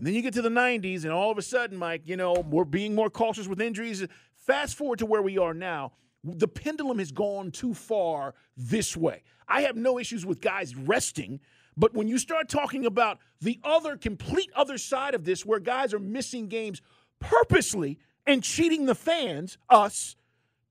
And 0.00 0.06
then 0.06 0.14
you 0.14 0.22
get 0.22 0.34
to 0.34 0.42
the 0.42 0.48
90s, 0.48 1.04
and 1.04 1.12
all 1.12 1.30
of 1.30 1.38
a 1.38 1.42
sudden, 1.42 1.76
Mike, 1.76 2.02
you 2.06 2.16
know, 2.16 2.32
we're 2.32 2.64
being 2.64 2.94
more 2.94 3.10
cautious 3.10 3.46
with 3.46 3.60
injuries. 3.60 4.06
Fast 4.34 4.76
forward 4.76 4.98
to 5.00 5.06
where 5.06 5.22
we 5.22 5.38
are 5.38 5.54
now. 5.54 5.92
The 6.24 6.48
pendulum 6.48 6.98
has 6.98 7.12
gone 7.12 7.50
too 7.50 7.74
far 7.74 8.34
this 8.56 8.96
way. 8.96 9.22
I 9.46 9.62
have 9.62 9.76
no 9.76 9.98
issues 9.98 10.24
with 10.24 10.40
guys 10.40 10.74
resting 10.74 11.40
but 11.80 11.94
when 11.94 12.08
you 12.08 12.18
start 12.18 12.50
talking 12.50 12.84
about 12.84 13.18
the 13.40 13.58
other, 13.64 13.96
complete 13.96 14.50
other 14.54 14.76
side 14.76 15.14
of 15.14 15.24
this, 15.24 15.46
where 15.46 15.58
guys 15.58 15.94
are 15.94 15.98
missing 15.98 16.46
games 16.46 16.82
purposely 17.20 17.98
and 18.26 18.42
cheating 18.42 18.84
the 18.84 18.94
fans, 18.94 19.56
us, 19.70 20.14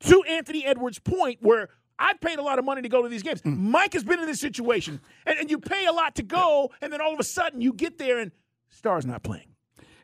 to 0.01 0.21
Anthony 0.23 0.63
Edwards' 0.65 0.99
point, 0.99 1.39
where 1.41 1.69
I've 1.97 2.21
paid 2.21 2.37
a 2.37 2.43
lot 2.43 2.59
of 2.59 2.65
money 2.65 2.83
to 2.83 2.89
go 2.89 3.01
to 3.01 3.09
these 3.09 3.23
games. 3.23 3.41
Mm. 3.41 3.57
Mike 3.57 3.93
has 3.93 4.03
been 4.03 4.19
in 4.19 4.27
this 4.27 4.39
situation, 4.39 5.01
and, 5.25 5.39
and 5.39 5.49
you 5.49 5.57
pay 5.57 5.87
a 5.87 5.91
lot 5.91 6.15
to 6.15 6.23
go, 6.23 6.71
and 6.79 6.93
then 6.93 7.01
all 7.01 7.11
of 7.11 7.19
a 7.19 7.23
sudden 7.23 7.59
you 7.59 7.73
get 7.73 7.97
there 7.97 8.19
and 8.19 8.31
Star's 8.69 9.05
not 9.05 9.23
playing. 9.23 9.49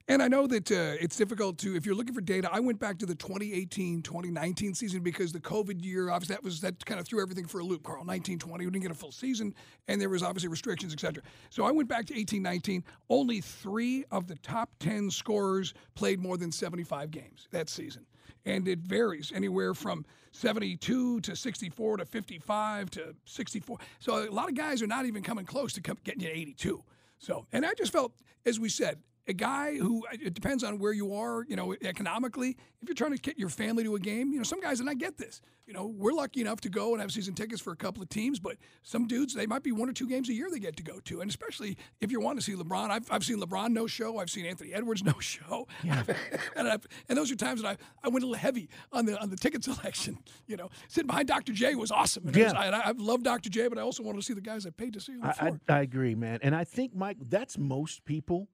And 0.07 0.21
I 0.21 0.27
know 0.27 0.45
that 0.45 0.71
uh, 0.71 1.01
it's 1.01 1.15
difficult 1.15 1.57
to, 1.59 1.75
if 1.75 1.83
you're 1.83 1.95
looking 1.95 2.13
for 2.13 2.21
data, 2.21 2.47
I 2.51 2.59
went 2.59 2.79
back 2.79 2.99
to 2.99 3.07
the 3.07 3.15
2018 3.15 4.03
2019 4.03 4.75
season 4.75 5.01
because 5.01 5.31
the 5.31 5.39
COVID 5.39 5.83
year, 5.83 6.11
obviously, 6.11 6.35
that 6.35 6.43
was 6.43 6.61
that 6.61 6.85
kind 6.85 6.99
of 6.99 7.07
threw 7.07 7.23
everything 7.23 7.47
for 7.47 7.59
a 7.59 7.63
loop, 7.63 7.81
Carl. 7.81 8.05
19 8.05 8.37
20, 8.37 8.65
we 8.65 8.71
didn't 8.71 8.83
get 8.83 8.91
a 8.91 8.95
full 8.95 9.11
season, 9.11 9.55
and 9.87 9.99
there 9.99 10.09
was 10.09 10.21
obviously 10.21 10.49
restrictions, 10.49 10.93
et 10.93 10.99
cetera. 10.99 11.23
So 11.49 11.65
I 11.65 11.71
went 11.71 11.89
back 11.89 12.05
to 12.05 12.19
18 12.19 12.43
19. 12.43 12.83
Only 13.09 13.41
three 13.41 14.05
of 14.11 14.27
the 14.27 14.35
top 14.35 14.69
10 14.79 15.09
scorers 15.09 15.73
played 15.95 16.19
more 16.19 16.37
than 16.37 16.51
75 16.51 17.09
games 17.09 17.47
that 17.49 17.67
season. 17.67 18.05
And 18.45 18.67
it 18.67 18.79
varies 18.79 19.31
anywhere 19.33 19.73
from 19.73 20.05
72 20.33 21.21
to 21.21 21.35
64 21.35 21.97
to 21.97 22.05
55 22.05 22.91
to 22.91 23.15
64. 23.25 23.77
So 23.99 24.29
a 24.29 24.29
lot 24.29 24.49
of 24.49 24.55
guys 24.55 24.83
are 24.83 24.87
not 24.87 25.07
even 25.07 25.23
coming 25.23 25.45
close 25.45 25.73
to 25.73 25.81
getting 25.81 26.19
to 26.19 26.29
82. 26.29 26.83
So, 27.25 27.47
and 27.51 27.65
I 27.65 27.73
just 27.73 27.91
felt, 27.91 28.13
as 28.45 28.59
we 28.59 28.69
said, 28.69 28.99
a 29.27 29.33
guy 29.33 29.75
who 29.77 30.03
uh, 30.05 30.17
it 30.21 30.33
depends 30.33 30.63
on 30.63 30.79
where 30.79 30.93
you 30.93 31.13
are, 31.15 31.45
you 31.47 31.55
know, 31.55 31.75
economically. 31.81 32.57
If 32.81 32.89
you're 32.89 32.95
trying 32.95 33.13
to 33.13 33.17
get 33.17 33.39
your 33.39 33.49
family 33.49 33.83
to 33.83 33.95
a 33.95 33.99
game, 33.99 34.31
you 34.31 34.37
know, 34.37 34.43
some 34.43 34.61
guys 34.61 34.79
and 34.79 34.89
I 34.89 34.93
get 34.93 35.17
this. 35.17 35.41
You 35.65 35.73
know, 35.73 35.87
we're 35.87 36.11
lucky 36.11 36.41
enough 36.41 36.61
to 36.61 36.69
go 36.69 36.91
and 36.91 37.01
have 37.01 37.11
season 37.11 37.33
tickets 37.33 37.59
for 37.59 37.73
a 37.73 37.75
couple 37.75 38.03
of 38.03 38.09
teams, 38.09 38.39
but 38.39 38.57
some 38.83 39.07
dudes 39.07 39.33
they 39.33 39.47
might 39.47 39.63
be 39.63 39.71
one 39.71 39.89
or 39.89 39.93
two 39.93 40.07
games 40.07 40.29
a 40.29 40.33
year 40.33 40.47
they 40.51 40.59
get 40.59 40.77
to 40.77 40.83
go 40.83 40.99
to, 41.05 41.21
and 41.21 41.29
especially 41.29 41.75
if 41.99 42.11
you 42.11 42.19
want 42.19 42.37
to 42.37 42.43
see 42.43 42.53
LeBron. 42.53 42.91
I've, 42.91 43.11
I've 43.11 43.23
seen 43.23 43.41
LeBron 43.41 43.71
no 43.71 43.87
show. 43.87 44.19
I've 44.19 44.29
seen 44.29 44.45
Anthony 44.45 44.73
Edwards 44.73 45.03
no 45.03 45.19
show. 45.19 45.67
Yeah. 45.83 46.03
and, 46.55 46.67
I've, 46.67 46.85
and 47.09 47.17
those 47.17 47.31
are 47.31 47.35
times 47.35 47.63
that 47.63 47.67
I, 47.67 47.77
I 48.03 48.09
went 48.09 48.23
a 48.23 48.27
little 48.27 48.39
heavy 48.39 48.69
on 48.91 49.07
the 49.07 49.19
on 49.19 49.31
the 49.31 49.37
ticket 49.37 49.63
selection. 49.63 50.19
You 50.45 50.57
know, 50.57 50.69
sitting 50.87 51.07
behind 51.07 51.27
Dr. 51.27 51.51
J 51.51 51.73
was 51.73 51.91
awesome. 51.91 52.27
And 52.27 52.35
yeah. 52.35 52.45
Was, 52.45 52.53
I, 52.53 52.89
I 52.89 52.93
love 52.95 53.23
Dr. 53.23 53.49
J, 53.49 53.67
but 53.67 53.79
I 53.79 53.81
also 53.81 54.03
wanted 54.03 54.19
to 54.19 54.25
see 54.25 54.35
the 54.35 54.41
guys 54.41 54.67
I 54.67 54.69
paid 54.69 54.93
to 54.93 54.99
see. 54.99 55.15
I, 55.23 55.29
I, 55.29 55.73
I 55.77 55.79
agree, 55.81 56.13
man, 56.13 56.39
and 56.43 56.55
I 56.55 56.63
think 56.63 56.95
Mike, 56.95 57.17
that's 57.27 57.57
most 57.57 58.05
people 58.05 58.49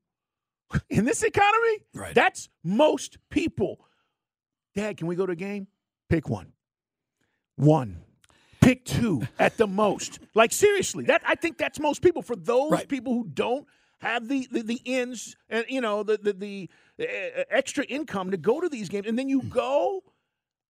in 0.90 1.06
this 1.06 1.24
economy, 1.24 1.78
right. 1.94 2.16
that's 2.16 2.50
most 2.64 3.18
people. 3.30 3.80
Dad, 4.76 4.98
can 4.98 5.08
we 5.08 5.16
go 5.16 5.26
to 5.26 5.34
a 5.34 5.36
game? 5.36 5.68
Pick 6.10 6.30
one. 6.30 6.54
One. 7.56 8.02
Pick 8.62 8.86
two 8.86 9.28
at 9.40 9.58
the 9.58 9.68
most. 9.68 10.20
Like 10.36 10.52
seriously, 10.52 11.06
that 11.06 11.22
I 11.26 11.36
think 11.36 11.58
that's 11.58 11.80
most 11.80 12.02
people. 12.02 12.22
For 12.22 12.36
those 12.36 12.72
right. 12.72 12.88
people 12.88 13.14
who 13.14 13.28
don't 13.34 13.66
have 14.00 14.28
the, 14.28 14.48
the, 14.52 14.62
the 14.64 14.82
ends 14.86 15.36
and 15.50 15.66
you 15.68 15.82
know 15.82 16.04
the 16.04 16.18
the, 16.18 16.34
the 16.34 16.70
uh, 17.00 17.44
extra 17.50 17.84
income 17.86 18.32
to 18.32 18.38
go 18.38 18.62
to 18.62 18.70
these 18.70 18.90
games, 18.90 19.08
and 19.08 19.18
then 19.18 19.30
you 19.30 19.42
go 19.44 20.04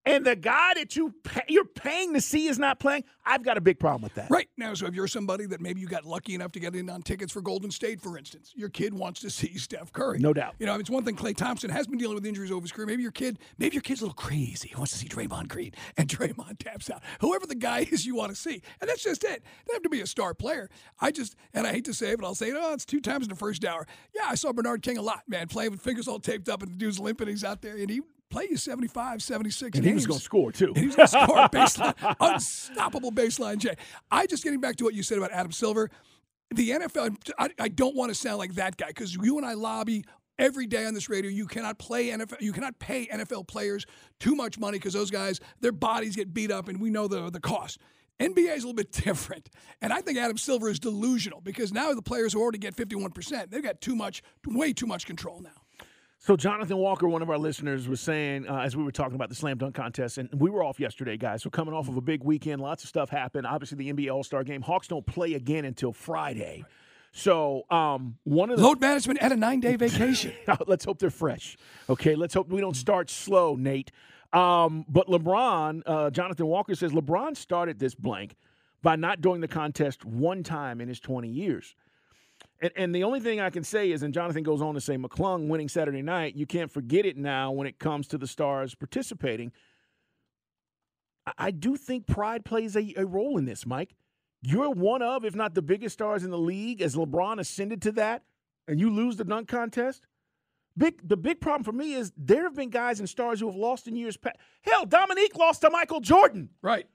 and 0.04 0.24
the 0.24 0.34
guy 0.34 0.72
that 0.74 0.96
you 0.96 1.14
pay, 1.22 1.42
you're 1.48 1.64
paying 1.64 2.14
to 2.14 2.20
see 2.20 2.48
is 2.48 2.58
not 2.58 2.80
playing, 2.80 3.04
I've 3.24 3.44
got 3.44 3.56
a 3.56 3.60
big 3.60 3.78
problem 3.78 4.02
with 4.02 4.14
that. 4.14 4.30
Right 4.30 4.48
now, 4.56 4.74
so 4.74 4.86
if 4.86 4.94
you're 4.94 5.06
somebody 5.06 5.46
that 5.46 5.60
maybe 5.60 5.80
you 5.80 5.86
got 5.86 6.04
lucky 6.04 6.34
enough 6.34 6.52
to 6.52 6.60
get 6.60 6.74
in 6.74 6.90
on 6.90 7.02
tickets 7.02 7.32
for 7.32 7.40
Golden 7.40 7.70
State, 7.70 8.00
for 8.00 8.18
instance, 8.18 8.52
your 8.56 8.68
kid 8.68 8.94
wants 8.94 9.20
to 9.20 9.30
see 9.42 9.56
Steph 9.58 9.92
Curry. 9.92 10.18
No 10.18 10.32
doubt. 10.32 10.54
You 10.58 10.66
know, 10.66 10.74
it's 10.74 10.90
one 10.90 11.04
thing. 11.04 11.16
Klay 11.16 11.36
Thompson 11.36 11.70
has 11.70 11.86
been 11.86 11.98
dealing 11.98 12.16
with 12.16 12.26
injuries 12.26 12.50
over 12.50 12.62
his 12.62 12.72
career. 12.72 12.86
Maybe 12.86 13.02
your 13.02 13.12
kid, 13.12 13.38
maybe 13.58 13.74
your 13.74 13.82
kid's 13.82 14.00
a 14.00 14.04
little 14.04 14.14
crazy. 14.14 14.68
He 14.68 14.74
wants 14.74 14.92
to 14.92 14.98
see 14.98 15.08
Draymond 15.08 15.48
Green, 15.48 15.72
and 15.96 16.08
Draymond 16.08 16.58
taps 16.58 16.90
out. 16.90 17.02
Whoever 17.20 17.46
the 17.46 17.54
guy 17.54 17.80
is, 17.90 18.04
you 18.04 18.14
want 18.14 18.30
to 18.30 18.36
see, 18.36 18.62
and 18.80 18.90
that's 18.90 19.02
just 19.02 19.22
it. 19.24 19.42
They 19.66 19.74
have 19.74 19.82
to 19.82 19.88
be 19.88 20.00
a 20.00 20.06
star 20.06 20.34
player. 20.34 20.68
I 21.00 21.12
just, 21.12 21.36
and 21.54 21.66
I 21.66 21.72
hate 21.72 21.84
to 21.84 21.94
say 21.94 22.10
it, 22.12 22.18
but 22.20 22.26
I'll 22.26 22.34
say 22.34 22.48
it. 22.48 22.56
Oh, 22.58 22.72
it's 22.72 22.84
two 22.84 23.00
times 23.00 23.24
in 23.24 23.30
the 23.30 23.36
first 23.36 23.64
hour. 23.64 23.86
Yeah, 24.14 24.22
I 24.28 24.34
saw 24.34 24.52
Bernard 24.52 24.82
King 24.82 24.98
a 24.98 25.02
lot, 25.02 25.22
man, 25.28 25.46
playing 25.48 25.70
with 25.70 25.80
fingers 25.80 26.08
all 26.08 26.18
taped 26.18 26.48
up, 26.48 26.62
and 26.62 26.72
the 26.72 26.76
dude's 26.76 26.98
limping. 26.98 27.28
He's 27.28 27.44
out 27.44 27.62
there, 27.62 27.76
and 27.76 27.88
he 27.88 28.00
play 28.32 28.48
you 28.50 28.56
75, 28.56 29.22
76 29.22 29.62
and 29.62 29.84
games. 29.84 29.86
he 29.86 29.94
was 29.94 30.06
going 30.06 30.18
to 30.18 30.24
score, 30.24 30.52
too. 30.52 30.68
And 30.68 30.78
he 30.78 30.86
was 30.86 30.96
going 30.96 31.08
to 31.08 31.24
score 31.24 31.36
baseline, 31.52 32.16
unstoppable 32.20 33.12
baseline 33.12 33.58
Jay. 33.58 33.76
I 34.10 34.26
just 34.26 34.42
getting 34.42 34.60
back 34.60 34.76
to 34.76 34.84
what 34.84 34.94
you 34.94 35.02
said 35.02 35.18
about 35.18 35.32
Adam 35.32 35.52
Silver. 35.52 35.90
The 36.54 36.70
NFL, 36.70 37.16
I, 37.38 37.50
I 37.58 37.68
don't 37.68 37.96
want 37.96 38.10
to 38.10 38.14
sound 38.14 38.38
like 38.38 38.54
that 38.54 38.76
guy 38.76 38.88
because 38.88 39.14
you 39.14 39.38
and 39.38 39.46
I 39.46 39.54
lobby 39.54 40.04
every 40.38 40.66
day 40.66 40.84
on 40.84 40.94
this 40.94 41.08
radio. 41.08 41.30
You 41.30 41.46
cannot 41.46 41.78
play 41.78 42.08
NFL. 42.08 42.40
You 42.40 42.52
cannot 42.52 42.78
pay 42.78 43.06
NFL 43.06 43.46
players 43.46 43.86
too 44.20 44.34
much 44.34 44.58
money 44.58 44.78
because 44.78 44.92
those 44.92 45.10
guys, 45.10 45.40
their 45.60 45.72
bodies 45.72 46.16
get 46.16 46.34
beat 46.34 46.50
up, 46.50 46.68
and 46.68 46.80
we 46.80 46.90
know 46.90 47.08
the 47.08 47.30
the 47.30 47.40
cost. 47.40 47.78
NBA 48.20 48.56
is 48.56 48.64
a 48.64 48.66
little 48.66 48.74
bit 48.74 48.92
different, 49.04 49.48
and 49.80 49.92
I 49.92 50.00
think 50.00 50.18
Adam 50.18 50.36
Silver 50.36 50.68
is 50.68 50.78
delusional 50.78 51.40
because 51.40 51.72
now 51.72 51.92
the 51.94 52.02
players 52.02 52.32
who 52.32 52.40
already 52.40 52.58
get 52.58 52.74
fifty 52.74 52.96
one 52.96 53.12
percent, 53.12 53.50
they've 53.50 53.62
got 53.62 53.80
too 53.80 53.96
much, 53.96 54.22
way 54.46 54.72
too 54.72 54.86
much 54.86 55.06
control 55.06 55.40
now. 55.40 55.61
So 56.24 56.36
Jonathan 56.36 56.76
Walker, 56.76 57.08
one 57.08 57.20
of 57.20 57.30
our 57.30 57.36
listeners, 57.36 57.88
was 57.88 58.00
saying 58.00 58.46
uh, 58.46 58.58
as 58.58 58.76
we 58.76 58.84
were 58.84 58.92
talking 58.92 59.16
about 59.16 59.28
the 59.28 59.34
slam 59.34 59.58
dunk 59.58 59.74
contest, 59.74 60.18
and 60.18 60.28
we 60.32 60.50
were 60.50 60.62
off 60.62 60.78
yesterday, 60.78 61.16
guys. 61.16 61.42
So 61.42 61.50
coming 61.50 61.74
off 61.74 61.88
of 61.88 61.96
a 61.96 62.00
big 62.00 62.22
weekend, 62.22 62.62
lots 62.62 62.84
of 62.84 62.88
stuff 62.88 63.10
happened. 63.10 63.44
Obviously, 63.44 63.78
the 63.78 63.92
NBA 63.92 64.14
All 64.14 64.22
Star 64.22 64.44
Game. 64.44 64.62
Hawks 64.62 64.86
don't 64.86 65.04
play 65.04 65.34
again 65.34 65.64
until 65.64 65.92
Friday. 65.92 66.64
So 67.10 67.64
um, 67.70 68.18
one 68.22 68.50
of 68.50 68.58
the 68.58 68.62
load 68.62 68.80
management 68.80 69.20
at 69.20 69.32
a 69.32 69.36
nine 69.36 69.58
day 69.58 69.74
vacation. 69.74 70.32
let's 70.68 70.84
hope 70.84 71.00
they're 71.00 71.10
fresh. 71.10 71.56
Okay, 71.90 72.14
let's 72.14 72.34
hope 72.34 72.48
we 72.50 72.60
don't 72.60 72.76
start 72.76 73.10
slow, 73.10 73.56
Nate. 73.56 73.90
Um, 74.32 74.84
but 74.88 75.08
LeBron, 75.08 75.82
uh, 75.84 76.10
Jonathan 76.10 76.46
Walker 76.46 76.76
says 76.76 76.92
LeBron 76.92 77.36
started 77.36 77.80
this 77.80 77.96
blank 77.96 78.36
by 78.80 78.94
not 78.94 79.22
doing 79.22 79.40
the 79.40 79.48
contest 79.48 80.04
one 80.04 80.44
time 80.44 80.80
in 80.80 80.86
his 80.86 81.00
20 81.00 81.28
years. 81.28 81.74
And, 82.62 82.70
and, 82.76 82.94
the 82.94 83.02
only 83.02 83.18
thing 83.18 83.40
I 83.40 83.50
can 83.50 83.64
say 83.64 83.90
is, 83.90 84.04
and 84.04 84.14
Jonathan 84.14 84.44
goes 84.44 84.62
on 84.62 84.74
to 84.74 84.80
say, 84.80 84.96
McClung 84.96 85.48
winning 85.48 85.68
Saturday 85.68 86.00
night, 86.00 86.36
you 86.36 86.46
can't 86.46 86.70
forget 86.70 87.04
it 87.04 87.16
now 87.16 87.50
when 87.50 87.66
it 87.66 87.80
comes 87.80 88.06
to 88.08 88.18
the 88.18 88.26
Stars 88.28 88.76
participating. 88.76 89.50
I, 91.26 91.32
I 91.38 91.50
do 91.50 91.76
think 91.76 92.06
pride 92.06 92.44
plays 92.44 92.76
a, 92.76 92.94
a 92.96 93.04
role 93.04 93.36
in 93.36 93.46
this, 93.46 93.66
Mike. 93.66 93.96
You're 94.42 94.70
one 94.70 95.02
of, 95.02 95.24
if 95.24 95.34
not 95.34 95.54
the 95.54 95.62
biggest 95.62 95.94
stars 95.94 96.24
in 96.24 96.30
the 96.30 96.38
league, 96.38 96.80
as 96.80 96.94
LeBron 96.94 97.40
ascended 97.40 97.82
to 97.82 97.92
that, 97.92 98.22
and 98.68 98.78
you 98.78 98.90
lose 98.90 99.16
the 99.16 99.24
dunk 99.24 99.48
contest. 99.48 100.06
Big, 100.76 101.06
the 101.06 101.16
big 101.16 101.40
problem 101.40 101.64
for 101.64 101.72
me 101.72 101.94
is 101.94 102.12
there 102.16 102.44
have 102.44 102.54
been 102.54 102.70
guys 102.70 102.98
and 102.98 103.08
stars 103.08 103.40
who 103.40 103.46
have 103.46 103.56
lost 103.56 103.86
in 103.86 103.94
years 103.94 104.16
past. 104.16 104.36
Hell, 104.62 104.86
Dominique 104.86 105.36
lost 105.36 105.60
to 105.60 105.70
Michael 105.70 106.00
Jordan. 106.00 106.48
Right. 106.62 106.86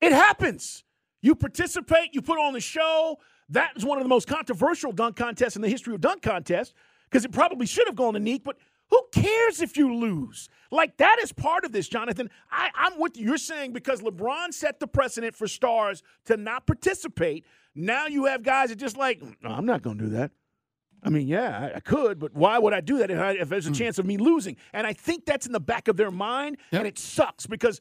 It 0.00 0.12
happens. 0.12 0.84
You 1.22 1.34
participate, 1.34 2.12
you 2.12 2.22
put 2.22 2.38
on 2.38 2.52
the 2.52 2.60
show. 2.60 3.18
That 3.52 3.72
is 3.76 3.84
one 3.84 3.98
of 3.98 4.04
the 4.04 4.08
most 4.08 4.26
controversial 4.26 4.92
dunk 4.92 5.16
contests 5.16 5.56
in 5.56 5.62
the 5.62 5.68
history 5.68 5.94
of 5.94 6.00
dunk 6.00 6.22
contests 6.22 6.74
because 7.10 7.24
it 7.24 7.32
probably 7.32 7.66
should 7.66 7.86
have 7.86 7.96
gone 7.96 8.14
to 8.14 8.20
Nique, 8.20 8.42
but 8.42 8.56
who 8.88 9.02
cares 9.12 9.60
if 9.60 9.76
you 9.76 9.94
lose? 9.94 10.48
Like, 10.70 10.96
that 10.96 11.18
is 11.22 11.32
part 11.32 11.64
of 11.64 11.72
this, 11.72 11.88
Jonathan. 11.88 12.30
I, 12.50 12.70
I'm 12.74 12.98
with 12.98 13.16
you. 13.16 13.26
You're 13.26 13.38
saying 13.38 13.72
because 13.72 14.00
LeBron 14.00 14.52
set 14.52 14.80
the 14.80 14.86
precedent 14.86 15.34
for 15.34 15.46
stars 15.46 16.02
to 16.26 16.36
not 16.36 16.66
participate, 16.66 17.44
now 17.74 18.06
you 18.06 18.24
have 18.26 18.42
guys 18.42 18.70
that 18.70 18.76
just 18.76 18.96
like, 18.96 19.22
no, 19.42 19.50
I'm 19.50 19.66
not 19.66 19.82
going 19.82 19.98
to 19.98 20.04
do 20.04 20.10
that. 20.10 20.30
I 21.02 21.10
mean, 21.10 21.26
yeah, 21.26 21.58
I, 21.58 21.76
I, 21.76 21.80
could, 21.80 22.18
but 22.18 22.32
why 22.34 22.58
would 22.58 22.72
I 22.72 22.80
do 22.80 22.98
that 22.98 23.10
if, 23.10 23.18
I, 23.18 23.32
if 23.32 23.48
there's 23.48 23.66
a 23.66 23.70
mm. 23.70 23.74
chance 23.74 23.98
of 23.98 24.06
me 24.06 24.16
losing? 24.16 24.56
And 24.72 24.86
I 24.86 24.92
think 24.92 25.26
that's 25.26 25.46
in 25.46 25.52
the 25.52 25.60
back 25.60 25.88
of 25.88 25.96
their 25.96 26.12
mind, 26.12 26.58
yep. 26.70 26.80
and 26.80 26.88
it 26.88 26.98
sucks 26.98 27.46
because 27.46 27.80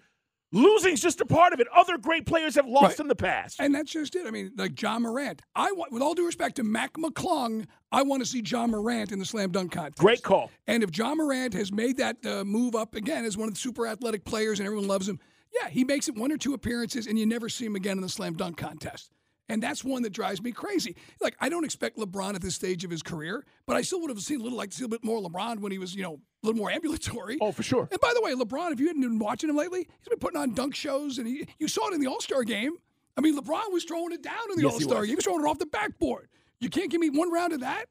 Losing's 0.54 1.02
just 1.02 1.22
a 1.22 1.26
part 1.26 1.54
of 1.54 1.60
it. 1.62 1.68
Other 1.74 1.98
great 1.98 2.26
players 2.26 2.56
have 2.56 2.68
lost 2.68 2.84
Right. 2.84 3.00
in 3.00 3.08
the 3.08 3.16
past. 3.16 3.60
And 3.60 3.74
that's 3.74 3.92
just 3.92 4.16
it. 4.16 4.28
I 4.28 4.32
mean, 4.32 4.52
like 4.58 4.80
Ja 4.82 5.00
Morant. 5.00 5.42
I 5.56 5.72
want, 5.72 5.94
with 5.94 6.02
all 6.02 6.14
due 6.14 6.26
respect 6.26 6.58
to 6.58 6.64
Mac 6.64 6.94
McClung, 6.94 7.66
I 7.92 8.02
want 8.04 8.22
to 8.22 8.26
see 8.26 8.42
Ja 8.46 8.68
Morant 8.68 9.12
in 9.14 9.20
the 9.20 9.26
slam 9.26 9.52
dunk 9.52 9.72
contest. 9.72 10.00
Great 10.00 10.24
call. 10.24 10.52
And 10.68 10.84
if 10.84 10.96
Ja 10.98 11.16
Morant 11.16 11.54
has 11.54 11.72
made 11.72 11.98
that 11.98 12.26
uh, 12.26 12.44
move 12.44 12.76
up 12.76 12.96
again 12.96 13.24
as 13.24 13.38
one 13.38 13.48
of 13.48 13.54
the 13.54 13.60
super 13.60 13.88
athletic 13.88 14.26
players 14.26 14.60
and 14.60 14.68
everyone 14.68 14.88
loves 14.88 15.08
him, 15.08 15.20
yeah, 15.62 15.70
he 15.70 15.84
makes 15.84 16.10
it 16.10 16.16
one 16.16 16.32
or 16.32 16.38
two 16.38 16.54
appearances 16.54 17.08
and 17.08 17.18
you 17.18 17.26
never 17.26 17.48
see 17.50 17.66
him 17.66 17.76
again 17.76 17.98
in 17.98 18.02
the 18.02 18.10
slam 18.10 18.34
dunk 18.34 18.58
contest. 18.58 19.10
And 19.52 19.62
that's 19.62 19.84
one 19.84 20.02
that 20.04 20.14
drives 20.14 20.42
me 20.42 20.54
crazy. 20.54 20.96
Like 21.20 21.36
I 21.42 21.50
don't 21.50 21.66
expect 21.66 21.98
LeBron 21.98 22.36
at 22.36 22.42
this 22.42 22.56
stage 22.56 22.86
of 22.86 22.90
his 22.90 23.04
career, 23.04 23.46
but 23.68 23.76
I 23.76 23.82
still 23.82 24.00
would 24.00 24.10
have 24.10 24.20
seen 24.22 24.40
a 24.40 24.44
little 24.44 24.58
like 24.58 24.70
to 24.70 24.78
see 24.78 24.86
a 24.86 24.88
bit 24.88 25.04
more 25.04 25.22
LeBron 25.22 25.60
when 25.60 25.74
he 25.74 25.78
was, 25.78 25.94
you 25.94 26.04
know, 26.04 26.14
a 26.14 26.48
little 26.48 26.58
more 26.58 26.72
ambulatory. 26.72 27.38
Oh, 27.42 27.52
for 27.52 27.62
sure. 27.62 27.90
And 27.92 28.00
by 28.00 28.14
the 28.16 28.22
way, 28.22 28.34
LeBron, 28.34 28.72
if 28.72 28.80
you 28.80 28.88
hadn't 28.88 29.02
been 29.02 29.20
watching 29.20 29.50
him 29.50 29.58
lately, 29.58 29.90
he's 30.00 30.08
been 30.08 30.20
putting 30.20 30.40
on 30.40 30.54
dunk 30.54 30.74
shows, 30.74 31.18
and 31.18 31.28
he, 31.28 31.48
you 31.60 31.68
saw 31.68 31.90
it 31.90 31.94
in 31.94 32.00
the 32.00 32.08
All 32.08 32.22
Star 32.22 32.44
game. 32.46 32.78
I 33.18 33.22
mean, 33.22 33.38
LeBron 33.38 33.74
was 33.74 33.84
throwing 33.84 34.14
it 34.14 34.24
down 34.24 34.40
in 34.52 34.56
the 34.56 34.64
Yes, 34.64 34.74
All 34.74 34.80
Star 34.80 35.02
game. 35.02 35.10
He 35.10 35.16
was 35.16 35.26
throwing 35.26 35.44
it 35.44 35.48
off 35.48 35.60
the 35.60 35.66
backboard. 35.66 36.30
You 36.62 36.70
can't 36.70 36.90
give 36.90 37.02
me 37.02 37.10
one 37.10 37.30
round 37.30 37.52
of 37.52 37.60
that. 37.60 37.88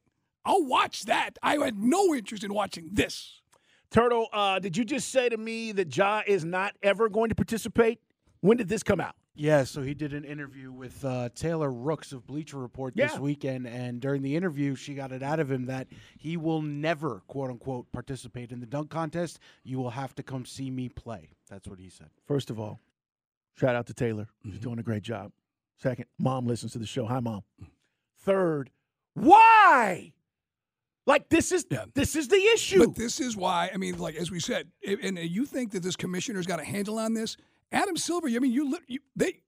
I'll 0.47 0.65
watch 0.65 1.05
that. 1.05 1.33
I 1.43 1.59
had 1.59 1.77
no 1.79 2.15
interest 2.15 2.43
in 2.43 2.55
watching 2.55 2.89
this. 2.91 3.43
Turtle, 3.91 4.29
uh, 4.33 4.61
did 4.61 4.79
you 4.79 4.85
just 4.87 5.11
say 5.11 5.29
to 5.29 5.37
me 5.37 5.73
that 5.73 5.95
Ja 5.95 6.23
is 6.27 6.43
not 6.43 6.75
ever 6.83 7.11
going 7.11 7.29
to 7.29 7.35
participate? 7.35 8.01
When 8.41 8.57
did 8.57 8.69
this 8.69 8.83
come 8.83 9.01
out? 9.01 9.15
Yeah, 9.35 9.65
so 9.65 9.83
he 9.83 9.95
did 9.95 10.13
an 10.13 10.25
interview 10.25 10.73
with 10.73 11.05
uh, 11.05 11.29
Taylor 11.35 11.71
Rooks 11.71 12.13
of 12.13 12.27
Bleacher 12.27 12.59
Report 12.59 12.95
this 12.95 13.13
Yeah. 13.13 13.21
weekend, 13.21 13.67
and 13.67 14.01
during 14.01 14.23
the 14.23 14.35
interview, 14.35 14.75
she 14.75 14.95
got 14.95 15.13
it 15.13 15.23
out 15.23 15.41
of 15.41 15.51
him 15.51 15.67
that 15.67 15.89
he 16.19 16.37
will 16.37 16.63
never, 16.63 17.23
quote 17.29 17.51
unquote, 17.51 17.91
participate 17.93 18.51
in 18.53 18.61
the 18.61 18.67
dunk 18.67 18.91
contest. 18.91 19.39
You 19.63 19.79
will 19.79 19.91
have 19.91 20.15
to 20.17 20.23
come 20.23 20.45
see 20.45 20.71
me 20.71 20.89
play. 20.89 21.31
That's 21.49 21.69
what 21.69 21.79
he 21.79 21.89
said. 21.89 22.11
First 22.27 22.51
of 22.51 22.59
all, 22.59 22.81
shout 23.55 23.77
out 23.77 23.87
to 23.87 23.95
Taylor. 23.95 24.29
She's 24.43 24.55
mm-hmm. 24.55 24.63
doing 24.63 24.79
a 24.79 24.83
great 24.83 25.03
job. 25.03 25.33
Second, 25.79 26.07
mom 26.19 26.47
listens 26.47 26.73
to 26.73 26.79
the 26.79 26.87
show. 26.87 27.07
Hi, 27.07 27.21
mom. 27.21 27.43
Mm. 27.63 27.69
Third, 28.19 28.71
why? 29.15 30.13
Like 31.07 31.29
this 31.29 31.51
is 31.51 31.65
this 31.95 32.15
is 32.15 32.29
the 32.29 32.37
issue. 32.37 32.87
But 32.87 32.95
this 32.95 33.21
is 33.21 33.37
why, 33.37 33.71
I 33.73 33.79
mean, 33.79 33.99
like 33.99 34.17
as 34.17 34.31
we 34.31 34.39
said, 34.39 34.69
and 34.87 35.19
uh, 35.19 35.23
you 35.23 35.47
think 35.47 35.73
that 35.73 35.83
this 35.83 35.97
commissioner's 35.97 36.47
got 36.47 36.61
a 36.61 36.65
handle 36.65 36.99
on 36.99 37.15
this. 37.15 37.37
Adam 37.73 37.97
Silver, 37.97 38.29
I 38.29 38.39
mean, 38.39 38.53
you, 38.53 38.77
you 38.87 39.01
they. 39.17 39.41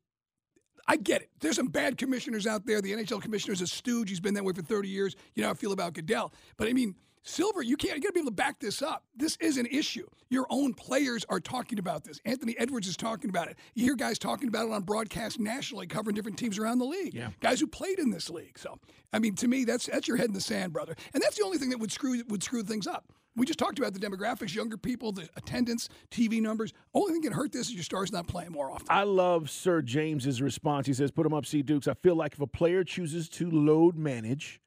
I 0.88 0.96
get 0.96 1.22
it. 1.22 1.30
There's 1.40 1.54
some 1.56 1.68
bad 1.68 1.96
commissioners 1.96 2.44
out 2.44 2.66
there. 2.66 2.80
The 2.80 2.92
NHL 2.92 3.22
commissioner 3.22 3.52
is 3.54 3.60
a 3.60 3.68
stooge. 3.68 4.08
He's 4.08 4.18
been 4.18 4.34
that 4.34 4.44
way 4.44 4.52
for 4.52 4.62
30 4.62 4.88
years. 4.88 5.14
You 5.34 5.42
know 5.42 5.48
how 5.48 5.52
I 5.52 5.56
feel 5.56 5.72
about 5.72 5.94
Goodell. 5.94 6.32
But 6.56 6.66
I 6.68 6.72
mean, 6.72 6.96
Silver, 7.24 7.62
you 7.62 7.76
can't. 7.76 7.94
You 7.94 8.02
got 8.02 8.08
to 8.08 8.12
be 8.14 8.20
able 8.20 8.30
to 8.30 8.34
back 8.34 8.58
this 8.58 8.82
up. 8.82 9.04
This 9.14 9.36
is 9.40 9.56
an 9.56 9.66
issue. 9.66 10.06
Your 10.28 10.46
own 10.50 10.74
players 10.74 11.24
are 11.28 11.38
talking 11.38 11.78
about 11.78 12.02
this. 12.02 12.20
Anthony 12.24 12.56
Edwards 12.58 12.88
is 12.88 12.96
talking 12.96 13.30
about 13.30 13.48
it. 13.48 13.56
You 13.74 13.84
hear 13.84 13.94
guys 13.94 14.18
talking 14.18 14.48
about 14.48 14.66
it 14.66 14.72
on 14.72 14.82
broadcast 14.82 15.38
nationally, 15.38 15.86
covering 15.86 16.16
different 16.16 16.36
teams 16.36 16.58
around 16.58 16.78
the 16.78 16.84
league. 16.84 17.14
Yeah. 17.14 17.28
Guys 17.40 17.60
who 17.60 17.68
played 17.68 18.00
in 18.00 18.10
this 18.10 18.28
league. 18.28 18.58
So, 18.58 18.78
I 19.12 19.20
mean, 19.20 19.36
to 19.36 19.46
me, 19.46 19.64
that's 19.64 19.86
that's 19.86 20.08
your 20.08 20.16
head 20.16 20.26
in 20.26 20.32
the 20.32 20.40
sand, 20.40 20.72
brother. 20.72 20.96
And 21.14 21.22
that's 21.22 21.36
the 21.36 21.44
only 21.44 21.58
thing 21.58 21.70
that 21.70 21.78
would 21.78 21.92
screw 21.92 22.22
would 22.28 22.42
screw 22.42 22.64
things 22.64 22.88
up. 22.88 23.12
We 23.34 23.46
just 23.46 23.58
talked 23.58 23.78
about 23.78 23.94
the 23.94 24.00
demographics, 24.00 24.54
younger 24.54 24.76
people, 24.76 25.12
the 25.12 25.28
attendance, 25.36 25.88
TV 26.10 26.40
numbers. 26.40 26.72
Only 26.92 27.12
thing 27.12 27.22
that 27.22 27.28
can 27.28 27.36
hurt 27.36 27.52
this 27.52 27.68
is 27.68 27.74
your 27.74 27.82
stars 27.82 28.12
not 28.12 28.26
playing 28.26 28.52
more 28.52 28.70
often. 28.70 28.86
I 28.90 29.04
love 29.04 29.48
Sir 29.48 29.80
James's 29.80 30.42
response. 30.42 30.86
He 30.86 30.92
says, 30.92 31.10
"Put 31.10 31.24
him 31.24 31.32
up, 31.32 31.46
C 31.46 31.62
Dukes." 31.62 31.88
I 31.88 31.94
feel 31.94 32.14
like 32.14 32.34
if 32.34 32.40
a 32.40 32.46
player 32.46 32.84
chooses 32.84 33.28
to 33.30 33.50
load 33.50 33.96
manage, 33.96 34.60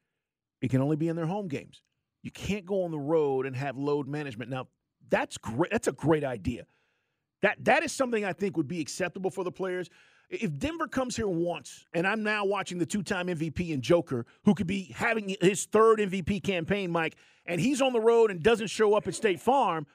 it 0.60 0.70
can 0.70 0.80
only 0.80 0.96
be 0.96 1.06
in 1.08 1.14
their 1.16 1.26
home 1.26 1.46
games. 1.46 1.82
You 2.22 2.32
can't 2.32 2.66
go 2.66 2.82
on 2.82 2.90
the 2.90 2.98
road 2.98 3.46
and 3.46 3.54
have 3.54 3.76
load 3.76 4.08
management. 4.08 4.50
Now, 4.50 4.66
that's 5.08 5.38
great. 5.38 5.70
That's 5.70 5.86
a 5.86 5.92
great 5.92 6.24
idea. 6.24 6.66
That 7.42 7.64
that 7.66 7.84
is 7.84 7.92
something 7.92 8.24
I 8.24 8.32
think 8.32 8.56
would 8.56 8.66
be 8.66 8.80
acceptable 8.80 9.30
for 9.30 9.44
the 9.44 9.52
players. 9.52 9.88
If 10.28 10.58
Denver 10.58 10.88
comes 10.88 11.14
here 11.16 11.28
once, 11.28 11.86
and 11.94 12.06
I'm 12.06 12.24
now 12.24 12.44
watching 12.44 12.78
the 12.78 12.86
two-time 12.86 13.28
MVP 13.28 13.72
and 13.72 13.82
Joker, 13.82 14.26
who 14.44 14.54
could 14.54 14.66
be 14.66 14.92
having 14.94 15.36
his 15.40 15.66
third 15.66 16.00
MVP 16.00 16.42
campaign, 16.42 16.90
Mike, 16.90 17.16
and 17.46 17.60
he's 17.60 17.80
on 17.80 17.92
the 17.92 18.00
road 18.00 18.30
and 18.30 18.42
doesn't 18.42 18.66
show 18.66 18.94
up 18.94 19.06
at 19.06 19.14
State 19.14 19.40
Farm, 19.40 19.86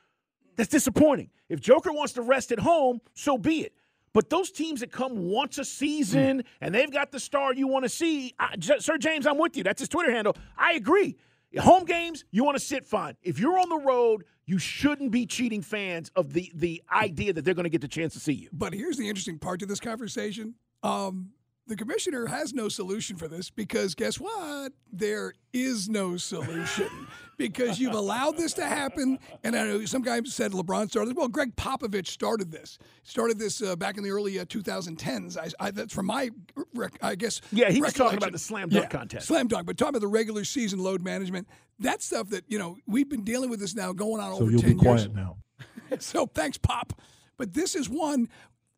that's 0.56 0.70
disappointing. 0.70 1.30
If 1.50 1.60
Joker 1.60 1.92
wants 1.92 2.14
to 2.14 2.22
rest 2.22 2.52
at 2.54 2.60
home, 2.60 3.02
so 3.14 3.38
be 3.38 3.62
it. 3.62 3.74
But 4.14 4.30
those 4.30 4.52
teams 4.52 4.82
that 4.82 4.92
come 4.92 5.30
once 5.30 5.58
a 5.58 5.66
season 5.66 6.44
and 6.60 6.76
they've 6.76 6.92
got 6.92 7.12
the 7.12 7.20
star 7.20 7.54
you 7.54 7.68
want 7.68 7.84
to 7.84 7.90
see, 7.90 8.34
Sir 8.80 8.98
James, 8.98 9.26
I'm 9.26 9.38
with 9.38 9.56
you. 9.56 9.64
That's 9.64 9.80
his 9.80 9.90
Twitter 9.90 10.12
handle. 10.12 10.36
I 10.58 10.74
agree. 10.74 11.18
Home 11.60 11.86
games, 11.86 12.24
you 12.32 12.44
want 12.44 12.58
to 12.58 12.64
sit 12.64 12.86
fine. 12.86 13.18
If 13.22 13.40
you're 13.40 13.60
on 13.60 13.70
the 13.70 13.80
road, 13.80 14.24
you 14.46 14.58
shouldn't 14.58 15.12
be 15.12 15.26
cheating 15.26 15.62
fans 15.62 16.12
of 16.16 16.34
the 16.34 16.52
the 16.56 16.82
idea 16.92 17.34
that 17.34 17.44
they're 17.44 17.54
going 17.54 17.66
to 17.66 17.70
get 17.70 17.82
the 17.82 17.88
chance 17.88 18.14
to 18.14 18.20
see 18.20 18.34
you. 18.34 18.50
But 18.54 18.74
here's 18.74 18.98
the 18.98 19.08
interesting 19.08 19.38
part 19.38 19.60
to 19.60 19.66
this 19.66 19.80
conversation. 19.80 20.56
Um, 20.84 21.32
the 21.68 21.76
commissioner 21.76 22.26
has 22.26 22.54
no 22.54 22.68
solution 22.70 23.16
for 23.16 23.28
this 23.28 23.50
because 23.50 23.96
guess 23.96 24.20
what? 24.20 24.74
There 24.92 25.34
is 25.54 25.88
no 25.88 26.18
solution 26.18 26.90
because 27.38 27.80
you've 27.80 27.94
allowed 27.94 28.36
this 28.38 28.54
to 28.54 28.66
happen. 28.66 29.20
And 29.44 29.56
I 29.56 29.64
know 29.66 29.86
some 29.86 30.02
guy 30.02 30.20
said 30.26 30.52
LeBron 30.52 30.90
started. 30.90 31.12
This. 31.12 31.18
Well, 31.18 31.28
Gregg 31.28 31.56
Popovich 31.56 32.08
started 32.08 32.52
this. 32.52 32.78
Started 33.04 33.40
this 33.40 33.62
uh, 33.62 33.76
back 33.76 33.98
in 33.98 34.04
the 34.04 34.10
early 34.12 34.40
uh, 34.40 34.46
2010s. 34.46 35.38
I, 35.38 35.68
I, 35.68 35.72
that's 35.72 35.94
from 35.94 36.08
my, 36.08 36.30
rec- 36.74 36.98
I 37.02 37.16
guess. 37.16 37.42
Yeah, 37.52 37.70
he 37.70 37.82
was 37.82 37.94
talking 37.94 38.18
about 38.18 38.32
the 38.34 38.40
slam 38.40 38.70
dunk 38.70 38.84
Yeah, 38.84 38.90
contest. 38.90 39.28
Slam 39.28 39.48
dunk, 39.48 39.66
but 39.68 39.78
talking 39.78 39.90
about 39.90 40.02
the 40.02 40.08
regular 40.08 40.44
season 40.44 40.80
load 40.80 41.02
management. 41.04 41.48
That 41.80 42.02
stuff 42.02 42.30
that 42.30 42.44
you 42.48 42.60
know 42.60 42.78
we've 42.86 43.10
been 43.10 43.24
dealing 43.24 43.50
with 43.50 43.60
this 43.60 43.76
now 43.76 43.94
going 43.94 44.22
on 44.22 44.36
So 44.36 44.42
over 44.44 44.52
you'll 44.52 44.62
10 44.62 44.70
be 44.78 44.86
years. 44.86 45.08
quiet 45.08 45.16
now. 45.16 45.38
so 46.00 46.26
thanks, 46.26 46.58
Pop. 46.58 46.94
But 47.38 47.54
this 47.54 47.74
is 47.74 47.90
one 47.90 48.30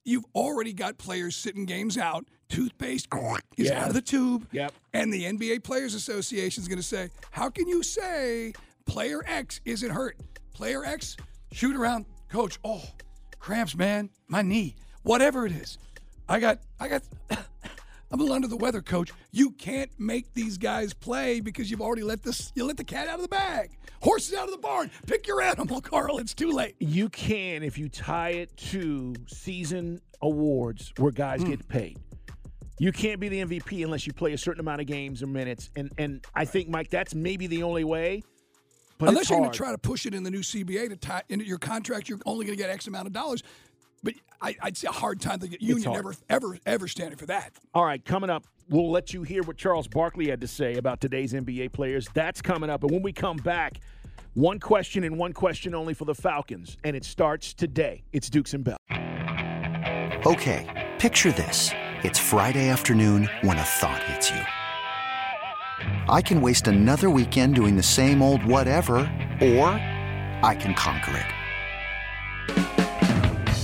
you've 0.05 0.25
already 0.35 0.73
got 0.73 0.97
players 0.97 1.35
sitting 1.35 1.65
games 1.65 1.97
out. 1.97 2.25
Toothpaste 2.49 3.07
is 3.57 3.69
Yeah. 3.69 3.81
out 3.81 3.87
of 3.89 3.93
the 3.93 4.01
tube. 4.01 4.47
Yep. 4.51 4.73
And 4.93 5.11
the 5.13 5.23
NBA 5.25 5.63
Players 5.63 5.93
Association 5.95 6.61
is 6.61 6.67
going 6.67 6.77
to 6.79 6.83
say, 6.83 7.09
how 7.31 7.49
can 7.49 7.67
you 7.67 7.81
say 7.83 8.53
player 8.85 9.21
X 9.25 9.61
isn't 9.65 9.89
hurt? 9.89 10.17
Player 10.53 10.85
X, 10.85 11.17
shoot 11.51 11.75
around, 11.75 12.05
coach. 12.29 12.59
Oh, 12.63 12.83
cramps, 13.39 13.75
man. 13.75 14.09
My 14.27 14.41
knee. 14.41 14.75
Whatever 15.03 15.45
it 15.45 15.51
is. 15.51 15.77
I 16.29 16.39
got, 16.39 16.59
I 16.79 16.87
got, 16.87 17.01
I'm 18.13 18.19
a 18.19 18.23
little 18.23 18.35
under 18.35 18.47
the 18.47 18.55
weather, 18.57 18.81
coach. 18.81 19.11
You 19.31 19.49
can't 19.51 19.89
make 19.97 20.31
these 20.35 20.59
guys 20.59 20.93
play 20.93 21.39
because 21.39 21.71
you've 21.71 21.81
already 21.81 22.03
let 22.03 22.21
this, 22.21 22.51
you 22.53 22.63
let 22.63 22.77
the 22.77 22.83
cat 22.83 23.07
out 23.07 23.15
of 23.15 23.23
the 23.23 23.27
bag. 23.27 23.71
Horses 24.03 24.35
out 24.35 24.45
of 24.45 24.51
the 24.51 24.59
barn. 24.59 24.91
Pick 25.07 25.25
your 25.25 25.41
animal, 25.41 25.81
Carl. 25.81 26.19
It's 26.19 26.35
too 26.35 26.51
late. 26.51 26.75
You 26.79 27.09
can 27.09 27.63
if 27.63 27.75
you 27.77 27.89
tie 27.89 28.29
it 28.29 28.55
to 28.71 29.15
season 29.25 29.99
awards 30.21 30.93
where 30.97 31.11
guys 31.11 31.41
Hmm. 31.41 31.49
get 31.49 31.67
paid. 31.67 31.97
You 32.79 32.91
can't 32.91 33.19
be 33.19 33.29
the 33.29 33.39
MVP 33.45 33.83
unless 33.83 34.05
you 34.05 34.13
play 34.13 34.33
a 34.33 34.37
certain 34.37 34.59
amount 34.59 34.81
of 34.81 34.87
games 34.87 35.23
or 35.23 35.27
minutes. 35.27 35.71
And 35.75 35.91
and 35.97 36.23
I 36.35 36.45
think 36.45 36.69
Mike, 36.69 36.89
that's 36.91 37.15
maybe 37.15 37.47
the 37.47 37.63
only 37.63 37.83
way. 37.83 38.21
But 38.99 39.09
Unless 39.09 39.29
you're 39.31 39.39
going 39.39 39.51
to 39.51 39.57
try 39.57 39.71
to 39.71 39.77
push 39.77 40.05
it 40.05 40.13
in 40.13 40.21
the 40.23 40.29
new 40.31 40.41
CBA 40.41 40.89
to 40.89 40.95
tie 40.95 41.23
into 41.29 41.45
your 41.45 41.57
contract, 41.57 42.09
you're 42.09 42.19
only 42.27 42.45
going 42.45 42.57
to 42.57 42.61
get 42.63 42.69
X 42.69 42.85
amount 42.87 43.07
of 43.07 43.13
dollars. 43.13 43.41
But 44.03 44.15
I, 44.41 44.55
I'd 44.61 44.77
say 44.77 44.87
a 44.87 44.91
hard 44.91 45.21
time 45.21 45.39
to 45.39 45.47
get 45.47 45.61
union 45.61 45.95
ever, 45.95 46.13
ever, 46.29 46.57
ever 46.65 46.87
standing 46.87 47.17
for 47.17 47.25
that. 47.27 47.53
All 47.73 47.85
right, 47.85 48.03
coming 48.03 48.29
up, 48.29 48.45
we'll 48.69 48.91
let 48.91 49.13
you 49.13 49.23
hear 49.23 49.43
what 49.43 49.57
Charles 49.57 49.87
Barkley 49.87 50.29
had 50.29 50.41
to 50.41 50.47
say 50.47 50.75
about 50.75 50.99
today's 50.99 51.33
NBA 51.33 51.71
players. 51.71 52.07
That's 52.13 52.41
coming 52.41 52.69
up. 52.69 52.83
And 52.83 52.91
when 52.91 53.01
we 53.01 53.13
come 53.13 53.37
back, 53.37 53.79
one 54.33 54.59
question 54.59 55.03
and 55.03 55.17
one 55.17 55.31
question 55.31 55.73
only 55.73 55.93
for 55.93 56.05
the 56.05 56.15
Falcons. 56.15 56.77
And 56.83 56.95
it 56.95 57.05
starts 57.05 57.53
today. 57.53 58.03
It's 58.11 58.29
Dukes 58.29 58.53
and 58.53 58.63
Bell. 58.63 58.77
Okay, 60.25 60.91
picture 60.99 61.31
this. 61.31 61.71
It's 62.03 62.19
Friday 62.19 62.67
afternoon 62.67 63.29
when 63.41 63.57
a 63.57 63.63
thought 63.63 64.03
hits 64.03 64.29
you. 64.29 64.41
I 66.09 66.21
can 66.21 66.41
waste 66.41 66.67
another 66.67 67.09
weekend 67.09 67.55
doing 67.55 67.77
the 67.77 67.83
same 67.83 68.21
old 68.21 68.43
whatever, 68.43 68.95
or 69.41 69.67
I 70.43 70.57
can 70.59 70.73
conquer 70.73 71.17
it. 71.17 72.72